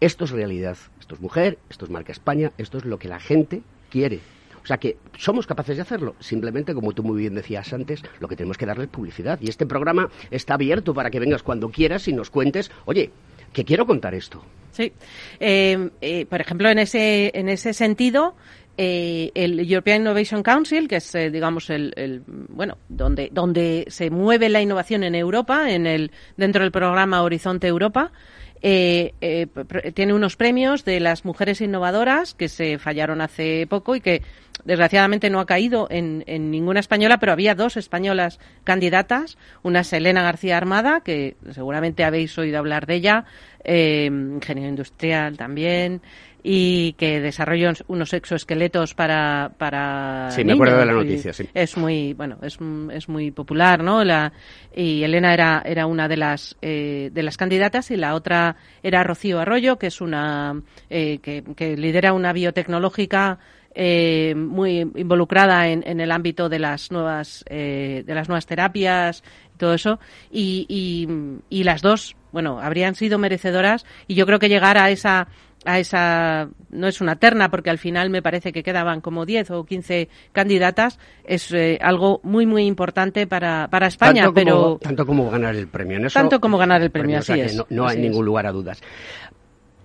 Esto 0.00 0.24
es 0.24 0.30
realidad, 0.30 0.78
esto 1.00 1.14
es 1.16 1.20
mujer, 1.20 1.58
esto 1.68 1.84
es 1.84 1.90
marca 1.90 2.12
España, 2.12 2.52
esto 2.56 2.78
es 2.78 2.84
lo 2.84 2.98
que 2.98 3.08
la 3.08 3.20
gente 3.20 3.62
quiere. 3.90 4.20
O 4.62 4.66
sea 4.66 4.78
que 4.78 4.96
somos 5.18 5.46
capaces 5.46 5.76
de 5.76 5.82
hacerlo. 5.82 6.14
Simplemente, 6.20 6.72
como 6.72 6.92
tú 6.92 7.02
muy 7.02 7.20
bien 7.20 7.34
decías 7.34 7.72
antes, 7.72 8.02
lo 8.20 8.28
que 8.28 8.36
tenemos 8.36 8.56
que 8.56 8.66
darle 8.66 8.84
es 8.84 8.90
publicidad. 8.90 9.40
Y 9.40 9.48
este 9.48 9.66
programa 9.66 10.08
está 10.30 10.54
abierto 10.54 10.94
para 10.94 11.10
que 11.10 11.18
vengas 11.18 11.42
cuando 11.42 11.68
quieras 11.68 12.06
y 12.06 12.12
nos 12.12 12.30
cuentes, 12.30 12.70
oye, 12.84 13.10
que 13.52 13.64
quiero 13.64 13.86
contar 13.86 14.14
esto. 14.14 14.42
Sí. 14.70 14.92
Eh, 15.40 15.90
eh, 16.00 16.26
por 16.26 16.40
ejemplo, 16.40 16.68
en 16.70 16.78
ese, 16.78 17.32
en 17.34 17.48
ese 17.48 17.74
sentido, 17.74 18.36
eh, 18.76 19.30
el 19.34 19.60
European 19.60 20.02
Innovation 20.02 20.42
Council, 20.42 20.88
que 20.88 20.96
es, 20.96 21.12
digamos, 21.12 21.70
el, 21.70 22.22
bueno, 22.26 22.78
donde, 22.88 23.28
donde 23.32 23.84
se 23.88 24.10
mueve 24.10 24.48
la 24.48 24.62
innovación 24.62 25.04
en 25.04 25.14
Europa, 25.14 25.70
en 25.70 25.86
el, 25.86 26.10
dentro 26.36 26.62
del 26.62 26.72
programa 26.72 27.22
Horizonte 27.22 27.66
Europa, 27.66 28.12
tiene 28.60 30.14
unos 30.14 30.36
premios 30.36 30.84
de 30.84 31.00
las 31.00 31.24
mujeres 31.24 31.60
innovadoras 31.60 32.32
que 32.34 32.48
se 32.48 32.78
fallaron 32.78 33.20
hace 33.20 33.66
poco 33.66 33.96
y 33.96 34.00
que 34.00 34.22
desgraciadamente 34.64 35.30
no 35.30 35.40
ha 35.40 35.46
caído 35.46 35.88
en, 35.90 36.24
ninguna 36.50 36.80
española, 36.80 37.18
pero 37.18 37.32
había 37.32 37.54
dos 37.54 37.76
españolas 37.76 38.38
candidatas. 38.64 39.38
Una 39.62 39.80
es 39.80 39.92
Elena 39.92 40.22
García 40.22 40.56
Armada, 40.56 41.00
que 41.00 41.36
seguramente 41.50 42.04
habéis 42.04 42.36
oído 42.38 42.58
hablar 42.58 42.86
de 42.86 42.94
ella, 42.94 43.24
eh, 43.64 44.06
ingeniero 44.06 44.68
industrial 44.68 45.36
también 45.36 46.02
y 46.42 46.94
que 46.94 47.20
desarrolló 47.20 47.72
unos 47.86 48.12
exoesqueletos 48.12 48.94
para 48.94 49.52
para 49.58 50.30
sí 50.30 50.44
me 50.44 50.54
acuerdo 50.54 50.78
de 50.78 50.86
la 50.86 50.92
noticia 50.92 51.32
sí. 51.32 51.48
es 51.54 51.76
muy 51.76 52.14
bueno 52.14 52.38
es, 52.42 52.58
es 52.92 53.08
muy 53.08 53.30
popular 53.30 53.82
no 53.82 54.02
la 54.02 54.32
y 54.74 55.04
Elena 55.04 55.32
era 55.34 55.62
era 55.64 55.86
una 55.86 56.08
de 56.08 56.16
las 56.16 56.56
eh, 56.60 57.10
de 57.12 57.22
las 57.22 57.36
candidatas 57.36 57.90
y 57.92 57.96
la 57.96 58.14
otra 58.14 58.56
era 58.82 59.04
Rocío 59.04 59.38
Arroyo 59.38 59.78
que 59.78 59.86
es 59.86 60.00
una 60.00 60.60
eh, 60.90 61.18
que, 61.22 61.44
que 61.54 61.76
lidera 61.76 62.12
una 62.12 62.32
biotecnológica 62.32 63.38
eh, 63.74 64.34
muy 64.36 64.80
involucrada 64.80 65.68
en, 65.68 65.82
en, 65.86 66.00
el 66.00 66.12
ámbito 66.12 66.50
de 66.50 66.58
las 66.58 66.90
nuevas 66.90 67.42
eh, 67.48 68.02
de 68.06 68.14
las 68.14 68.28
nuevas 68.28 68.44
terapias 68.44 69.22
y 69.54 69.56
todo 69.56 69.72
eso. 69.72 69.98
Y, 70.30 70.66
y, 70.68 71.08
y, 71.48 71.64
las 71.64 71.80
dos 71.80 72.14
bueno 72.32 72.60
habrían 72.60 72.94
sido 72.94 73.18
merecedoras 73.18 73.86
y 74.06 74.14
yo 74.14 74.26
creo 74.26 74.38
que 74.38 74.50
llegar 74.50 74.76
a 74.76 74.90
esa 74.90 75.28
a 75.64 75.78
esa 75.78 76.48
no 76.70 76.88
es 76.88 77.00
una 77.00 77.16
terna 77.16 77.50
porque 77.50 77.70
al 77.70 77.78
final 77.78 78.10
me 78.10 78.22
parece 78.22 78.52
que 78.52 78.62
quedaban 78.62 79.00
como 79.00 79.26
10 79.26 79.50
o 79.52 79.64
15 79.64 80.08
candidatas 80.32 80.98
es 81.24 81.52
eh, 81.52 81.78
algo 81.80 82.20
muy 82.22 82.46
muy 82.46 82.64
importante 82.64 83.26
para, 83.26 83.68
para 83.68 83.86
España 83.86 84.22
tanto 84.22 84.34
pero 84.34 84.62
como, 84.62 84.78
tanto 84.78 85.06
como 85.06 85.30
ganar 85.30 85.54
el 85.54 85.68
premio 85.68 85.98
en 85.98 86.06
eso, 86.06 86.18
tanto 86.18 86.40
como 86.40 86.58
ganar 86.58 86.82
el 86.82 86.90
premio, 86.90 87.18
así 87.18 87.38
es 87.38 87.56
no, 87.56 87.66
no 87.70 87.86
hay 87.86 87.98
ningún 87.98 88.24
lugar 88.24 88.46
a 88.46 88.52
dudas 88.52 88.82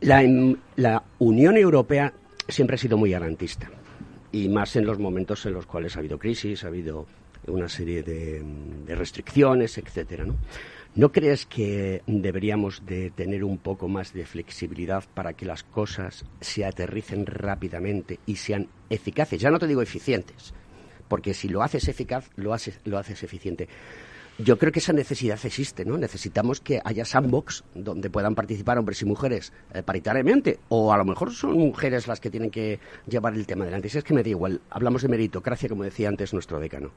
la, 0.01 0.23
la 0.75 1.03
Unión 1.19 1.57
Europea 1.57 2.13
siempre 2.47 2.75
ha 2.75 2.77
sido 2.77 2.97
muy 2.97 3.11
garantista 3.11 3.69
y 4.31 4.49
más 4.49 4.75
en 4.75 4.85
los 4.85 4.99
momentos 4.99 5.45
en 5.45 5.53
los 5.53 5.65
cuales 5.65 5.95
ha 5.95 5.99
habido 5.99 6.19
crisis, 6.19 6.63
ha 6.63 6.67
habido 6.67 7.05
una 7.47 7.69
serie 7.69 8.03
de, 8.03 8.43
restricciones, 8.87 9.77
etcétera, 9.77 10.25
¿no? 10.25 10.35
¿No 10.97 11.11
crees 11.11 11.45
que 11.45 12.01
deberíamos 12.07 12.83
de 12.87 13.11
tener 13.11 13.43
un 13.43 13.59
poco 13.59 13.87
más 13.87 14.13
de 14.13 14.25
flexibilidad 14.25 15.03
para 15.13 15.33
que 15.33 15.45
las 15.45 15.61
cosas 15.61 16.25
se 16.41 16.65
aterricen 16.65 17.27
rápidamente 17.27 18.19
y 18.25 18.37
sean 18.37 18.67
eficaces? 18.89 19.39
Ya 19.39 19.51
no 19.51 19.59
te 19.59 19.67
digo 19.67 19.83
eficientes, 19.83 20.55
porque 21.07 21.35
si 21.35 21.49
lo 21.49 21.61
haces 21.61 21.87
eficaz, 21.87 22.31
lo 22.35 22.51
haces, 22.51 22.79
lo 22.83 22.97
haces 22.97 23.21
eficiente 23.21 23.67
yo 24.39 24.59
creo 24.59 24.71
que 24.71 24.79
esa 24.79 24.93
necesidad 24.93 25.39
existe, 25.43 25.83
¿no? 25.83 25.97
Necesitamos 25.97 26.61
que 26.61 26.79
haya 26.83 27.05
sandbox 27.05 27.63
donde 27.73 28.11
puedan 28.11 28.35
participar 28.35 28.77
hombres 28.77 29.01
y 29.01 29.05
mujeres 29.05 29.51
eh, 29.73 29.81
paritariamente, 29.81 30.59
o 30.69 30.93
a 30.93 30.97
lo 30.97 31.05
mejor 31.05 31.31
son 31.31 31.53
mujeres 31.53 32.07
las 32.07 32.19
que 32.19 32.29
tienen 32.29 32.51
que 32.51 32.79
llevar 33.07 33.33
el 33.33 33.47
tema 33.47 33.63
adelante. 33.63 33.89
Si 33.89 33.97
es 33.97 34.03
que 34.03 34.13
me 34.13 34.21
da 34.21 34.29
igual, 34.29 34.61
hablamos 34.69 35.01
de 35.01 35.07
meritocracia, 35.07 35.69
como 35.69 35.83
decía 35.83 36.09
antes 36.09 36.33
nuestro 36.33 36.59
decano. 36.59 36.91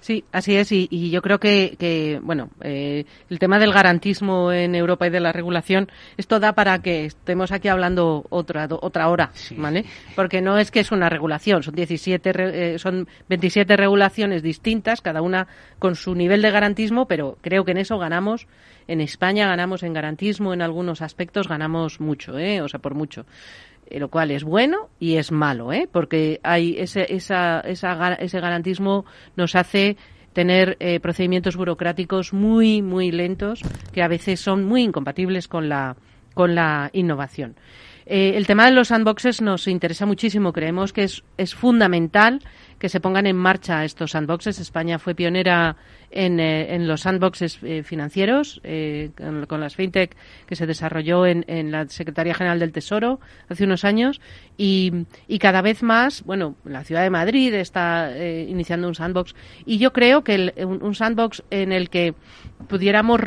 Sí, 0.00 0.24
así 0.32 0.56
es, 0.56 0.70
y, 0.70 1.10
yo 1.10 1.22
creo 1.22 1.38
que, 1.38 2.20
bueno, 2.22 2.50
eh, 2.62 3.04
el 3.28 3.38
tema 3.38 3.58
del 3.58 3.72
garantismo 3.72 4.52
en 4.52 4.74
Europa 4.74 5.06
y 5.06 5.10
de 5.10 5.20
la 5.20 5.32
regulación, 5.32 5.90
esto 6.16 6.38
da 6.38 6.52
para 6.52 6.80
que 6.80 7.06
estemos 7.06 7.50
aquí 7.52 7.68
hablando 7.68 8.24
otra 8.30 8.68
otra 8.70 9.08
hora, 9.08 9.32
¿vale? 9.56 9.84
Porque 10.14 10.40
no 10.40 10.58
es 10.58 10.70
que 10.70 10.80
es 10.80 10.92
una 10.92 11.08
regulación, 11.08 11.62
son 11.62 11.74
17, 11.74 12.32
eh, 12.74 12.78
son 12.78 13.08
27 13.28 13.76
regulaciones 13.76 14.42
distintas, 14.42 15.00
cada 15.00 15.20
una 15.20 15.48
con 15.78 15.96
su 15.96 16.14
nivel 16.14 16.42
de 16.42 16.50
garantismo, 16.50 17.06
pero 17.06 17.36
creo 17.40 17.64
que 17.64 17.72
en 17.72 17.78
eso 17.78 17.98
ganamos, 17.98 18.46
en 18.86 19.00
España 19.00 19.48
ganamos 19.48 19.82
en 19.82 19.92
garantismo, 19.92 20.54
en 20.54 20.62
algunos 20.62 21.02
aspectos 21.02 21.48
ganamos 21.48 22.00
mucho, 22.00 22.38
¿eh? 22.38 22.62
O 22.62 22.68
sea, 22.68 22.80
por 22.80 22.94
mucho. 22.94 23.26
Lo 23.90 24.08
cual 24.08 24.30
es 24.30 24.44
bueno 24.44 24.88
y 24.98 25.16
es 25.16 25.32
malo, 25.32 25.72
¿eh? 25.72 25.88
porque 25.90 26.40
hay 26.42 26.76
ese, 26.78 27.06
esa, 27.12 27.60
esa, 27.60 28.14
ese 28.14 28.40
garantismo 28.40 29.04
nos 29.36 29.54
hace 29.54 29.96
tener 30.32 30.76
eh, 30.80 31.00
procedimientos 31.00 31.56
burocráticos 31.56 32.32
muy, 32.32 32.82
muy 32.82 33.10
lentos 33.10 33.62
que 33.92 34.02
a 34.02 34.08
veces 34.08 34.40
son 34.40 34.64
muy 34.64 34.82
incompatibles 34.82 35.48
con 35.48 35.68
la, 35.68 35.96
con 36.34 36.54
la 36.54 36.90
innovación. 36.92 37.56
Eh, 38.10 38.36
el 38.36 38.46
tema 38.46 38.64
de 38.64 38.72
los 38.72 38.88
sandboxes 38.88 39.42
nos 39.42 39.68
interesa 39.68 40.06
muchísimo. 40.06 40.52
Creemos 40.52 40.94
que 40.94 41.04
es, 41.04 41.22
es 41.36 41.54
fundamental 41.54 42.40
que 42.78 42.88
se 42.88 43.00
pongan 43.00 43.26
en 43.26 43.36
marcha 43.36 43.84
estos 43.84 44.12
sandboxes. 44.12 44.58
España 44.60 44.98
fue 44.98 45.14
pionera 45.14 45.76
en, 46.10 46.40
eh, 46.40 46.78
los 46.80 47.02
sandboxes 47.02 47.58
eh, 47.62 47.82
financieros, 47.82 48.60
eh, 48.64 49.10
con, 49.48 49.60
las 49.60 49.74
fintech 49.74 50.16
que 50.46 50.56
se 50.56 50.66
desarrolló 50.66 51.26
en, 51.26 51.44
la 51.70 51.88
Secretaría 51.88 52.34
General 52.34 52.58
del 52.58 52.72
Tesoro 52.72 53.20
hace 53.48 53.64
unos 53.64 53.84
años 53.84 54.20
y, 54.56 54.92
y 55.26 55.38
cada 55.38 55.60
vez 55.60 55.82
más, 55.82 56.22
bueno, 56.24 56.54
la 56.64 56.84
ciudad 56.84 57.02
de 57.02 57.10
Madrid 57.10 57.52
está 57.54 58.10
iniciando 58.18 58.88
un 58.88 58.94
sandbox 58.94 59.34
y 59.66 59.78
yo 59.78 59.92
creo 59.92 60.22
que 60.22 60.52
un, 60.64 60.94
sandbox 60.94 61.42
en 61.50 61.72
el 61.72 61.90
que 61.90 62.14
pudiéramos 62.68 63.20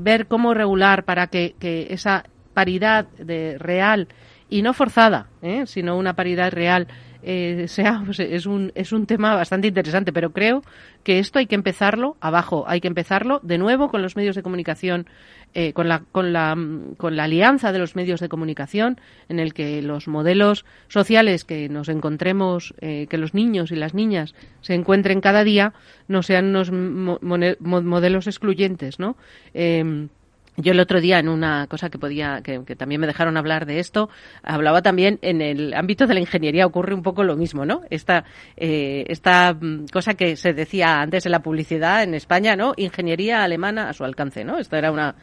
ver 0.00 0.26
cómo 0.26 0.54
regular 0.54 1.04
para 1.04 1.28
que 1.28 1.54
esa 1.90 2.24
paridad 2.54 3.06
de 3.18 3.56
real 3.58 4.08
y 4.48 4.62
no 4.62 4.72
forzada, 4.72 5.28
sino 5.66 5.96
una 5.96 6.14
paridad 6.14 6.52
real 6.52 6.88
eh, 7.22 7.66
sea, 7.68 8.02
pues, 8.04 8.18
es, 8.18 8.46
un, 8.46 8.72
es 8.74 8.92
un 8.92 9.06
tema 9.06 9.34
bastante 9.34 9.68
interesante, 9.68 10.12
pero 10.12 10.32
creo 10.32 10.62
que 11.02 11.18
esto 11.18 11.38
hay 11.38 11.46
que 11.46 11.54
empezarlo 11.54 12.16
abajo, 12.20 12.64
hay 12.66 12.80
que 12.80 12.88
empezarlo 12.88 13.40
de 13.42 13.58
nuevo 13.58 13.90
con 13.90 14.00
los 14.02 14.16
medios 14.16 14.36
de 14.36 14.42
comunicación, 14.42 15.06
eh, 15.52 15.72
con, 15.72 15.88
la, 15.88 16.02
con, 16.12 16.32
la, 16.32 16.56
con 16.96 17.16
la 17.16 17.24
alianza 17.24 17.72
de 17.72 17.78
los 17.78 17.94
medios 17.94 18.20
de 18.20 18.28
comunicación, 18.28 18.98
en 19.28 19.38
el 19.38 19.52
que 19.52 19.82
los 19.82 20.08
modelos 20.08 20.64
sociales 20.88 21.44
que 21.44 21.68
nos 21.68 21.88
encontremos, 21.88 22.74
eh, 22.80 23.06
que 23.10 23.18
los 23.18 23.34
niños 23.34 23.70
y 23.70 23.76
las 23.76 23.92
niñas 23.92 24.34
se 24.62 24.74
encuentren 24.74 25.20
cada 25.20 25.44
día, 25.44 25.74
no 26.08 26.22
sean 26.22 26.46
unos 26.46 26.70
modelos 26.72 28.26
excluyentes, 28.26 28.98
¿no? 28.98 29.16
Eh, 30.60 30.62
yo 30.62 30.72
el 30.72 30.80
otro 30.80 31.00
día 31.00 31.18
en 31.18 31.28
una 31.28 31.66
cosa 31.66 31.90
que 31.90 31.98
podía, 31.98 32.42
que, 32.42 32.60
también 32.76 33.00
me 33.00 33.06
dejaron 33.06 33.36
hablar 33.36 33.66
de 33.66 33.78
esto, 33.78 34.08
hablaba 34.42 34.82
también 34.82 35.18
en 35.22 35.40
el 35.42 35.74
ámbito 35.74 36.06
de 36.06 36.14
la 36.14 36.20
ingeniería 36.20 36.66
ocurre 36.66 36.94
un 36.94 37.02
poco 37.02 37.24
lo 37.24 37.36
mismo, 37.36 37.64
¿no? 37.64 37.82
Esta, 37.90 38.24
eh, 38.56 39.04
esta 39.08 39.54
mm, 39.54 39.86
cosa 39.92 40.14
que 40.14 40.36
se 40.36 40.52
decía 40.52 41.00
antes 41.00 41.26
en 41.26 41.32
la 41.32 41.40
publicidad 41.40 42.02
en 42.02 42.14
España, 42.14 42.56
¿no? 42.56 42.72
Ingeniería 42.76 43.42
alemana 43.42 43.88
a 43.88 43.92
su 43.92 44.04
alcance, 44.04 44.44
¿no? 44.44 44.58
Esta 44.58 44.78
era 44.78 44.92
una 44.92 45.14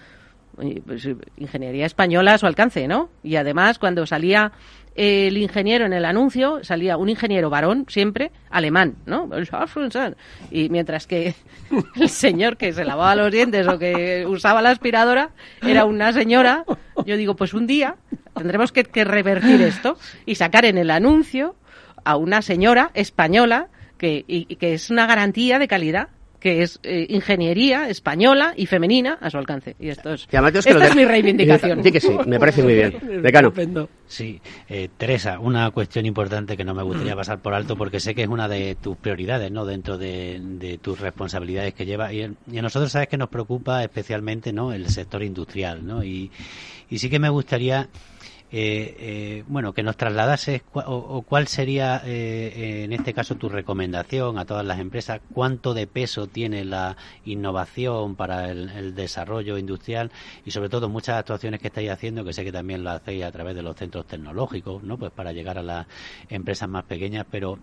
pues, 0.86 1.08
ingeniería 1.38 1.86
española 1.86 2.34
a 2.34 2.38
su 2.38 2.48
alcance, 2.48 2.88
¿no? 2.88 3.10
Y 3.24 3.36
además 3.36 3.78
cuando 3.78 4.06
salía 4.06 4.52
el 4.98 5.38
ingeniero 5.38 5.86
en 5.86 5.94
el 5.94 6.06
anuncio 6.06 6.64
salía 6.64 6.98
un 6.98 7.08
ingeniero 7.08 7.52
varón, 7.52 7.86
siempre 7.88 8.32
alemán, 8.50 8.96
¿no? 9.06 9.30
Y 10.50 10.70
mientras 10.70 11.06
que 11.06 11.36
el 11.96 12.10
señor 12.10 12.58
que 12.58 12.74
se 12.74 12.84
lavaba 12.84 13.16
los 13.16 13.32
dientes 13.32 13.68
o 13.68 13.78
que 13.78 14.26
usaba 14.28 14.62
la 14.62 14.72
aspiradora 14.72 15.30
era 15.62 15.86
una 15.86 16.12
señora, 16.12 16.66
yo 17.06 17.16
digo, 17.16 17.36
pues 17.36 17.54
un 17.54 17.68
día 17.68 17.96
tendremos 18.36 18.72
que, 18.72 18.84
revertir 19.06 19.62
esto 19.62 19.98
y 20.26 20.36
sacar 20.36 20.66
en 20.66 20.80
el 20.80 20.90
anuncio 20.90 21.56
a 22.04 22.18
una 22.18 22.42
señora 22.42 22.90
española 22.96 23.68
que, 24.00 24.26
y 24.28 24.56
que 24.56 24.74
es 24.74 24.90
una 24.90 25.06
garantía 25.06 25.60
de 25.60 25.68
calidad 25.68 26.10
que 26.48 26.64
es 26.64 26.80
eh, 26.84 27.06
ingeniería 27.10 27.90
española 27.90 28.54
y 28.56 28.68
femenina 28.68 29.18
a 29.20 29.30
su 29.30 29.38
alcance. 29.38 29.76
Y 29.82 29.90
esto 29.90 30.14
es, 30.14 30.28
esta 30.32 30.88
es 30.88 30.96
mi 30.96 31.04
reivindicación. 31.04 31.84
Sí 31.84 31.92
que 31.92 32.00
sí, 32.00 32.16
me 32.26 32.40
parece 32.40 32.64
muy 32.64 32.74
bien. 32.74 32.98
Decano. 33.22 33.52
Sí, 34.08 34.40
eh, 34.70 34.88
Teresa, 34.96 35.40
una 35.40 35.70
cuestión 35.72 36.06
importante 36.06 36.56
que 36.56 36.64
no 36.64 36.74
me 36.74 36.84
gustaría 36.84 37.16
pasar 37.18 37.42
por 37.42 37.54
alto 37.54 37.76
porque 37.76 38.00
sé 38.00 38.16
que 38.16 38.24
es 38.24 38.30
una 38.30 38.48
de 38.48 38.76
tus 38.76 38.96
prioridades, 38.96 39.52
¿no? 39.52 39.66
Dentro 39.66 39.98
de, 39.98 40.80
tus 40.82 41.02
responsabilidades 41.02 41.74
que 41.74 41.86
llevas 41.86 42.14
y, 42.14 42.24
a 42.24 42.62
nosotros 42.62 42.94
sabes 42.94 43.10
que 43.10 43.18
nos 43.18 43.28
preocupa 43.28 43.84
especialmente, 43.84 44.54
¿no? 44.54 44.72
El 44.72 44.88
sector 44.88 45.24
industrial, 45.24 45.86
¿no? 45.86 46.02
Y, 46.02 46.32
y 46.90 47.00
sí 47.00 47.10
que 47.10 47.20
me 47.20 47.28
gustaría 47.28 47.90
eh, 48.50 48.96
eh, 49.00 49.44
bueno, 49.48 49.74
que 49.74 49.84
nos 49.84 49.98
trasladase 49.98 50.64
o, 50.74 51.22
cuál 51.24 51.48
sería 51.48 52.02
eh, 52.06 52.84
en 52.86 52.94
este 52.94 53.14
caso 53.14 53.36
tu 53.36 53.50
recomendación 53.50 54.38
a 54.38 54.46
todas 54.46 54.66
las 54.66 54.80
empresas, 54.80 55.20
cuánto 55.34 55.74
de 55.74 55.86
peso 55.86 56.28
tiene 56.28 56.64
la 56.64 56.96
innovación 57.26 58.16
para 58.16 58.50
el, 58.50 58.96
desarrollo 58.96 59.58
industrial 59.58 60.12
y 60.46 60.52
sobre 60.52 60.70
todo 60.70 60.88
muchas 60.88 61.18
actuaciones 61.18 61.60
que 61.60 61.68
estáis 61.68 61.90
haciendo, 61.90 62.24
que 62.24 62.32
sé 62.32 62.46
que 62.46 62.54
también 62.54 62.84
lo 62.84 62.92
hacéis 62.92 63.26
a 63.26 63.32
través 63.32 63.54
de 63.54 63.64
los 63.64 63.76
centros 63.76 64.08
tecnológicos, 64.08 64.82
¿no? 64.82 64.98
Pues 64.98 65.12
para 65.12 65.34
llegar 65.34 65.58
a 65.58 65.64
las 65.64 65.88
empresas 66.30 66.70
más 66.70 66.86
pequeñas, 66.86 67.26
pero 67.30 67.60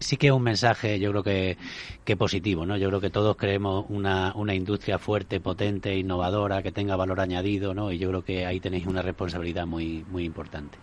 sí 0.00 0.16
que 0.16 0.28
es 0.28 0.32
un 0.32 0.42
mensaje, 0.42 0.98
yo 0.98 1.10
creo 1.10 1.22
que, 1.22 1.58
que 2.04 2.16
positivo, 2.16 2.66
¿no? 2.66 2.76
Yo 2.76 2.88
creo 2.88 3.00
que 3.00 3.10
todos 3.10 3.36
creemos 3.36 3.84
una, 3.88 4.32
una 4.34 4.54
industria 4.54 4.98
fuerte, 4.98 5.40
potente, 5.40 5.96
innovadora, 5.96 6.62
que 6.62 6.72
tenga 6.72 6.96
valor 6.96 7.20
añadido, 7.20 7.74
¿no? 7.74 7.92
Y 7.92 7.98
yo 7.98 8.08
creo 8.08 8.24
que 8.24 8.46
ahí 8.46 8.60
tenéis 8.60 8.86
una 8.86 9.02
responsabilidad 9.02 9.66
muy, 9.66 10.04
muy 10.10 10.24
importante. 10.24 10.78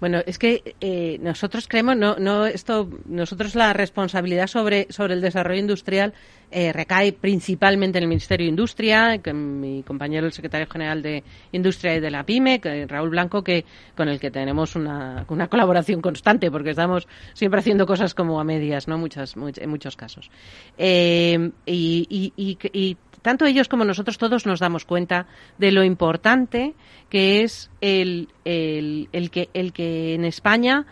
Bueno, 0.00 0.20
es 0.26 0.38
que 0.38 0.74
eh, 0.80 1.18
nosotros 1.20 1.66
creemos, 1.68 1.96
no, 1.96 2.16
no, 2.16 2.46
esto, 2.46 2.88
nosotros 3.06 3.54
la 3.54 3.72
responsabilidad 3.72 4.46
sobre, 4.46 4.86
sobre 4.90 5.14
el 5.14 5.20
desarrollo 5.20 5.60
industrial 5.60 6.12
eh, 6.50 6.72
recae 6.72 7.12
principalmente 7.12 7.98
en 7.98 8.04
el 8.04 8.08
Ministerio 8.08 8.44
de 8.44 8.50
Industria, 8.50 9.20
con 9.22 9.60
mi 9.60 9.82
compañero 9.82 10.26
el 10.26 10.32
secretario 10.32 10.68
general 10.68 11.02
de 11.02 11.24
Industria 11.52 11.96
y 11.96 12.00
de 12.00 12.10
la 12.10 12.24
PYME, 12.24 12.60
Raúl 12.86 13.10
Blanco, 13.10 13.42
que 13.42 13.64
con 13.96 14.08
el 14.08 14.20
que 14.20 14.30
tenemos 14.30 14.76
una, 14.76 15.24
una 15.28 15.48
colaboración 15.48 16.00
constante, 16.00 16.50
porque 16.50 16.70
estamos 16.70 17.08
siempre 17.32 17.58
haciendo 17.58 17.86
cosas 17.86 18.14
como 18.14 18.38
a 18.38 18.44
medias, 18.44 18.86
no, 18.86 18.98
muchas, 18.98 19.34
en 19.36 19.70
muchos 19.70 19.96
casos. 19.96 20.30
Eh, 20.78 21.50
y, 21.66 22.32
y, 22.36 22.58
y 22.72 22.96
tanto 23.24 23.46
ellos 23.46 23.68
como 23.68 23.86
nosotros 23.86 24.18
todos 24.18 24.44
nos 24.44 24.60
damos 24.60 24.84
cuenta 24.84 25.26
de 25.56 25.72
lo 25.72 25.82
importante 25.82 26.74
que 27.08 27.42
es 27.42 27.70
el, 27.80 28.28
el, 28.44 29.08
el, 29.12 29.30
que, 29.30 29.48
el 29.54 29.72
que 29.72 30.12
en 30.12 30.26
España, 30.26 30.84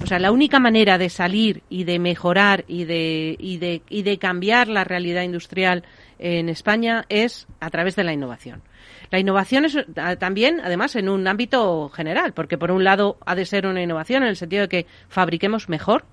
o 0.00 0.06
sea, 0.06 0.20
la 0.20 0.30
única 0.30 0.60
manera 0.60 0.98
de 0.98 1.10
salir 1.10 1.64
y 1.68 1.82
de 1.82 1.98
mejorar 1.98 2.64
y 2.68 2.84
de, 2.84 3.34
y 3.40 3.58
de, 3.58 3.82
y 3.88 4.02
de 4.02 4.18
cambiar 4.18 4.68
la 4.68 4.84
realidad 4.84 5.22
industrial 5.22 5.82
en 6.20 6.48
España 6.48 7.06
es 7.08 7.48
a 7.58 7.70
través 7.70 7.96
de 7.96 8.04
la 8.04 8.12
innovación. 8.12 8.62
La 9.10 9.18
innovación 9.18 9.64
es 9.64 9.76
también, 10.20 10.60
además, 10.62 10.94
en 10.94 11.08
un 11.08 11.26
ámbito 11.26 11.88
general, 11.88 12.34
porque 12.34 12.56
por 12.56 12.70
un 12.70 12.84
lado 12.84 13.18
ha 13.26 13.34
de 13.34 13.46
ser 13.46 13.66
una 13.66 13.82
innovación 13.82 14.22
en 14.22 14.28
el 14.28 14.36
sentido 14.36 14.62
de 14.62 14.68
que 14.68 14.86
fabriquemos 15.08 15.68
mejor, 15.68 16.04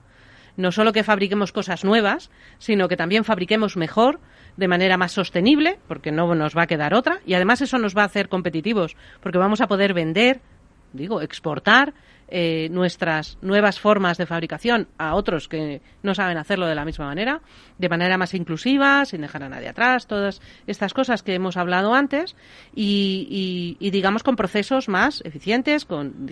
no 0.56 0.72
solo 0.72 0.92
que 0.92 1.04
fabriquemos 1.04 1.52
cosas 1.52 1.84
nuevas, 1.86 2.32
sino 2.58 2.88
que 2.88 2.98
también 2.98 3.24
fabriquemos 3.24 3.78
mejor, 3.78 4.20
de 4.58 4.68
manera 4.68 4.98
más 4.98 5.12
sostenible, 5.12 5.78
porque 5.88 6.12
no 6.12 6.34
nos 6.36 6.58
va 6.58 6.64
a 6.64 6.68
quedar 6.68 6.94
otra, 6.94 7.20
y 7.26 7.36
además 7.36 7.62
eso 7.62 7.78
nos 7.78 7.96
va 7.96 8.02
a 8.02 8.06
hacer 8.06 8.28
competitivos, 8.28 8.96
porque 9.22 9.38
vamos 9.38 9.62
a 9.62 9.68
poder 9.68 9.94
vender, 9.94 10.42
digo, 10.94 11.22
exportar 11.22 11.94
eh, 12.30 12.68
nuestras 12.72 13.38
nuevas 13.42 13.80
formas 13.80 14.18
de 14.18 14.26
fabricación 14.26 14.90
a 14.98 15.16
otros 15.16 15.48
que 15.48 15.82
no 16.04 16.14
saben 16.14 16.38
hacerlo 16.38 16.68
de 16.68 16.76
la 16.76 16.84
misma 16.84 17.06
manera, 17.06 17.40
de 17.78 17.88
manera 17.88 18.18
más 18.18 18.34
inclusiva, 18.34 19.06
sin 19.06 19.22
dejar 19.22 19.44
a 19.44 19.50
nadie 19.50 19.70
atrás, 19.70 20.08
todas 20.08 20.42
estas 20.66 20.94
cosas 20.94 21.24
que 21.24 21.36
hemos 21.36 21.56
hablado 21.56 21.94
antes, 21.94 22.36
y, 22.76 23.78
digamos 23.80 24.24
con 24.24 24.36
procesos 24.36 24.90
más 24.90 25.22
eficientes, 25.24 25.86
con 25.86 26.26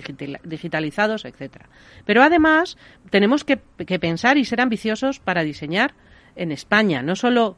digitalizados, 0.43 1.23
etcétera. 1.23 1.69
Pero 2.05 2.23
además 2.23 2.75
tenemos 3.09 3.45
que 3.45 3.57
pensar 3.99 4.37
y 4.37 4.43
ser 4.43 4.59
ambiciosos 4.59 5.19
para 5.19 5.43
diseñar 5.43 5.93
en 6.35 6.51
España, 6.51 7.01
no 7.01 7.15
solo 7.15 7.55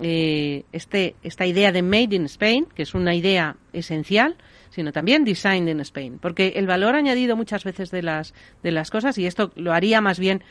eh, 0.00 0.64
este, 0.72 1.14
esta 1.22 1.46
idea 1.46 1.72
de 1.72 1.82
Made 1.82 2.14
in 2.16 2.24
Spain, 2.26 2.66
que 2.74 2.82
es 2.82 2.94
una 2.94 3.14
idea 3.14 3.56
esencial, 3.72 4.36
sino 4.70 4.92
también 4.92 5.24
Designed 5.24 5.68
in 5.68 5.80
Spain, 5.80 6.18
porque 6.20 6.52
el 6.56 6.66
valor 6.66 6.94
añadido 6.94 7.36
muchas 7.36 7.64
veces 7.64 7.90
de 7.90 8.02
las, 8.02 8.34
de 8.62 8.70
las 8.70 8.90
cosas, 8.90 9.18
y 9.18 9.26
esto 9.26 9.50
lo 9.56 9.72
haría 9.72 10.00
más 10.00 10.18
bien, 10.18 10.42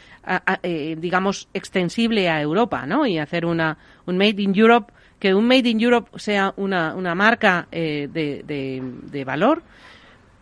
eh, 0.61 0.95
digamos, 0.99 1.47
extensible 1.53 2.29
a 2.29 2.41
Europa, 2.41 2.85
¿no? 2.85 3.07
Y 3.07 3.17
hacer 3.17 3.45
una, 3.45 3.77
un 4.05 4.17
Made 4.17 4.41
in 4.41 4.53
Europe, 4.53 4.91
que 5.19 5.33
un 5.33 5.47
Made 5.47 5.69
in 5.69 5.79
Europe 5.79 6.09
sea 6.19 6.53
una, 6.57 6.95
una 6.95 7.15
marca 7.15 7.67
eh, 7.71 8.09
de, 8.11 8.43
de 8.43 9.23
valor, 9.23 9.63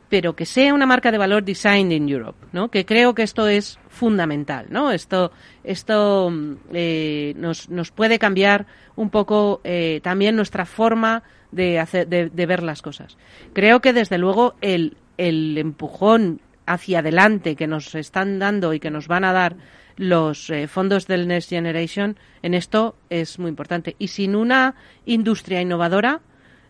pero 0.09 0.35
que 0.35 0.45
sea 0.45 0.73
una 0.73 0.85
marca 0.85 1.11
de 1.11 1.17
valor 1.17 1.43
designed 1.43 1.91
in 1.91 2.09
Europe, 2.09 2.47
¿no? 2.51 2.69
Que 2.69 2.85
creo 2.85 3.13
que 3.13 3.23
esto 3.23 3.47
es 3.47 3.79
fundamental, 3.89 4.67
¿no? 4.69 4.91
Esto, 4.91 5.31
esto 5.63 6.31
eh, 6.73 7.33
nos, 7.37 7.69
nos 7.69 7.91
puede 7.91 8.19
cambiar 8.19 8.67
un 8.95 9.09
poco 9.09 9.61
eh, 9.63 9.99
también 10.03 10.35
nuestra 10.35 10.65
forma 10.65 11.23
de, 11.51 11.79
hacer, 11.79 12.07
de, 12.07 12.45
ver 12.45 12.63
las 12.63 12.81
cosas. 12.81 13.17
Creo 13.53 13.81
que 13.81 13.93
desde 13.93 14.17
luego 14.17 14.55
el, 14.61 14.97
el 15.17 15.57
empujón 15.57 16.41
hacia 16.65 16.99
adelante 16.99 17.55
que 17.55 17.67
nos 17.67 17.95
están 17.95 18.39
dando 18.39 18.73
y 18.73 18.79
que 18.79 18.91
nos 18.91 19.07
van 19.07 19.23
a 19.23 19.33
dar 19.33 19.55
los 19.97 20.49
eh, 20.49 20.67
fondos 20.67 21.07
del 21.07 21.27
Next 21.27 21.49
Generation 21.49 22.17
en 22.43 22.53
esto 22.53 22.95
es 23.09 23.39
muy 23.39 23.49
importante. 23.49 23.95
Y 23.99 24.09
sin 24.09 24.35
una 24.35 24.75
industria 25.05 25.61
innovadora, 25.61 26.21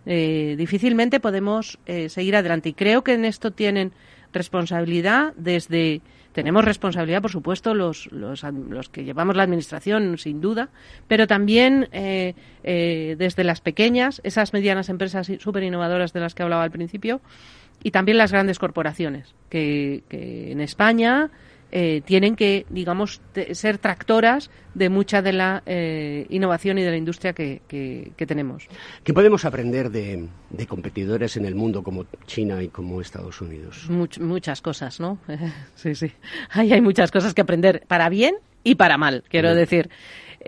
eh, 0.08 0.55
difícilmente 0.58 1.20
podemos 1.20 1.80
eh, 1.86 2.10
seguir 2.10 2.36
adelante. 2.36 2.70
Y 2.70 2.74
creo 2.74 3.03
que 3.03 3.14
en 3.14 3.26
esto 3.26 3.51
tienen 3.51 3.91
responsabilidad 4.34 5.34
desde 5.36 6.01
tenemos 6.32 6.64
responsabilidad, 6.64 7.24
por 7.24 7.32
supuesto, 7.32 7.74
los, 7.74 8.12
los, 8.12 8.43
los, 8.43 8.89
que 8.89 9.03
llevamos 9.03 9.36
la 9.36 9.41
administración, 9.41 10.20
sin 10.20 10.39
duda, 10.39 10.70
pero 11.08 11.26
también 11.26 11.89
eh, 11.91 12.36
desde 13.18 13.43
las 13.43 13.60
pequeñas, 13.60 14.22
esas 14.24 14.53
medianas 14.53 14.89
empresas 14.89 15.32
súper 15.39 15.64
innovadoras 15.64 16.14
de 16.14 16.20
las 16.20 16.36
que 16.36 16.43
hablaba 16.43 16.62
al 16.62 16.70
principio, 16.70 17.22
y 17.82 17.89
también 17.89 18.20
las 18.20 18.32
grandes 18.32 18.60
corporaciones, 18.60 19.34
que, 19.49 20.03
que 20.10 20.51
en 20.51 20.62
España 20.62 21.32
eh, 21.72 22.01
tienen 22.05 22.36
que, 22.36 22.65
digamos, 22.70 23.22
ser 23.51 23.78
tractoras 23.78 24.49
de 24.74 24.89
mucha 24.89 25.22
de 25.22 25.34
la 25.34 25.63
eh, 25.65 26.26
innovación 26.30 26.78
y 26.78 26.84
de 26.84 26.91
la 26.91 26.97
industria 26.97 27.34
que, 27.34 27.61
que, 27.68 28.26
tenemos. 28.26 28.68
¿Qué 29.03 29.13
podemos 29.13 29.43
aprender 29.43 29.89
de, 29.89 30.30
competidores 30.68 31.36
en 31.38 31.45
el 31.45 31.55
mundo 31.55 31.84
como 31.84 32.05
China 32.26 32.61
y 32.63 32.70
como 32.70 33.01
Estados 33.01 33.41
Unidos? 33.41 33.89
muchas 33.89 34.61
cosas, 34.61 34.99
¿no? 34.99 35.20
sí, 35.76 35.95
sí. 35.95 36.11
Ahí 36.51 36.72
hay 36.72 36.82
muchas 36.82 37.11
cosas 37.11 37.34
que 37.34 37.41
aprender, 37.41 37.84
para 37.88 38.09
bien 38.09 38.36
y 38.63 38.76
para 38.76 38.97
mal, 38.97 39.24
quiero 39.30 39.53
decir. 39.53 39.89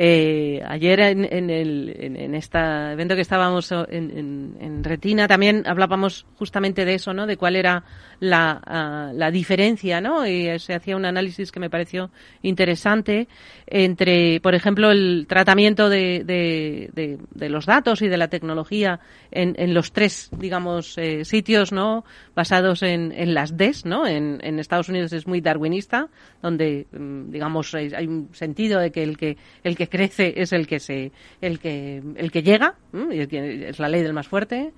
Eh, 0.02 0.64
ayer 0.66 0.98
en, 1.02 1.28
en, 1.30 1.50
el, 1.50 1.94
en, 2.00 2.34
este 2.34 2.58
evento 2.58 3.16
que 3.16 3.22
estábamos 3.22 3.70
en, 3.74 4.56
en, 4.58 4.82
Retina 4.82 5.28
también 5.28 5.64
hablábamos 5.68 6.26
justamente 6.38 6.86
de 6.86 6.94
eso, 6.94 7.14
¿no? 7.14 7.28
De 7.28 7.36
cuál 7.36 7.58
era 7.58 7.84
la, 8.22 8.62
ah, 8.66 9.12
la 9.14 9.30
diferencia, 9.30 10.00
¿no? 10.00 10.26
Y 10.26 10.58
se 10.60 10.74
hacía 10.74 10.96
un 10.96 11.04
análisis 11.04 11.52
que 11.52 11.60
me 11.60 11.70
pareció 11.70 12.12
interesante 12.44 13.28
entre, 13.68 14.40
por 14.40 14.56
ejemplo, 14.56 14.90
el 14.90 15.26
tratamiento 15.28 15.90
de, 15.90 16.24
de, 16.24 17.20
de, 17.34 17.50
los 17.50 17.66
datos 17.66 18.02
y 18.02 18.08
de 18.08 18.16
la 18.16 18.30
tecnología 18.30 19.02
en, 19.32 19.54
en 19.58 19.74
los 19.74 19.92
tres, 19.92 20.30
digamos, 20.32 20.98
eh, 20.98 21.26
sitios, 21.26 21.74
¿no? 21.74 22.06
Basados 22.34 22.84
en, 22.84 23.12
en 23.12 23.34
las 23.34 23.58
DES, 23.58 23.86
¿no? 23.86 24.08
En, 24.08 24.40
en 24.44 24.60
Estados 24.60 24.88
Unidos 24.88 25.12
es 25.12 25.28
muy 25.28 25.42
darwinista, 25.42 26.08
donde, 26.42 26.88
mm, 26.90 27.32
digamos, 27.32 27.76
hay 27.76 28.08
un 28.08 28.30
sentido 28.32 28.80
de 28.80 28.92
que 28.92 29.04
el 29.04 29.18
que, 29.18 29.36
el 29.66 29.76
que 29.76 29.89
crece 29.90 30.34
es 30.38 30.54
el 30.54 30.68
que 30.68 30.80
se, 30.80 31.12
el 31.42 31.60
que, 31.60 32.02
el 32.16 32.32
que 32.32 32.44
llega, 32.44 32.76
es 32.94 33.80
la 33.80 33.90
ley 33.90 34.02
del 34.02 34.14
más 34.14 34.28
fuerte. 34.28 34.72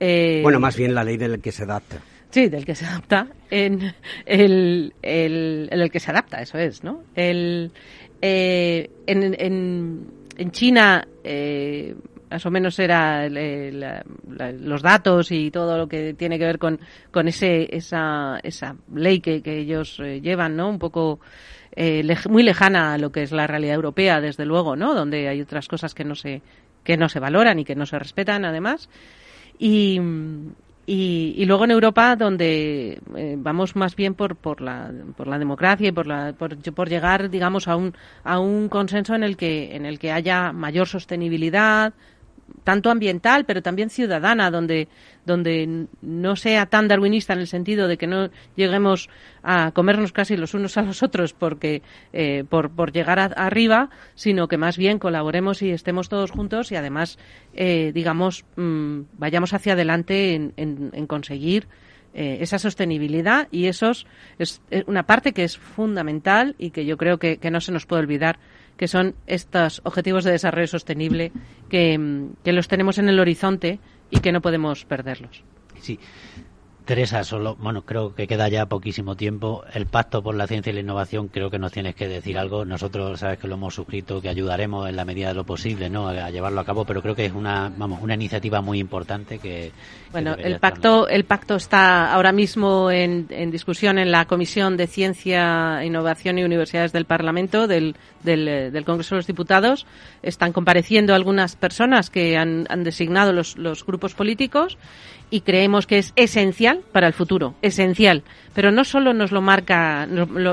Eh, 0.00 0.40
bueno, 0.42 0.60
más 0.60 0.76
bien 0.76 0.94
la 0.94 1.04
ley 1.04 1.16
del 1.16 1.40
que 1.40 1.52
se 1.52 1.64
adapta. 1.64 1.98
Sí, 2.30 2.48
del 2.48 2.64
que 2.64 2.74
se 2.74 2.84
adapta. 2.84 3.28
En 3.50 3.94
el, 4.26 4.92
el, 5.02 5.68
el 5.70 5.90
que 5.90 6.00
se 6.00 6.10
adapta, 6.10 6.42
eso 6.42 6.58
es, 6.58 6.84
¿no? 6.84 7.04
El, 7.14 7.72
eh, 8.20 8.90
en, 9.06 9.34
en, 9.38 10.06
en, 10.36 10.50
China, 10.50 11.06
eh, 11.24 11.94
más 12.30 12.44
o 12.44 12.50
menos 12.50 12.78
era 12.78 13.28
los 13.28 14.82
datos 14.82 15.32
y 15.32 15.50
todo 15.50 15.78
lo 15.78 15.88
que 15.88 16.12
tiene 16.14 16.38
que 16.38 16.44
ver 16.44 16.58
con, 16.58 16.78
con 17.10 17.28
ese, 17.28 17.74
esa, 17.74 18.38
esa 18.42 18.76
ley 18.94 19.20
que, 19.20 19.42
que 19.42 19.60
ellos 19.60 19.98
llevan, 19.98 20.54
¿no? 20.56 20.68
Un 20.68 20.78
poco 20.78 21.20
eh, 21.76 22.02
muy 22.28 22.42
lejana 22.42 22.94
a 22.94 22.98
lo 22.98 23.12
que 23.12 23.22
es 23.22 23.32
la 23.32 23.46
realidad 23.46 23.74
europea, 23.74 24.20
desde 24.20 24.44
luego, 24.44 24.76
¿no? 24.76 24.94
Donde 24.94 25.28
hay 25.28 25.40
otras 25.40 25.68
cosas 25.68 25.94
que 25.94 26.04
no 26.04 26.14
se 26.14 26.42
que 26.84 26.96
no 26.96 27.10
se 27.10 27.20
valoran 27.20 27.58
y 27.58 27.64
que 27.66 27.74
no 27.74 27.84
se 27.84 27.98
respetan, 27.98 28.46
además. 28.46 28.88
Y, 29.58 30.00
y, 30.86 31.44
luego 31.44 31.64
en 31.64 31.72
Europa, 31.72 32.16
donde 32.16 32.98
eh, 33.14 33.36
vamos 33.36 33.76
más 33.76 33.94
bien 33.94 34.14
por, 34.14 34.36
por, 34.36 34.62
la, 34.62 34.90
por 35.14 35.26
la 35.26 35.38
democracia 35.38 35.88
y 35.88 35.92
por, 35.92 36.06
la, 36.06 36.32
por, 36.32 36.56
por, 36.72 36.88
llegar, 36.88 37.28
digamos, 37.28 37.68
a 37.68 37.76
un, 37.76 37.94
a 38.24 38.38
un 38.38 38.70
consenso 38.70 39.14
en 39.14 39.22
el 39.22 39.36
que, 39.36 39.76
en 39.76 39.84
el 39.84 39.98
que 39.98 40.12
haya 40.12 40.52
mayor 40.52 40.88
sostenibilidad, 40.88 41.92
tanto 42.64 42.90
ambiental, 42.90 43.44
pero 43.44 43.62
también 43.62 43.90
ciudadana, 43.90 44.50
donde, 44.50 44.88
donde 45.24 45.86
no 46.02 46.36
sea 46.36 46.66
tan 46.66 46.88
darwinista 46.88 47.32
en 47.32 47.40
el 47.40 47.46
sentido 47.46 47.88
de 47.88 47.96
que 47.96 48.06
no 48.06 48.30
lleguemos 48.56 49.08
a 49.42 49.72
comernos 49.72 50.12
casi 50.12 50.36
los 50.36 50.54
unos 50.54 50.76
a 50.76 50.82
los 50.82 51.02
otros 51.02 51.32
porque 51.32 51.82
eh, 52.12 52.44
por, 52.48 52.70
por 52.70 52.92
llegar 52.92 53.18
arriba, 53.36 53.90
sino 54.14 54.48
que 54.48 54.58
más 54.58 54.76
bien 54.76 54.98
colaboremos 54.98 55.62
y 55.62 55.70
estemos 55.70 56.08
todos 56.08 56.30
juntos 56.30 56.72
y 56.72 56.76
además, 56.76 57.18
eh, 57.54 57.92
digamos, 57.94 58.44
mm, 58.56 59.00
vayamos 59.18 59.54
hacia 59.54 59.74
adelante 59.74 60.34
en, 60.34 60.52
en, 60.56 61.06
conseguir 61.06 61.68
eh, 62.14 62.38
esa 62.40 62.58
sostenibilidad 62.58 63.48
y 63.50 63.66
eso 63.66 63.92
es, 64.38 64.60
una 64.86 65.04
parte 65.04 65.32
que 65.32 65.44
es 65.44 65.58
fundamental 65.58 66.54
y 66.58 66.70
que 66.70 66.84
yo 66.84 66.96
creo 66.96 67.18
que, 67.18 67.38
no 67.50 67.60
se 67.60 67.72
nos 67.72 67.86
puede 67.86 68.02
olvidar 68.02 68.38
que 68.78 68.88
son 68.88 69.14
estos 69.26 69.82
objetivos 69.84 70.24
de 70.24 70.30
desarrollo 70.30 70.68
sostenible 70.68 71.32
que, 71.68 71.98
los 72.44 72.68
tenemos 72.68 72.96
en 72.96 73.10
el 73.10 73.20
horizonte 73.20 73.80
y 74.10 74.20
que 74.20 74.32
no 74.32 74.40
podemos 74.40 74.86
perderlos. 74.86 75.42
Sí, 75.80 75.98
Teresa, 76.88 77.22
solo, 77.22 77.54
bueno, 77.56 77.82
creo 77.82 78.14
que 78.14 78.26
queda 78.26 78.48
ya 78.48 78.64
poquísimo 78.64 79.14
tiempo. 79.14 79.62
El 79.74 79.84
Pacto 79.84 80.22
por 80.22 80.34
la 80.34 80.46
Ciencia 80.46 80.70
y 80.70 80.72
la 80.72 80.80
Innovación, 80.80 81.28
creo 81.28 81.50
que 81.50 81.58
nos 81.58 81.70
tienes 81.70 81.94
que 81.94 82.08
decir 82.08 82.38
algo. 82.38 82.64
Nosotros, 82.64 83.20
sabes 83.20 83.38
que 83.38 83.46
lo 83.46 83.56
hemos 83.56 83.74
suscrito, 83.74 84.22
que 84.22 84.30
ayudaremos 84.30 84.88
en 84.88 84.96
la 84.96 85.04
medida 85.04 85.28
de 85.28 85.34
lo 85.34 85.44
posible, 85.44 85.90
¿no? 85.90 86.08
A, 86.08 86.30
llevarlo 86.30 86.62
a 86.62 86.64
cabo, 86.64 86.86
pero 86.86 87.02
creo 87.02 87.14
que 87.14 87.26
es 87.26 87.34
una, 87.34 87.70
vamos, 87.76 88.00
una 88.00 88.14
iniciativa 88.14 88.62
muy 88.62 88.78
importante 88.78 89.38
que. 89.38 89.70
Bueno, 90.12 90.34
el 90.38 90.60
pacto, 90.60 91.06
el 91.08 91.24
pacto 91.24 91.56
está 91.56 92.10
ahora 92.10 92.32
mismo 92.32 92.90
en, 92.90 93.26
discusión 93.50 93.98
en 93.98 94.10
la 94.10 94.24
Comisión 94.24 94.78
de 94.78 94.86
Ciencia, 94.86 95.84
Innovación 95.84 96.38
y 96.38 96.44
Universidades 96.44 96.94
del 96.94 97.04
Parlamento, 97.04 97.66
del, 97.66 97.96
del, 98.22 98.72
del 98.72 98.84
Congreso 98.86 99.14
de 99.14 99.18
los 99.18 99.26
Diputados. 99.26 99.84
Están 100.22 100.54
compareciendo 100.54 101.14
algunas 101.14 101.54
personas 101.54 102.08
que 102.08 102.38
han, 102.38 102.64
han 102.70 102.82
designado 102.82 103.34
los, 103.34 103.58
los 103.58 103.84
grupos 103.84 104.14
políticos 104.14 104.78
y 105.30 105.42
creemos 105.42 105.86
que 105.86 105.98
es 105.98 106.12
esencial 106.16 106.80
para 106.92 107.06
el 107.06 107.12
futuro, 107.12 107.54
esencial. 107.62 108.22
Pero 108.54 108.72
no 108.72 108.84
solo 108.84 109.12
nos 109.12 109.30
lo 109.30 109.40
marca, 109.40 110.08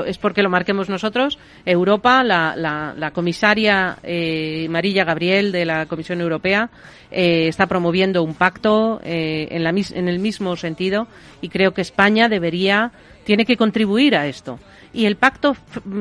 es 0.06 0.18
porque 0.18 0.42
lo 0.42 0.50
marquemos 0.50 0.88
nosotros, 0.88 1.38
Europa, 1.64 2.22
la, 2.22 2.54
la, 2.56 3.10
comisaria 3.12 3.98
eh, 4.02 4.66
Marilla 4.70 5.04
Gabriel 5.04 5.50
de 5.50 5.64
la 5.64 5.86
Comisión 5.86 6.20
Europea 6.20 6.70
eh, 7.10 7.48
está 7.48 7.66
promoviendo 7.66 8.22
un 8.22 8.34
pacto 8.34 9.00
eh, 9.02 9.48
en, 9.50 9.64
la, 9.64 9.70
en 9.70 10.08
el 10.08 10.18
mismo 10.18 10.56
sentido 10.56 11.08
y 11.40 11.48
creo 11.48 11.72
que 11.72 11.80
España 11.80 12.28
debería, 12.28 12.92
tiene 13.24 13.44
que 13.44 13.56
contribuir 13.56 14.14
a 14.16 14.26
esto. 14.26 14.58
Y 14.92 15.04
el 15.04 15.16
pacto, 15.16 15.54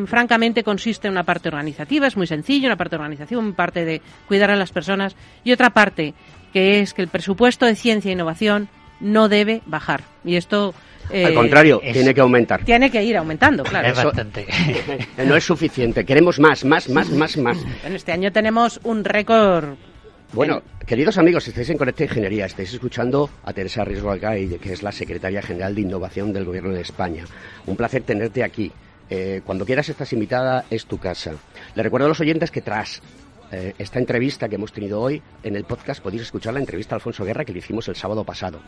francamente, 0.06 0.64
consiste 0.64 1.08
en 1.08 1.14
una 1.14 1.24
parte 1.24 1.50
organizativa, 1.50 2.08
es 2.08 2.16
muy 2.16 2.28
sencillo, 2.28 2.68
una 2.68 2.78
parte 2.78 2.96
organizativa, 2.96 3.42
una 3.42 3.56
parte 3.56 3.84
de 3.84 4.02
cuidar 4.26 4.52
a 4.52 4.56
las 4.56 4.72
personas 4.72 5.16
y 5.44 5.52
otra 5.52 5.72
parte 5.72 6.14
que 6.56 6.80
es 6.80 6.94
que 6.94 7.02
el 7.02 7.10
presupuesto 7.10 7.66
de 7.66 7.76
ciencia 7.76 8.08
e 8.08 8.14
innovación 8.14 8.70
no 9.02 9.28
debe 9.28 9.62
bajar. 9.66 10.06
Y 10.24 10.38
esto 10.38 10.74
al 11.14 11.34
contrario, 11.34 11.82
eh, 11.84 11.92
tiene 11.92 12.14
que 12.14 12.22
aumentar. 12.22 12.64
Tiene 12.64 12.90
que 12.90 13.04
ir 13.04 13.18
aumentando, 13.18 13.62
claro. 13.66 13.90
Es 13.90 14.02
bastante. 14.02 14.48
no 15.18 15.36
es 15.36 15.44
suficiente. 15.44 16.06
Queremos 16.06 16.40
más, 16.40 16.64
más, 16.64 16.88
más, 16.88 17.10
más, 17.10 17.36
más. 17.36 17.58
Bueno, 17.82 17.98
este 17.98 18.14
año 18.14 18.32
tenemos 18.32 18.80
un 18.84 19.04
récord. 19.04 19.76
Bueno, 20.32 20.62
queridos 20.88 21.18
amigos, 21.18 21.46
estáis 21.46 21.70
en 21.72 21.78
Conecta 21.78 22.06
Ingeniería, 22.06 22.46
estáis 22.46 22.72
escuchando 22.72 23.30
a 23.44 23.52
Teresa 23.52 23.84
Riesgo 23.84 24.12
Alcay, 24.12 24.58
que 24.58 24.72
es 24.72 24.82
la 24.82 24.94
secretaria 24.94 25.42
general 25.42 25.76
de 25.76 25.82
Innovación 25.82 26.32
del 26.32 26.46
Gobierno 26.46 26.74
de 26.74 26.82
España. 26.82 27.26
Un 27.66 27.76
placer 27.76 28.04
tenerte 28.04 28.46
aquí. 28.46 28.72
Eh, 29.10 29.42
cuando 29.46 29.66
quieras 29.66 29.90
estás 29.90 30.14
invitada, 30.14 30.64
es 30.70 30.86
tu 30.86 31.00
casa. 31.00 31.34
Le 31.76 31.84
recuerdo 31.84 32.06
a 32.06 32.10
los 32.10 32.22
oyentes 32.22 32.50
que 32.50 32.62
tras 32.62 33.02
eh, 33.52 33.74
esta 33.78 34.00
entrevista 34.00 34.50
que 34.50 34.56
hemos 34.56 34.72
tenido 34.72 35.02
hoy 35.02 35.22
en 35.44 35.56
el 35.56 35.64
podcast, 35.64 36.02
podéis 36.02 36.24
escuchar 36.24 36.54
la 36.54 36.60
entrevista 36.60 36.96
a 36.96 36.98
Alfonso 36.98 37.24
Guerra 37.24 37.46
que 37.46 37.54
le 37.54 37.60
hicimos 37.60 37.88
el 37.88 37.96
sábado 37.96 38.24
pasado. 38.24 38.60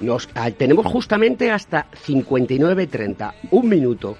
Nos, 0.00 0.28
ah, 0.34 0.50
tenemos 0.50 0.86
justamente 0.86 1.50
hasta 1.50 1.86
59.30, 2.06 3.32
un 3.50 3.68
minuto 3.68 4.18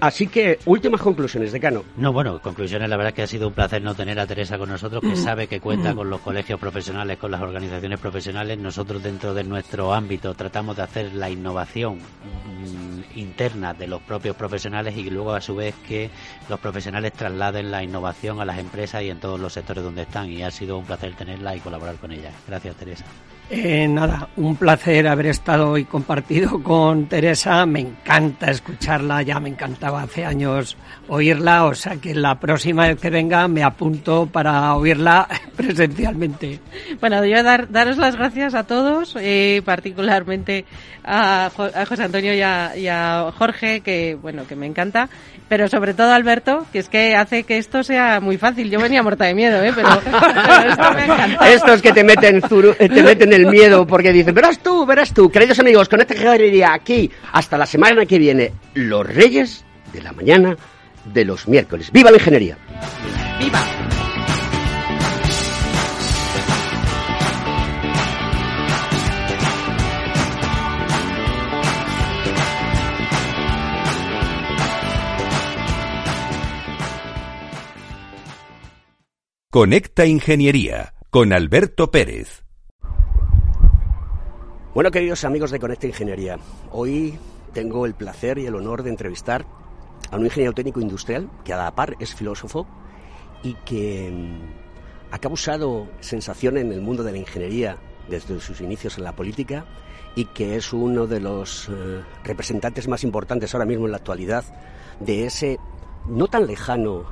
Así 0.00 0.28
que, 0.28 0.60
últimas 0.66 1.00
conclusiones, 1.00 1.50
decano. 1.50 1.82
No, 1.96 2.12
bueno, 2.12 2.40
conclusiones, 2.40 2.88
la 2.88 2.96
verdad 2.96 3.10
es 3.10 3.14
que 3.16 3.22
ha 3.22 3.26
sido 3.26 3.48
un 3.48 3.54
placer 3.54 3.82
no 3.82 3.96
tener 3.96 4.18
a 4.20 4.26
Teresa 4.26 4.56
con 4.56 4.68
nosotros, 4.68 5.02
que 5.02 5.16
sabe 5.16 5.48
que 5.48 5.60
cuenta 5.60 5.94
con 5.94 6.08
los 6.08 6.20
colegios 6.20 6.60
profesionales, 6.60 7.18
con 7.18 7.32
las 7.32 7.40
organizaciones 7.40 7.98
profesionales. 7.98 8.58
Nosotros 8.58 9.02
dentro 9.02 9.34
de 9.34 9.42
nuestro 9.42 9.92
ámbito 9.92 10.34
tratamos 10.34 10.76
de 10.76 10.82
hacer 10.82 11.14
la 11.14 11.30
innovación 11.30 11.96
mm, 11.96 12.97
interna 13.14 13.74
de 13.74 13.86
los 13.86 14.02
propios 14.02 14.36
profesionales 14.36 14.96
y 14.96 15.10
luego 15.10 15.34
a 15.34 15.40
su 15.40 15.56
vez 15.56 15.74
que 15.86 16.10
los 16.48 16.60
profesionales 16.60 17.12
trasladen 17.12 17.70
la 17.70 17.82
innovación 17.82 18.40
a 18.40 18.44
las 18.44 18.58
empresas 18.58 19.02
y 19.02 19.10
en 19.10 19.20
todos 19.20 19.40
los 19.40 19.52
sectores 19.52 19.84
donde 19.84 20.02
están. 20.02 20.30
Y 20.30 20.42
ha 20.42 20.50
sido 20.50 20.78
un 20.78 20.84
placer 20.84 21.14
tenerla 21.14 21.56
y 21.56 21.60
colaborar 21.60 21.96
con 21.96 22.12
ella. 22.12 22.32
Gracias, 22.46 22.76
Teresa. 22.76 23.04
Eh, 23.50 23.88
nada, 23.88 24.28
un 24.36 24.56
placer 24.56 25.08
haber 25.08 25.26
estado 25.26 25.78
y 25.78 25.86
compartido 25.86 26.62
con 26.62 27.06
Teresa. 27.06 27.64
Me 27.64 27.80
encanta 27.80 28.50
escucharla, 28.50 29.22
ya 29.22 29.40
me 29.40 29.48
encantaba 29.48 30.02
hace 30.02 30.26
años 30.26 30.76
oírla, 31.08 31.64
o 31.64 31.74
sea 31.74 31.96
que 31.96 32.14
la 32.14 32.38
próxima 32.38 32.86
vez 32.86 33.00
que 33.00 33.08
venga 33.08 33.48
me 33.48 33.62
apunto 33.62 34.26
para 34.26 34.74
oírla 34.74 35.26
presencialmente. 35.56 36.60
Bueno, 37.00 37.24
yo 37.24 37.42
dar, 37.42 37.70
daros 37.70 37.96
las 37.96 38.16
gracias 38.16 38.54
a 38.54 38.64
todos, 38.64 39.16
eh, 39.18 39.62
particularmente 39.64 40.66
a, 41.04 41.50
José 41.88 42.04
Antonio 42.04 42.34
y 42.34 42.42
a, 42.42 43.32
Jorge, 43.36 43.80
que 43.80 44.16
bueno, 44.20 44.46
que 44.46 44.56
me 44.56 44.66
encanta, 44.66 45.08
pero 45.48 45.68
sobre 45.68 45.94
todo 45.94 46.10
a 46.10 46.16
Alberto, 46.16 46.66
que 46.70 46.80
es 46.80 46.88
que 46.88 47.16
hace 47.16 47.44
que 47.44 47.56
esto 47.56 47.82
sea 47.82 48.20
muy 48.20 48.36
fácil. 48.36 48.70
Yo 48.70 48.78
venía 48.78 49.02
muerta 49.02 49.24
de 49.24 49.34
miedo, 49.34 49.62
¿eh? 49.62 49.72
pero, 49.74 49.88
esto 50.68 50.92
me 50.94 51.04
encanta. 51.04 51.48
Estos 51.48 51.80
que 51.80 51.92
te 51.92 52.04
meten, 52.04 52.42
eh, 52.78 52.88
te 52.88 53.02
meten 53.02 53.32
el 53.38 53.46
miedo 53.46 53.86
porque 53.86 54.12
dicen, 54.12 54.34
verás 54.34 54.58
tú, 54.62 54.84
verás 54.84 55.14
tú, 55.14 55.30
queridos 55.30 55.58
amigos, 55.58 55.88
con 55.88 56.00
esta 56.00 56.14
día 56.14 56.72
aquí 56.72 57.10
hasta 57.32 57.56
la 57.56 57.66
semana 57.66 58.04
que 58.06 58.18
viene, 58.18 58.52
los 58.74 59.06
reyes 59.06 59.64
de 59.92 60.02
la 60.02 60.12
mañana 60.12 60.56
de 61.04 61.24
los 61.24 61.48
miércoles. 61.48 61.90
¡Viva 61.92 62.10
la 62.10 62.16
ingeniería! 62.16 62.58
¡Viva! 63.38 63.62
Conecta 79.50 80.04
Ingeniería 80.04 80.92
con 81.08 81.32
Alberto 81.32 81.90
Pérez. 81.90 82.47
Bueno, 84.78 84.92
queridos 84.92 85.24
amigos 85.24 85.50
de 85.50 85.58
Conecta 85.58 85.88
Ingeniería, 85.88 86.38
hoy 86.70 87.18
tengo 87.52 87.84
el 87.84 87.94
placer 87.94 88.38
y 88.38 88.46
el 88.46 88.54
honor 88.54 88.84
de 88.84 88.90
entrevistar 88.90 89.44
a 90.08 90.16
un 90.16 90.24
ingeniero 90.24 90.52
técnico 90.52 90.80
industrial 90.80 91.28
que 91.44 91.52
a 91.52 91.56
la 91.56 91.74
par 91.74 91.96
es 91.98 92.14
filósofo 92.14 92.64
y 93.42 93.54
que 93.54 94.08
mm, 94.12 95.10
ha 95.10 95.18
causado 95.18 95.88
sensación 95.98 96.58
en 96.58 96.70
el 96.70 96.80
mundo 96.80 97.02
de 97.02 97.10
la 97.10 97.18
ingeniería 97.18 97.78
desde 98.08 98.38
sus 98.38 98.60
inicios 98.60 98.98
en 98.98 99.02
la 99.02 99.16
política 99.16 99.64
y 100.14 100.26
que 100.26 100.54
es 100.54 100.72
uno 100.72 101.08
de 101.08 101.18
los 101.18 101.68
eh, 101.68 102.00
representantes 102.22 102.86
más 102.86 103.02
importantes 103.02 103.52
ahora 103.56 103.66
mismo 103.66 103.86
en 103.86 103.90
la 103.90 103.96
actualidad 103.96 104.44
de 105.00 105.26
ese 105.26 105.58
no 106.06 106.28
tan 106.28 106.46
lejano 106.46 107.04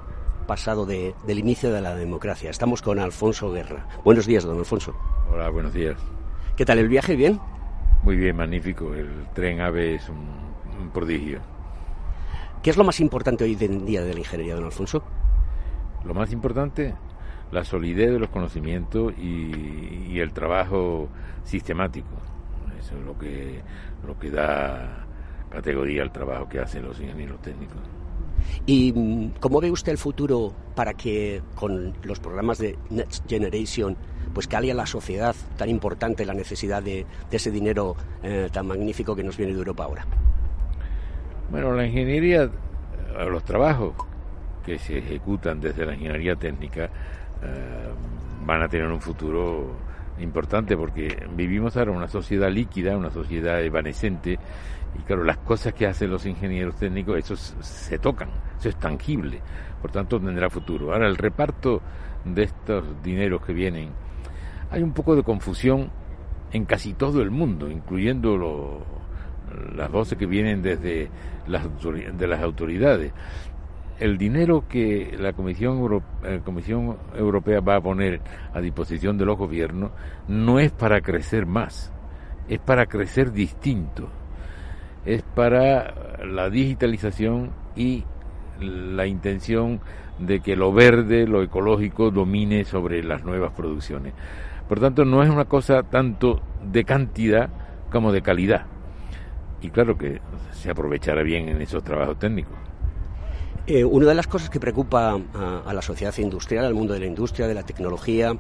pasado 0.47 0.87
de, 0.87 1.17
del 1.27 1.41
inicio 1.41 1.73
de 1.73 1.81
la 1.81 1.97
democracia. 1.97 2.49
Estamos 2.49 2.81
con 2.81 3.01
Alfonso 3.01 3.51
Guerra. 3.51 3.89
Buenos 4.05 4.25
días, 4.25 4.45
don 4.45 4.57
Alfonso. 4.57 4.95
Hola, 5.33 5.49
buenos 5.49 5.75
días. 5.75 5.99
¿Qué 6.57 6.64
tal 6.64 6.79
el 6.79 6.89
viaje? 6.89 7.17
¿Bien? 7.17 7.41
Muy 8.07 8.15
bien, 8.15 8.37
magnífico. 8.37 8.95
El 8.95 9.27
tren 9.35 9.61
AVE 9.61 9.97
es 9.97 10.09
un, 10.09 10.91
prodigio. 10.95 11.41
¿Qué 12.63 12.71
es 12.71 12.77
lo 12.77 12.85
más 12.85 13.01
importante 13.01 13.43
hoy 13.43 13.59
en 13.61 13.85
día 13.85 14.05
de 14.05 14.13
la 14.13 14.21
ingeniería, 14.21 14.55
don 14.55 14.65
Alfonso? 14.65 15.03
Lo 16.05 16.15
más 16.15 16.33
importante, 16.33 16.95
la 17.51 17.65
solidez 17.65 18.13
de 18.13 18.21
los 18.21 18.29
conocimientos 18.29 19.13
y, 19.19 20.07
y 20.09 20.21
el 20.21 20.33
trabajo 20.33 21.09
sistemático. 21.43 22.07
Eso 22.79 22.97
es 22.97 23.05
lo 23.05 23.19
que, 23.19 23.61
lo 24.07 24.17
que 24.17 24.31
da 24.31 25.05
categoría 25.51 26.03
al 26.03 26.13
trabajo 26.13 26.49
que 26.49 26.61
hacen 26.61 26.85
los 26.85 27.01
ingenieros 27.01 27.43
técnicos. 27.43 27.81
¿Y 28.66 28.92
mm, 28.92 29.34
cómo 29.40 29.61
ve 29.61 29.70
usted 29.70 29.92
el 29.92 29.99
futuro 29.99 30.53
para 30.74 30.94
que 30.94 31.42
con 31.55 31.94
los 32.03 32.20
programas 32.20 32.59
de 32.59 32.78
Next 32.90 33.28
Generation 33.28 33.97
pues 34.36 34.47
que 34.47 34.57
a 34.57 34.61
la 34.61 34.84
sociedad 34.84 35.34
tan 35.57 35.70
importante 35.70 36.26
la 36.26 36.34
necesidad 36.34 36.82
de, 36.82 37.07
ese 37.30 37.51
dinero 37.51 37.97
eh, 38.22 38.51
tan 38.53 38.66
magnífico 38.66 39.16
que 39.16 39.24
nos 39.24 39.34
viene 39.36 39.53
de 39.53 39.59
Europa 39.59 39.84
ahora? 39.84 40.07
Bueno, 41.51 41.72
la 41.72 41.86
ingeniería, 41.86 42.42
eh, 42.42 42.51
los 43.30 43.44
trabajos 43.44 43.94
que 44.62 44.78
se 44.78 44.99
ejecutan 44.99 45.59
desde 45.59 45.86
la 45.86 45.94
ingeniería 45.94 46.36
técnica 46.36 46.84
eh, 46.84 47.88
van 48.44 48.62
a 48.62 48.68
tener 48.68 48.88
un 48.88 49.01
futuro 49.01 49.76
importante 50.18 50.76
porque 50.76 51.16
vivimos 51.34 51.76
ahora 51.78 51.92
una 51.92 52.09
sociedad 52.09 52.51
líquida, 52.51 52.97
una 52.97 53.11
sociedad 53.11 53.62
evanescente 53.62 54.38
y 54.99 55.03
claro, 55.03 55.24
las 55.24 55.38
cosas 55.38 55.74
que 55.74 55.86
hacen 55.86 56.11
los 56.11 56.26
ingenieros 56.26 56.76
técnicos, 56.76 57.18
eso 57.18 57.36
se 57.36 57.99
tocan, 57.99 58.28
eso 58.59 58.68
es 58.68 58.76
tangible, 58.76 59.40
por 59.82 59.90
tanto 59.90 60.20
tendrá 60.20 60.49
futuro. 60.49 60.92
Ahora, 60.92 61.07
el 61.07 61.16
reparto 61.16 61.80
de 62.24 62.44
estos 62.44 62.84
dineros 63.03 63.44
que 63.44 63.53
vienen, 63.53 63.90
hay 64.70 64.82
un 64.82 64.92
poco 64.92 65.14
de 65.14 65.22
confusión 65.22 65.90
en 66.53 66.64
casi 66.64 66.94
todo 66.94 67.22
el 67.22 67.30
mundo, 67.30 67.70
incluyendo 67.70 68.84
las 69.74 69.90
voces 69.90 70.18
que 70.18 70.26
vienen 70.26 70.62
desde 70.62 71.09
las, 71.47 71.66
de 72.18 72.26
las 72.26 72.42
autoridades. 72.42 73.12
El 73.99 74.18
dinero 74.18 74.64
que 74.68 75.16
la 75.18 75.32
Comisión, 75.32 76.03
eh, 76.24 76.40
Comisión 76.44 76.99
Europea 77.16 77.61
va 77.61 77.76
a 77.76 77.80
poner 77.80 78.20
a 78.53 78.61
disposición 78.61 79.16
de 79.16 79.24
los 79.24 79.38
gobiernos 79.38 79.90
no 80.28 80.59
es 80.59 80.70
para 80.70 81.01
crecer 81.01 81.47
más, 81.47 81.92
es 82.49 82.59
para 82.59 82.86
crecer 82.86 83.32
distinto, 83.32 84.11
es 85.07 85.23
para 85.23 85.95
la 86.27 86.51
digitalización 86.51 87.51
y 87.77 88.05
la 88.61 89.07
intención 89.07 89.81
de 90.19 90.41
que 90.41 90.57
lo 90.57 90.73
verde, 90.73 91.27
lo 91.27 91.43
ecológico, 91.43 92.11
domine 92.11 92.65
sobre 92.65 93.03
las 93.03 93.25
nuevas 93.25 93.53
producciones. 93.53 94.15
Por 94.69 94.81
tanto, 94.81 95.05
no 95.05 95.23
es 95.23 95.31
una 95.31 95.45
cosa 95.45 95.83
tanto 95.85 96.43
de 96.63 96.85
cantidad 96.85 97.51
como 97.91 98.13
de 98.13 98.23
calidad. 98.23 98.67
Y 99.63 99.71
claro 99.71 99.97
que 99.97 100.21
se 100.53 100.71
aprovechará 100.71 101.23
bien 101.23 101.49
en 101.49 101.63
esos 101.63 101.85
trabajos 101.85 102.19
técnicos. 102.19 102.57
Eh, 103.69 103.85
una 103.85 104.07
de 104.07 104.15
las 104.15 104.29
cosas 104.29 104.49
que 104.49 104.61
preocupa 104.61 105.19
a, 105.67 105.73
la 105.73 105.83
sociedad 105.83 106.17
industrial, 106.19 106.67
al 106.67 106.75
mundo 106.75 106.95
de 106.95 107.01
la 107.01 107.07
industria, 107.07 107.49
de 107.49 107.55
la 107.55 107.65
tecnología, 107.65 108.33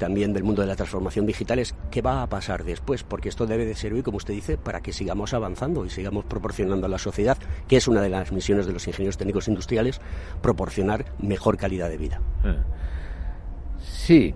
también 0.00 0.32
del 0.32 0.42
mundo 0.42 0.62
de 0.62 0.68
la 0.68 0.76
transformación 0.76 1.26
digital 1.26 1.58
es 1.58 1.76
qué 1.90 2.00
va 2.00 2.22
a 2.22 2.26
pasar 2.26 2.64
después, 2.64 3.04
porque 3.04 3.28
esto 3.28 3.46
debe 3.46 3.66
de 3.66 3.74
servir, 3.74 4.02
como 4.02 4.16
usted 4.16 4.32
dice, 4.32 4.56
para 4.56 4.80
que 4.80 4.94
sigamos 4.94 5.34
avanzando 5.34 5.84
y 5.84 5.90
sigamos 5.90 6.24
proporcionando 6.24 6.86
a 6.86 6.88
la 6.88 6.98
sociedad, 6.98 7.36
que 7.68 7.76
es 7.76 7.86
una 7.86 8.00
de 8.00 8.08
las 8.08 8.32
misiones 8.32 8.66
de 8.66 8.72
los 8.72 8.88
ingenieros 8.88 9.18
técnicos 9.18 9.46
industriales, 9.46 10.00
proporcionar 10.40 11.04
mejor 11.20 11.58
calidad 11.58 11.90
de 11.90 11.98
vida. 11.98 12.20
Ah. 12.42 12.56
Sí, 13.78 14.34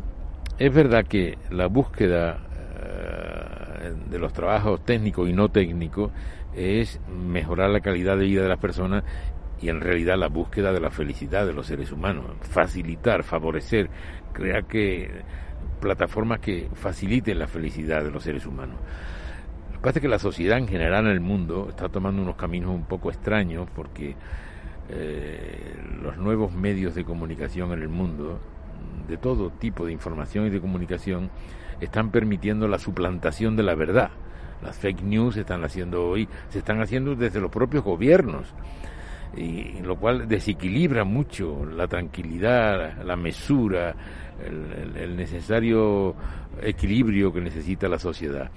es 0.58 0.72
verdad 0.72 1.06
que 1.06 1.38
la 1.50 1.66
búsqueda 1.66 2.46
eh, 2.78 3.94
de 4.10 4.18
los 4.18 4.34
trabajos 4.34 4.84
técnicos 4.84 5.28
y 5.30 5.32
no 5.32 5.48
técnicos 5.48 6.12
es 6.54 7.00
mejorar 7.08 7.70
la 7.70 7.80
calidad 7.80 8.18
de 8.18 8.26
vida 8.26 8.42
de 8.42 8.48
las 8.48 8.60
personas 8.60 9.02
y 9.62 9.70
en 9.70 9.80
realidad 9.80 10.18
la 10.18 10.28
búsqueda 10.28 10.72
de 10.72 10.80
la 10.80 10.90
felicidad 10.90 11.46
de 11.46 11.54
los 11.54 11.68
seres 11.68 11.90
humanos, 11.90 12.26
facilitar, 12.42 13.24
favorecer, 13.24 13.88
crear 14.34 14.66
que 14.66 15.10
plataformas 15.80 16.40
que 16.40 16.68
faciliten 16.74 17.38
la 17.38 17.46
felicidad 17.46 18.02
de 18.02 18.10
los 18.10 18.22
seres 18.22 18.46
humanos. 18.46 18.76
Lo 19.72 19.78
que 19.78 19.82
pasa 19.82 19.98
es 19.98 20.02
que 20.02 20.08
la 20.08 20.18
sociedad 20.18 20.58
en 20.58 20.68
general 20.68 21.06
en 21.06 21.12
el 21.12 21.20
mundo 21.20 21.66
está 21.68 21.88
tomando 21.88 22.22
unos 22.22 22.36
caminos 22.36 22.70
un 22.70 22.84
poco 22.84 23.10
extraños 23.10 23.68
porque 23.74 24.16
eh, 24.88 25.76
los 26.02 26.16
nuevos 26.16 26.52
medios 26.52 26.94
de 26.94 27.04
comunicación 27.04 27.72
en 27.72 27.82
el 27.82 27.88
mundo, 27.88 28.38
de 29.08 29.16
todo 29.16 29.50
tipo 29.50 29.86
de 29.86 29.92
información 29.92 30.46
y 30.46 30.50
de 30.50 30.60
comunicación, 30.60 31.30
están 31.80 32.10
permitiendo 32.10 32.68
la 32.68 32.78
suplantación 32.78 33.56
de 33.56 33.62
la 33.62 33.74
verdad. 33.74 34.10
Las 34.62 34.78
fake 34.78 35.02
news 35.02 35.34
se 35.34 35.40
están 35.40 35.64
haciendo 35.64 36.08
hoy, 36.08 36.28
se 36.48 36.58
están 36.58 36.80
haciendo 36.80 37.14
desde 37.14 37.40
los 37.40 37.50
propios 37.50 37.84
gobiernos 37.84 38.54
y 39.36 39.80
lo 39.82 39.96
cual 39.96 40.28
desequilibra 40.28 41.04
mucho 41.04 41.64
la 41.64 41.86
tranquilidad, 41.86 43.02
la 43.02 43.16
mesura, 43.16 43.94
el, 44.42 45.16
necesario 45.16 46.14
equilibrio 46.60 47.32
que 47.32 47.40
necesita 47.40 47.88
la 47.88 47.98
sociedad. 47.98 48.50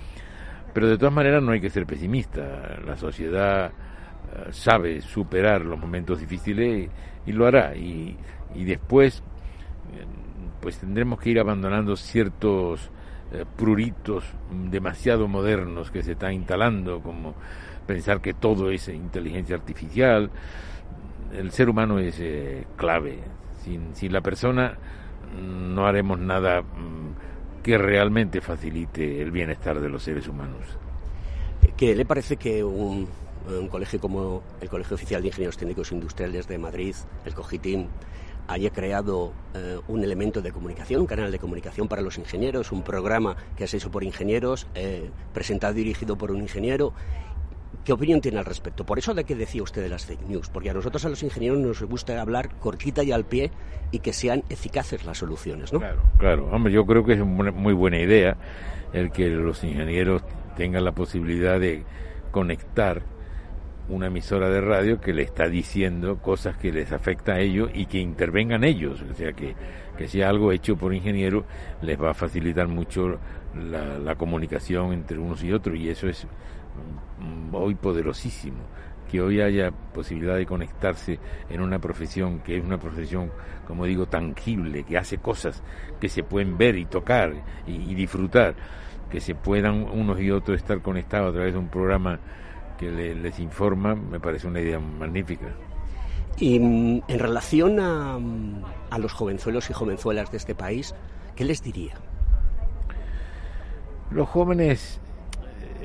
Pero 0.74 0.88
de 0.88 0.98
todas 0.98 1.14
maneras 1.14 1.42
no 1.42 1.52
hay 1.52 1.62
que 1.62 1.70
ser 1.70 1.86
pesimista. 1.86 2.78
La 2.86 2.96
sociedad 2.96 3.68
eh, 3.68 4.52
sabe 4.52 5.02
superar 5.02 5.66
los 5.66 5.80
momentos 5.80 6.20
difíciles 6.20 6.90
y, 7.26 7.32
lo 7.32 7.48
hará. 7.48 7.76
Y, 7.76 8.16
y, 8.56 8.64
después, 8.64 9.24
eh, 9.94 10.06
pues 10.62 10.78
tendremos 10.80 11.20
que 11.20 11.32
ir 11.32 11.40
abandonando 11.40 11.96
ciertos 11.96 12.92
eh, 13.32 13.44
pruritos 13.58 14.24
demasiado 14.70 15.28
modernos 15.28 15.92
que 15.92 16.04
se 16.04 16.14
están 16.14 16.34
instalando, 16.34 17.02
como 17.02 17.36
pensar 17.88 18.22
que 18.22 18.34
todo 18.34 18.70
es 18.70 18.88
inteligencia 18.90 19.56
artificial. 19.56 20.30
El 21.34 21.52
ser 21.52 21.70
humano 21.70 21.98
es 22.00 22.20
eh, 22.20 22.66
clave. 22.76 23.20
Sin, 23.64 23.96
sin, 23.96 24.14
la 24.14 24.22
persona 24.22 24.78
no 25.42 25.88
haremos 25.88 26.20
nada 26.20 26.62
mm, 26.62 27.64
que 27.64 27.78
realmente 27.78 28.42
facilite 28.42 29.22
el 29.22 29.32
bienestar 29.32 29.80
de 29.82 29.90
los 29.90 30.04
seres 30.04 30.28
humanos. 30.28 30.78
¿Qué 31.76 31.96
le 31.96 32.06
parece 32.06 32.38
que 32.38 32.64
un, 32.64 33.08
colegio 33.70 34.00
como 34.00 34.42
el 34.62 34.70
Colegio 34.70 34.96
Oficial 34.96 35.22
de 35.22 35.28
Ingenieros 35.28 35.58
Técnicos 35.58 35.92
Industriales 35.92 36.48
de 36.48 36.58
Madrid, 36.58 36.96
el 37.26 37.34
COGITIM, 37.34 37.88
haya 38.48 38.72
creado 38.72 39.34
eh, 39.54 39.78
un 39.88 40.04
elemento 40.04 40.42
de 40.42 40.52
comunicación, 40.52 41.02
un 41.02 41.08
canal 41.08 41.32
de 41.32 41.38
comunicación 41.38 41.88
para 41.88 42.02
los 42.02 42.18
ingenieros, 42.18 42.72
un 42.72 42.82
programa 42.82 43.36
que 43.56 43.68
se 43.68 43.78
hecho 43.78 43.92
por 43.92 44.04
ingenieros, 44.04 44.68
eh, 44.74 45.12
presentado 45.34 45.74
y 45.74 45.84
dirigido 45.84 46.18
por 46.18 46.32
un 46.32 46.42
ingeniero 46.42 46.94
¿Qué 47.84 47.94
opinión 47.94 48.20
tiene 48.20 48.40
al 48.40 48.46
respecto? 48.46 48.86
Por 48.86 49.00
eso 49.00 49.14
de 49.14 49.24
qué 49.24 49.36
decía 49.36 49.64
usted 49.64 49.82
de 49.82 49.90
las 49.90 50.06
fake 50.06 50.28
news, 50.28 50.50
porque 50.50 50.70
a 50.70 50.74
nosotros 50.74 51.06
a 51.06 51.10
los 51.10 51.24
ingenieros 51.24 51.60
nos 51.60 51.82
gusta 51.84 52.20
hablar 52.22 52.50
cortita 52.60 53.04
y 53.04 53.12
al 53.12 53.26
pie 53.26 53.52
y 53.92 54.00
que 54.00 54.12
sean 54.12 54.44
eficaces 54.50 55.06
las 55.06 55.20
soluciones, 55.20 55.72
¿no? 55.72 55.80
Claro, 55.80 56.02
claro. 56.18 56.50
Hombre, 56.52 56.74
yo 56.74 56.86
creo 56.86 57.06
que 57.06 57.14
es 57.14 57.22
una 57.22 57.52
muy 57.52 57.74
buena 57.74 58.00
idea 58.00 58.36
el 58.94 59.12
que 59.12 59.30
los 59.30 59.64
ingenieros 59.64 60.24
tengan 60.56 60.84
la 60.84 60.92
posibilidad 60.92 61.60
de 61.60 61.84
conectar 62.32 63.04
una 63.90 64.08
emisora 64.08 64.50
de 64.50 64.60
radio 64.60 65.00
que 65.00 65.14
le 65.14 65.24
está 65.24 65.48
diciendo 65.48 66.18
cosas 66.18 66.58
que 66.58 66.72
les 66.72 66.92
afecta 66.92 67.34
a 67.34 67.40
ellos 67.40 67.70
y 67.74 67.86
que 67.86 68.00
intervengan 68.00 68.64
ellos. 68.64 69.02
O 69.10 69.14
sea, 69.14 69.34
que, 69.34 69.56
que 69.98 70.08
sea 70.08 70.30
algo 70.30 70.52
hecho 70.52 70.76
por 70.76 70.94
ingenieros 70.94 71.46
les 71.82 72.02
va 72.02 72.12
a 72.12 72.14
facilitar 72.14 72.68
mucho 72.68 73.18
la, 73.56 73.98
la 73.98 74.16
comunicación 74.16 74.94
entre 74.94 75.18
unos 75.18 75.44
y 75.44 75.54
otros 75.54 75.78
y 75.78 75.90
eso 75.90 76.08
es 76.08 76.28
hoy 77.52 77.76
poderosísimo, 77.76 78.60
que 79.10 79.22
hoy 79.22 79.42
haya 79.42 79.72
posibilidad 79.72 80.36
de 80.36 80.46
conectarse 80.46 81.20
en 81.50 81.62
una 81.62 81.80
profesión 81.80 82.40
que 82.40 82.58
es 82.58 82.64
una 82.64 82.80
profesión, 82.80 83.32
como 83.66 83.86
digo, 83.86 84.06
tangible, 84.06 84.84
que 84.84 84.98
hace 84.98 85.18
cosas 85.18 85.64
que 86.00 86.10
se 86.10 86.24
pueden 86.24 86.58
ver 86.58 86.78
y 86.78 86.86
tocar 86.86 87.34
y, 87.66 87.96
disfrutar, 87.96 88.56
que 89.10 89.22
se 89.22 89.36
puedan 89.36 89.84
unos 89.84 90.20
y 90.20 90.32
otros 90.32 90.58
estar 90.58 90.82
conectados 90.82 91.30
a 91.30 91.34
través 91.34 91.54
de 91.54 91.60
un 91.60 91.70
programa 91.70 92.20
que 92.78 92.92
les 92.92 93.40
informa, 93.40 93.96
me 93.96 94.20
parece 94.20 94.48
una 94.48 94.60
idea 94.60 94.80
magnífica. 94.80 95.48
Y 96.38 96.60
mm, 96.60 97.02
en 97.08 97.20
relación 97.20 97.80
a, 97.80 98.20
mm, 98.20 98.64
a 98.92 99.00
los 99.00 99.14
jovenzuelos 99.14 99.70
y 99.70 99.74
jovenzuelas 99.74 100.32
de 100.32 100.38
este 100.38 100.54
país, 100.54 100.94
¿qué 101.36 101.44
les 101.46 101.64
diría? 101.64 101.96
Los 104.12 104.30
jóvenes 104.30 105.02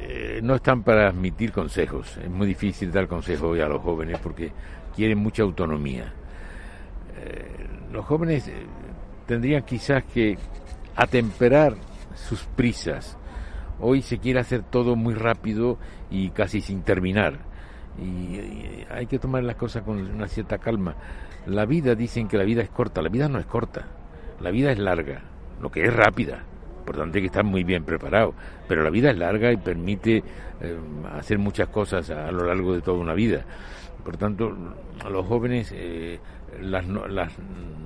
eh, 0.05 0.41
no 0.43 0.57
están 0.57 0.83
para 0.83 1.09
admitir 1.09 1.53
consejos. 1.53 2.17
Es 2.17 2.29
muy 2.29 2.49
difícil 2.49 2.91
dar 2.91 3.07
consejos 3.07 3.53
hoy 3.53 3.61
a 3.61 3.69
los 3.69 3.81
jóvenes 3.81 4.19
porque 4.21 4.53
quieren 4.97 5.19
mucha 5.19 5.45
autonomía. 5.45 6.13
Eh, 7.17 7.67
los 7.93 8.05
jóvenes 8.05 8.49
eh, 8.49 8.67
tendrían 9.27 9.63
quizás 9.63 10.03
que 10.05 10.37
atemperar 10.97 11.77
sus 12.17 12.43
prisas. 12.43 13.17
Hoy 13.81 14.03
se 14.03 14.19
quiere 14.19 14.41
hacer 14.41 14.63
todo 14.63 14.97
muy 14.97 15.15
rápido 15.15 15.79
y 16.11 16.31
casi 16.31 16.61
sin 16.61 16.83
terminar. 16.83 17.39
y 17.99 18.85
hay 18.91 19.07
que 19.07 19.19
tomar 19.19 19.45
las 19.45 19.57
cosas 19.57 19.83
con 19.83 19.99
una 19.99 20.27
cierta 20.27 20.59
calma. 20.59 20.97
La 21.47 21.65
vida, 21.65 21.95
dicen 21.95 22.27
que 22.27 22.39
la 22.39 22.45
vida 22.45 22.63
es 22.63 22.71
corta. 22.71 23.03
La 23.03 23.09
vida 23.09 23.29
no 23.29 23.39
es 23.39 23.47
corta. 23.47 23.87
La 24.41 24.51
vida 24.51 24.73
es 24.73 24.79
larga. 24.79 25.23
Lo 25.61 25.71
que 25.71 25.85
es 25.85 25.95
rápida 25.95 26.45
por 26.85 26.97
tanto 26.97 27.19
hay 27.19 27.23
que 27.23 27.27
estar 27.27 27.45
muy 27.45 27.65
bien 27.65 27.85
preparado. 27.85 28.35
Pero 28.69 28.83
la 28.83 28.91
vida 28.91 29.11
es 29.11 29.19
larga 29.19 29.53
y 29.53 29.57
permite 29.57 30.19
eh, 30.61 30.77
hacer 31.13 31.39
muchas 31.39 31.69
cosas 31.69 32.11
a, 32.11 32.31
lo 32.31 32.45
largo 32.45 32.75
de 32.75 32.81
toda 32.81 32.99
una 32.99 33.15
vida. 33.15 33.45
Por 34.05 34.17
tanto, 34.17 34.57
a 35.05 35.11
los 35.11 35.27
jóvenes 35.27 35.73
eh, 35.75 36.19
las, 36.61 36.87
las, 36.89 37.33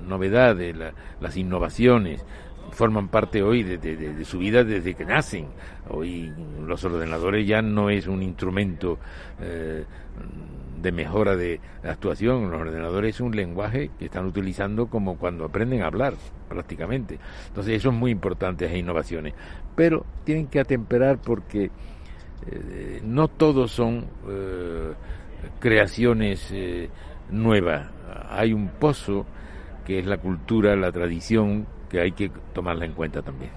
novedades, 0.07 0.75
las 1.19 1.37
innovaciones 1.37 2.25
forman 2.71 3.07
parte 3.07 3.41
hoy 3.41 3.63
de, 3.63 4.25
su 4.25 4.39
vida 4.39 4.63
desde 4.63 4.93
que 4.93 5.05
nacen. 5.05 5.47
Hoy 5.89 6.31
los 6.65 6.83
ordenadores 6.83 7.47
ya 7.47 7.61
no 7.61 7.89
es 7.89 8.07
un 8.07 8.21
instrumento 8.21 8.99
eh, 9.39 9.85
de 10.81 10.91
mejora 10.91 11.35
de 11.35 11.59
actuación. 11.83 12.51
Los 12.51 12.61
ordenadores 12.61 13.15
es 13.15 13.21
un 13.21 13.35
lenguaje 13.35 13.91
que 13.97 14.05
están 14.05 14.25
utilizando 14.25 14.87
como 14.87 15.17
cuando 15.17 15.45
aprenden 15.45 15.81
a 15.81 15.87
hablar, 15.87 16.13
prácticamente. 16.49 17.19
Entonces, 17.47 17.75
eso 17.75 17.89
es 17.89 17.95
muy 17.95 18.11
importante, 18.11 18.65
esas 18.65 18.77
innovaciones. 18.77 19.33
Pero 19.75 20.05
tienen 20.23 20.47
que 20.47 20.59
atemperar 20.59 21.19
porque 21.19 21.71
eh, 22.51 23.01
no 23.03 23.27
todos 23.27 23.71
son 23.71 24.05
eh, 24.29 24.93
creaciones 25.59 26.53
nuevas. 27.29 27.89
Hay 28.29 28.53
un 28.53 28.69
pozo 28.69 29.25
que 29.85 29.99
es 29.99 30.05
la 30.05 30.17
cultura, 30.17 30.75
la 30.75 30.91
tradición, 30.91 31.65
que 31.89 32.01
hay 32.01 32.11
que 32.11 32.29
tomarla 32.53 32.85
en 32.85 32.93
cuenta 32.93 33.21
también. 33.21 33.51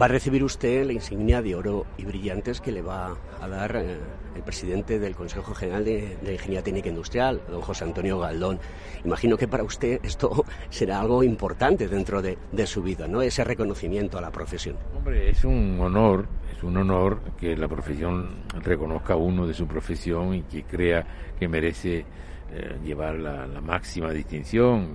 Va 0.00 0.06
a 0.06 0.08
recibir 0.08 0.44
usted 0.44 0.86
la 0.86 0.92
insignia 0.92 1.42
de 1.42 1.54
oro 1.54 1.84
y 1.98 2.04
brillantes 2.04 2.60
que 2.60 2.70
le 2.70 2.80
va 2.80 3.16
a 3.40 3.48
dar 3.48 3.74
eh, 3.76 3.98
el 4.36 4.42
presidente 4.42 5.00
del 5.00 5.16
Consejo 5.16 5.52
General 5.52 5.84
de, 5.84 6.16
Ingeniería 6.22 6.62
Técnica 6.62 6.88
Industrial, 6.88 7.42
don 7.50 7.60
José 7.60 7.84
Antonio 7.84 8.18
Galdón. 8.18 8.60
Imagino 9.04 9.36
que 9.36 9.48
para 9.48 9.64
usted 9.64 10.00
esto 10.04 10.44
será 10.70 11.00
algo 11.00 11.24
importante 11.24 11.88
dentro 11.88 12.22
de, 12.22 12.38
su 12.66 12.82
vida, 12.82 13.08
¿no? 13.08 13.20
Ese 13.20 13.42
reconocimiento 13.42 14.16
a 14.16 14.20
la 14.20 14.30
profesión. 14.30 14.76
Hombre, 14.96 15.30
es 15.30 15.44
un 15.44 15.78
honor, 15.80 16.26
es 16.56 16.62
un 16.62 16.76
honor 16.76 17.20
que 17.38 17.56
la 17.56 17.66
profesión 17.66 18.44
reconozca 18.62 19.14
a 19.14 19.16
uno 19.16 19.46
de 19.46 19.54
su 19.54 19.66
profesión 19.66 20.34
y 20.34 20.42
que 20.42 20.62
crea 20.62 21.04
que 21.38 21.48
merece 21.48 22.04
eh, 22.52 22.78
llevar 22.84 23.16
la, 23.16 23.46
máxima 23.60 24.12
distinción. 24.12 24.94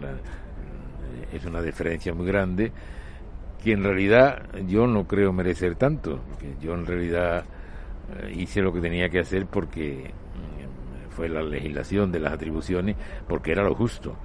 Es 1.34 1.46
una 1.46 1.62
diferencia 1.62 2.14
muy 2.14 2.26
grande 2.26 2.72
que 3.64 3.72
en 3.72 3.84
realidad 3.84 4.44
yo 4.68 4.86
no 4.86 5.08
creo 5.08 5.34
merecer 5.34 5.76
tanto, 5.76 6.20
yo 6.62 6.74
en 6.76 6.86
realidad 6.86 7.46
eh, 8.14 8.34
hice 8.38 8.62
lo 8.62 8.72
que 8.72 8.80
tenía 8.80 9.10
que 9.10 9.20
hacer 9.20 9.48
porque 9.48 10.12
mm, 10.12 11.10
fue 11.12 11.30
la 11.30 11.42
legislación 11.42 12.12
de 12.12 12.20
las 12.20 12.34
atribuciones, 12.34 12.96
porque 13.28 13.52
era 13.52 13.64
lo 13.64 13.74
justo. 13.74 14.16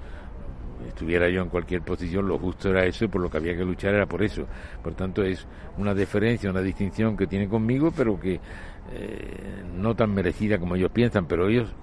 Estuviera 0.87 1.29
yo 1.29 1.41
en 1.41 1.49
cualquier 1.49 1.81
posición, 1.81 2.27
lo 2.27 2.37
justo 2.37 2.69
era 2.69 2.85
eso 2.85 3.05
y 3.05 3.07
por 3.07 3.21
lo 3.21 3.29
que 3.29 3.37
había 3.37 3.55
que 3.55 3.63
luchar 3.63 3.93
era 3.93 4.05
por 4.05 4.21
eso. 4.23 4.45
Por 4.83 4.93
tanto, 4.93 5.23
es 5.23 5.47
una 5.77 5.93
diferencia, 5.93 6.49
una 6.49 6.61
distinción 6.61 7.15
que 7.15 7.27
tiene 7.27 7.47
conmigo, 7.47 7.91
pero 7.95 8.19
que 8.19 8.35
eh, 8.35 9.63
no 9.75 9.95
tan 9.95 10.13
merecida 10.13 10.59
como 10.59 10.75
ellos 10.75 10.91
piensan, 10.91 11.25
pero 11.25 11.47
ellos 11.47 11.73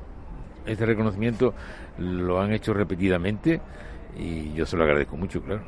este 0.67 0.85
reconocimiento 0.85 1.55
lo 1.99 2.41
han 2.41 2.53
hecho 2.53 2.75
repetidamente 2.75 3.61
y 4.19 4.53
yo 4.53 4.67
se 4.67 4.77
lo 4.77 4.85
agradezco 4.85 5.17
mucho, 5.17 5.41
claro. 5.43 5.63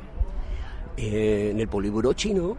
Eh, 0.97 1.49
en 1.51 1.59
el 1.59 1.67
polígono 1.67 2.13
chino, 2.13 2.57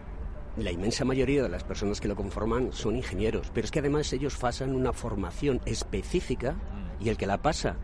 la 0.57 0.71
inmensa 0.71 1.05
mayoría 1.05 1.43
de 1.43 1.49
las 1.49 1.63
personas 1.63 2.01
que 2.01 2.07
lo 2.07 2.15
conforman 2.15 2.73
son 2.73 2.95
ingenieros, 2.95 3.51
pero 3.53 3.65
es 3.65 3.71
que 3.71 3.79
además 3.79 4.11
ellos 4.11 4.37
pasan 4.37 4.75
una 4.75 4.91
formación 4.91 5.61
específica 5.65 6.55
y 6.99 7.09
el 7.09 7.17
que 7.17 7.27
la 7.27 7.37
pasa 7.37 7.75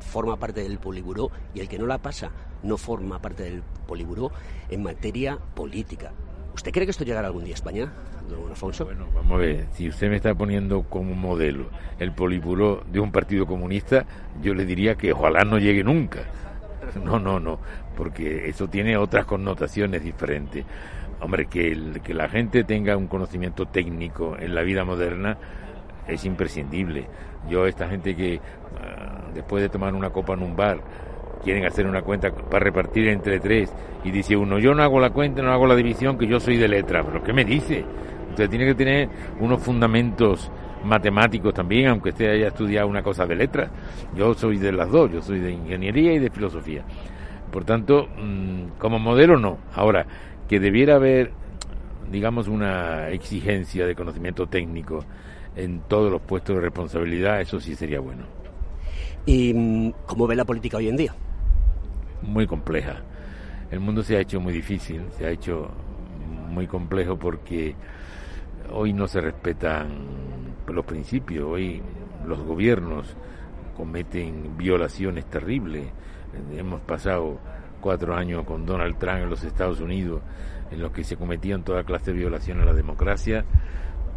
forma 0.00 0.36
parte 0.36 0.62
del 0.62 0.78
polígono 0.78 1.30
y 1.54 1.60
el 1.60 1.68
que 1.68 1.78
no 1.78 1.86
la 1.86 1.98
pasa 1.98 2.30
no 2.62 2.76
forma 2.76 3.20
parte 3.20 3.44
del 3.44 3.62
polígono 3.86 4.30
en 4.68 4.82
materia 4.82 5.38
política. 5.54 6.12
¿Usted 6.54 6.72
cree 6.72 6.86
que 6.86 6.90
esto 6.90 7.04
llegará 7.04 7.28
algún 7.28 7.44
día 7.44 7.54
a 7.54 7.54
España, 7.54 7.92
don 8.28 8.48
Alfonso? 8.50 8.84
Bueno, 8.84 9.06
vamos 9.14 9.32
a 9.32 9.36
ver, 9.36 9.66
si 9.72 9.88
usted 9.88 10.08
me 10.10 10.16
está 10.16 10.34
poniendo 10.34 10.82
como 10.82 11.14
modelo 11.14 11.70
el 11.98 12.12
políbulo 12.12 12.82
de 12.90 13.00
un 13.00 13.12
partido 13.12 13.46
comunista, 13.46 14.06
yo 14.42 14.54
le 14.54 14.64
diría 14.64 14.96
que 14.96 15.12
ojalá 15.12 15.44
no 15.44 15.58
llegue 15.58 15.84
nunca. 15.84 16.24
No, 17.04 17.18
no, 17.18 17.38
no, 17.40 17.58
porque 17.96 18.48
eso 18.48 18.68
tiene 18.68 18.96
otras 18.96 19.24
connotaciones 19.24 20.02
diferentes. 20.02 20.64
Hombre, 21.20 21.46
que, 21.46 22.00
que 22.02 22.14
la 22.14 22.28
gente 22.28 22.64
tenga 22.64 22.96
un 22.96 23.08
conocimiento 23.08 23.66
técnico 23.66 24.36
en 24.38 24.54
la 24.54 24.62
vida 24.62 24.84
moderna 24.84 25.36
es 26.06 26.24
imprescindible. 26.24 27.06
Yo, 27.48 27.66
esta 27.66 27.88
gente 27.88 28.14
que 28.14 28.40
ah, 28.80 29.24
después 29.34 29.62
de 29.62 29.68
tomar 29.68 29.94
una 29.94 30.10
copa 30.10 30.34
en 30.34 30.42
un 30.42 30.56
bar, 30.56 30.80
quieren 31.42 31.64
hacer 31.64 31.86
una 31.86 32.02
cuenta 32.02 32.30
para 32.30 32.64
repartir 32.64 33.08
entre 33.08 33.40
tres 33.40 33.72
y 34.04 34.10
dice 34.10 34.36
uno, 34.36 34.58
yo 34.58 34.74
no 34.74 34.82
hago 34.82 35.00
la 35.00 35.10
cuenta, 35.10 35.42
no 35.42 35.52
hago 35.52 35.66
la 35.66 35.76
división, 35.76 36.18
que 36.18 36.26
yo 36.26 36.40
soy 36.40 36.56
de 36.56 36.68
letra. 36.68 37.02
¿Pero 37.04 37.22
qué 37.22 37.32
me 37.32 37.44
dice? 37.44 37.84
Usted 38.30 38.48
tiene 38.48 38.66
que 38.66 38.74
tener 38.74 39.08
unos 39.40 39.62
fundamentos 39.62 40.50
matemáticos 40.84 41.54
también, 41.54 41.88
aunque 41.88 42.10
usted 42.10 42.30
haya 42.30 42.48
estudiado 42.48 42.88
una 42.88 43.02
cosa 43.02 43.26
de 43.26 43.36
letra. 43.36 43.70
Yo 44.16 44.34
soy 44.34 44.58
de 44.58 44.72
las 44.72 44.90
dos, 44.90 45.10
yo 45.12 45.22
soy 45.22 45.40
de 45.40 45.52
ingeniería 45.52 46.12
y 46.12 46.18
de 46.18 46.30
filosofía. 46.30 46.84
Por 47.50 47.64
tanto, 47.64 48.08
mm, 48.18 48.78
como 48.78 48.98
modelo 48.98 49.38
no. 49.38 49.58
Ahora, 49.74 50.06
que 50.48 50.60
debiera 50.60 50.96
haber, 50.96 51.32
digamos, 52.10 52.48
una 52.48 53.08
exigencia 53.10 53.86
de 53.86 53.94
conocimiento 53.94 54.46
técnico 54.46 55.04
en 55.56 55.80
todos 55.88 56.10
los 56.12 56.20
puestos 56.20 56.56
de 56.56 56.62
responsabilidad, 56.62 57.40
eso 57.40 57.60
sí 57.60 57.74
sería 57.74 58.00
bueno. 58.00 58.24
¿Y 59.26 59.52
mm, 59.54 59.92
cómo 60.06 60.26
ve 60.26 60.36
la 60.36 60.44
política 60.44 60.76
hoy 60.76 60.88
en 60.88 60.96
día? 60.96 61.14
muy 62.22 62.46
compleja. 62.46 62.96
El 63.70 63.80
mundo 63.80 64.02
se 64.02 64.16
ha 64.16 64.20
hecho 64.20 64.40
muy 64.40 64.52
difícil, 64.52 65.02
se 65.16 65.26
ha 65.26 65.30
hecho 65.30 65.70
muy 66.50 66.66
complejo 66.66 67.18
porque 67.18 67.74
hoy 68.72 68.92
no 68.92 69.06
se 69.06 69.20
respetan 69.20 69.88
los 70.66 70.84
principios, 70.84 71.46
hoy 71.46 71.82
los 72.26 72.42
gobiernos 72.42 73.16
cometen 73.76 74.56
violaciones 74.56 75.26
terribles. 75.26 75.86
Hemos 76.52 76.80
pasado 76.80 77.38
cuatro 77.80 78.14
años 78.14 78.44
con 78.44 78.66
Donald 78.66 78.98
Trump 78.98 79.18
en 79.18 79.30
los 79.30 79.44
Estados 79.44 79.80
Unidos 79.80 80.20
en 80.70 80.82
los 80.82 80.92
que 80.92 81.04
se 81.04 81.16
cometían 81.16 81.64
toda 81.64 81.84
clase 81.84 82.12
de 82.12 82.18
violación 82.18 82.60
a 82.60 82.64
la 82.64 82.74
democracia 82.74 83.44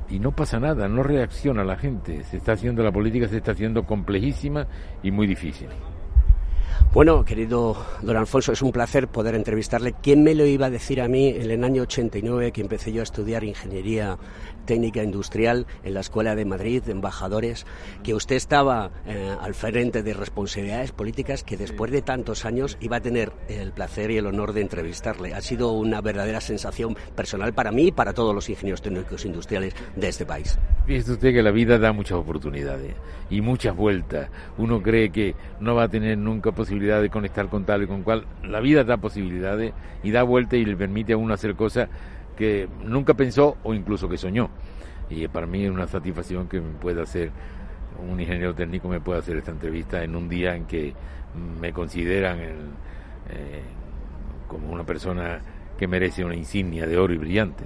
y 0.10 0.20
no 0.20 0.32
pasa 0.32 0.60
nada, 0.60 0.90
no 0.90 1.04
reacciona 1.04 1.64
la 1.64 1.78
gente. 1.78 2.24
Se 2.24 2.38
está 2.38 2.54
haciendo 2.54 2.84
la 2.84 2.92
política, 2.92 3.28
se 3.28 3.38
está 3.38 3.52
haciendo 3.52 3.86
complejísima 3.86 4.68
y 5.02 5.12
muy 5.12 5.26
difícil. 5.26 5.70
Bueno, 6.94 7.24
querido 7.24 7.78
don 8.02 8.18
Alfonso, 8.18 8.52
es 8.52 8.62
un 8.62 8.72
placer 8.72 9.08
poder 9.08 9.36
entrevistarle. 9.36 9.94
¿Quién 10.02 10.24
me 10.24 10.36
lo 10.36 10.46
iba 10.46 10.66
a 10.66 10.70
decir 10.70 11.02
a 11.02 11.08
mí 11.08 11.30
en 11.30 11.50
el 11.50 11.64
año 11.64 11.84
89 11.84 12.52
que 12.52 12.62
empecé 12.62 12.92
yo 12.92 13.00
a 13.00 13.04
estudiar 13.04 13.44
ingeniería 13.44 14.18
técnica 14.66 15.04
industrial 15.04 15.68
en 15.84 15.94
la 15.94 16.02
Escuela 16.02 16.36
de 16.36 16.46
Madrid, 16.46 16.84
de 16.84 16.92
embajadores, 16.92 17.66
que 18.04 18.14
usted 18.14 18.36
estaba 18.36 18.92
eh, 19.06 19.36
al 19.40 19.54
frente 19.54 20.04
de 20.04 20.14
responsabilidades 20.14 20.92
políticas 20.92 21.44
que 21.44 21.58
después 21.58 21.92
de 21.92 22.02
tantos 22.02 22.46
años 22.46 22.78
iba 22.82 22.98
a 22.98 23.02
tener 23.02 23.32
el 23.48 23.72
placer 23.72 24.12
y 24.12 24.18
el 24.18 24.28
honor 24.28 24.54
de 24.54 24.62
entrevistarle? 24.62 25.34
Ha 25.34 25.42
sido 25.42 25.72
una 25.72 26.02
verdadera 26.02 26.42
sensación 26.42 26.96
personal 27.16 27.54
para 27.54 27.72
mí 27.72 27.88
y 27.88 27.92
para 27.92 28.14
todos 28.14 28.36
los 28.36 28.50
ingenieros 28.50 28.82
técnicos 28.82 29.26
industriales 29.26 29.74
de 29.96 30.08
este 30.08 30.26
país. 30.26 30.58
Fíjese 30.86 31.14
usted 31.14 31.34
que 31.34 31.42
la 31.42 31.52
vida 31.52 31.78
da 31.78 31.94
muchas 31.94 32.18
oportunidades 32.18 32.96
y 33.30 33.42
muchas 33.42 33.76
vueltas. 33.76 34.30
Uno 34.58 34.82
cree 34.82 35.12
que 35.12 35.36
no 35.60 35.76
va 35.76 35.84
a 35.84 35.90
tener 35.90 36.18
nunca 36.18 36.52
posibilidad 36.62 37.02
de 37.02 37.10
conectar 37.10 37.50
con 37.50 37.66
tal 37.66 37.82
y 37.82 37.88
con 37.88 38.04
cual. 38.04 38.26
La 38.44 38.60
vida 38.60 38.84
da 38.84 38.98
posibilidades 38.98 39.74
y 40.04 40.12
da 40.12 40.22
vueltas 40.22 40.60
y 40.60 40.66
le 40.66 40.76
permite 40.76 41.14
a 41.14 41.18
uno 41.18 41.34
hacer 41.34 41.56
cosas 41.56 41.90
que 42.38 42.70
nunca 42.84 43.16
pensó 43.16 43.58
o 43.64 43.74
incluso 43.74 44.08
que 44.08 44.16
soñó. 44.16 44.52
Y 45.10 45.28
para 45.28 45.48
mí 45.48 45.66
es 45.66 45.72
una 45.72 45.88
satisfacción 45.88 46.48
que 46.48 46.62
me 46.62 46.70
pueda 46.74 47.02
hacer, 47.02 47.32
un 48.00 48.20
ingeniero 48.20 48.54
técnico 48.54 48.88
me 48.88 49.00
pueda 49.00 49.20
hacer 49.20 49.38
esta 49.38 49.50
entrevista 49.50 50.04
en 50.04 50.16
un 50.16 50.30
día 50.30 50.56
en 50.56 50.66
que 50.66 50.94
me 51.60 51.74
consideran 51.74 52.38
eh, 52.40 53.62
como 54.48 54.72
una 54.72 54.84
persona 54.84 55.40
que 55.80 55.88
merece 55.88 56.24
una 56.24 56.36
insignia 56.36 56.86
de 56.86 56.96
oro 56.96 57.12
y 57.12 57.18
brillante. 57.18 57.64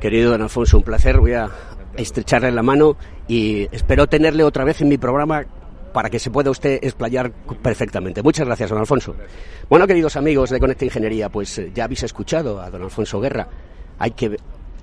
Querido 0.00 0.30
don 0.30 0.40
Alfonso, 0.40 0.78
un 0.78 0.82
placer. 0.82 1.18
Voy 1.18 1.34
a 1.34 1.50
estrecharle 1.94 2.50
la 2.52 2.62
mano 2.62 2.96
y 3.28 3.68
espero 3.70 4.06
tenerle 4.06 4.44
otra 4.44 4.64
vez 4.64 4.80
en 4.80 4.88
mi 4.88 4.96
programa 4.96 5.44
para 5.92 6.10
que 6.10 6.18
se 6.18 6.30
pueda 6.30 6.50
usted 6.50 6.78
explayar 6.82 7.32
perfectamente. 7.32 8.22
Muchas 8.22 8.46
gracias, 8.46 8.70
don 8.70 8.78
Alfonso. 8.78 9.14
Bueno, 9.68 9.86
queridos 9.86 10.16
amigos 10.16 10.50
de 10.50 10.60
Conecta 10.60 10.84
Ingeniería, 10.84 11.28
pues 11.28 11.58
eh, 11.58 11.70
ya 11.74 11.84
habéis 11.84 12.02
escuchado 12.02 12.60
a 12.60 12.70
don 12.70 12.82
Alfonso 12.82 13.20
Guerra. 13.20 13.48
Hay 13.98 14.12
que 14.12 14.36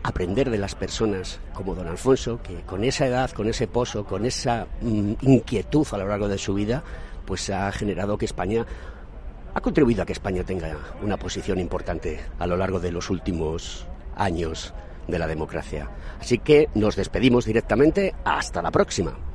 aprender 0.04 0.50
de 0.50 0.58
las 0.58 0.76
personas 0.76 1.40
como 1.54 1.76
don 1.76 1.88
Alfonso, 1.88 2.40
que 2.42 2.62
con 2.62 2.84
esa 2.84 3.08
edad, 3.08 3.32
con 3.32 3.48
ese 3.48 3.68
pozo, 3.68 4.06
con 4.06 4.26
esa 4.26 4.68
mm, 4.82 5.14
inquietud 5.22 5.88
a 5.92 5.98
lo 5.98 6.08
largo 6.08 6.28
de 6.28 6.38
su 6.38 6.54
vida, 6.54 6.84
pues 7.26 7.50
ha 7.50 7.72
generado 7.72 8.18
que 8.18 8.26
España 8.26 8.66
ha 9.54 9.62
contribuido 9.62 10.04
a 10.04 10.06
que 10.06 10.14
España 10.14 10.44
tenga 10.44 10.78
una 11.02 11.18
posición 11.18 11.60
importante 11.60 12.20
a 12.38 12.48
lo 12.48 12.56
largo 12.56 12.80
de 12.80 12.92
los 12.92 13.10
últimos 13.10 13.86
años 14.16 14.74
de 15.08 15.20
la 15.20 15.28
democracia. 15.28 15.90
Así 16.20 16.38
que 16.38 16.70
nos 16.76 16.96
despedimos 16.96 17.46
directamente. 17.46 18.14
Hasta 18.24 18.62
la 18.62 18.72
próxima. 18.72 19.29